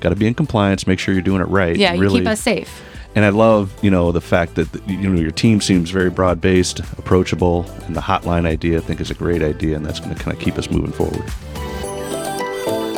got 0.00 0.10
to 0.10 0.16
be 0.16 0.26
in 0.26 0.34
compliance. 0.34 0.86
Make 0.86 0.98
sure 0.98 1.14
you're 1.14 1.22
doing 1.22 1.40
it 1.40 1.48
right. 1.48 1.74
Yeah, 1.76 1.94
you 1.94 2.00
really. 2.00 2.20
keep 2.20 2.28
us 2.28 2.40
safe. 2.40 2.82
And 3.16 3.24
I 3.24 3.30
love, 3.30 3.72
you 3.82 3.90
know, 3.90 4.12
the 4.12 4.20
fact 4.20 4.56
that 4.56 4.68
you 4.88 5.08
know 5.08 5.18
your 5.20 5.30
team 5.30 5.60
seems 5.62 5.88
very 5.90 6.10
broad-based, 6.10 6.80
approachable, 6.98 7.64
and 7.86 7.96
the 7.96 8.00
hotline 8.02 8.44
idea 8.44 8.76
I 8.78 8.80
think 8.82 9.00
is 9.00 9.10
a 9.10 9.14
great 9.14 9.40
idea, 9.42 9.76
and 9.76 9.86
that's 9.86 10.00
going 10.00 10.14
to 10.14 10.20
kind 10.22 10.36
of 10.36 10.42
keep 10.42 10.58
us 10.58 10.68
moving 10.70 10.92
forward. 10.92 11.22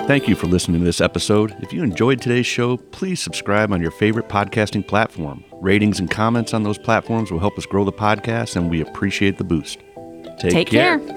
Thank 0.06 0.28
you 0.28 0.36
for 0.36 0.46
listening 0.46 0.80
to 0.80 0.84
this 0.84 1.00
episode. 1.00 1.56
If 1.62 1.72
you 1.72 1.82
enjoyed 1.82 2.22
today's 2.22 2.46
show, 2.46 2.76
please 2.76 3.20
subscribe 3.20 3.72
on 3.72 3.82
your 3.82 3.90
favorite 3.90 4.28
podcasting 4.28 4.86
platform. 4.86 5.42
Ratings 5.54 5.98
and 5.98 6.08
comments 6.08 6.54
on 6.54 6.62
those 6.62 6.78
platforms 6.78 7.32
will 7.32 7.40
help 7.40 7.58
us 7.58 7.66
grow 7.66 7.84
the 7.84 7.92
podcast, 7.92 8.54
and 8.54 8.70
we 8.70 8.80
appreciate 8.80 9.36
the 9.36 9.42
boost. 9.42 9.80
Take, 10.38 10.52
Take 10.52 10.68
care. 10.68 11.00
care. 11.00 11.16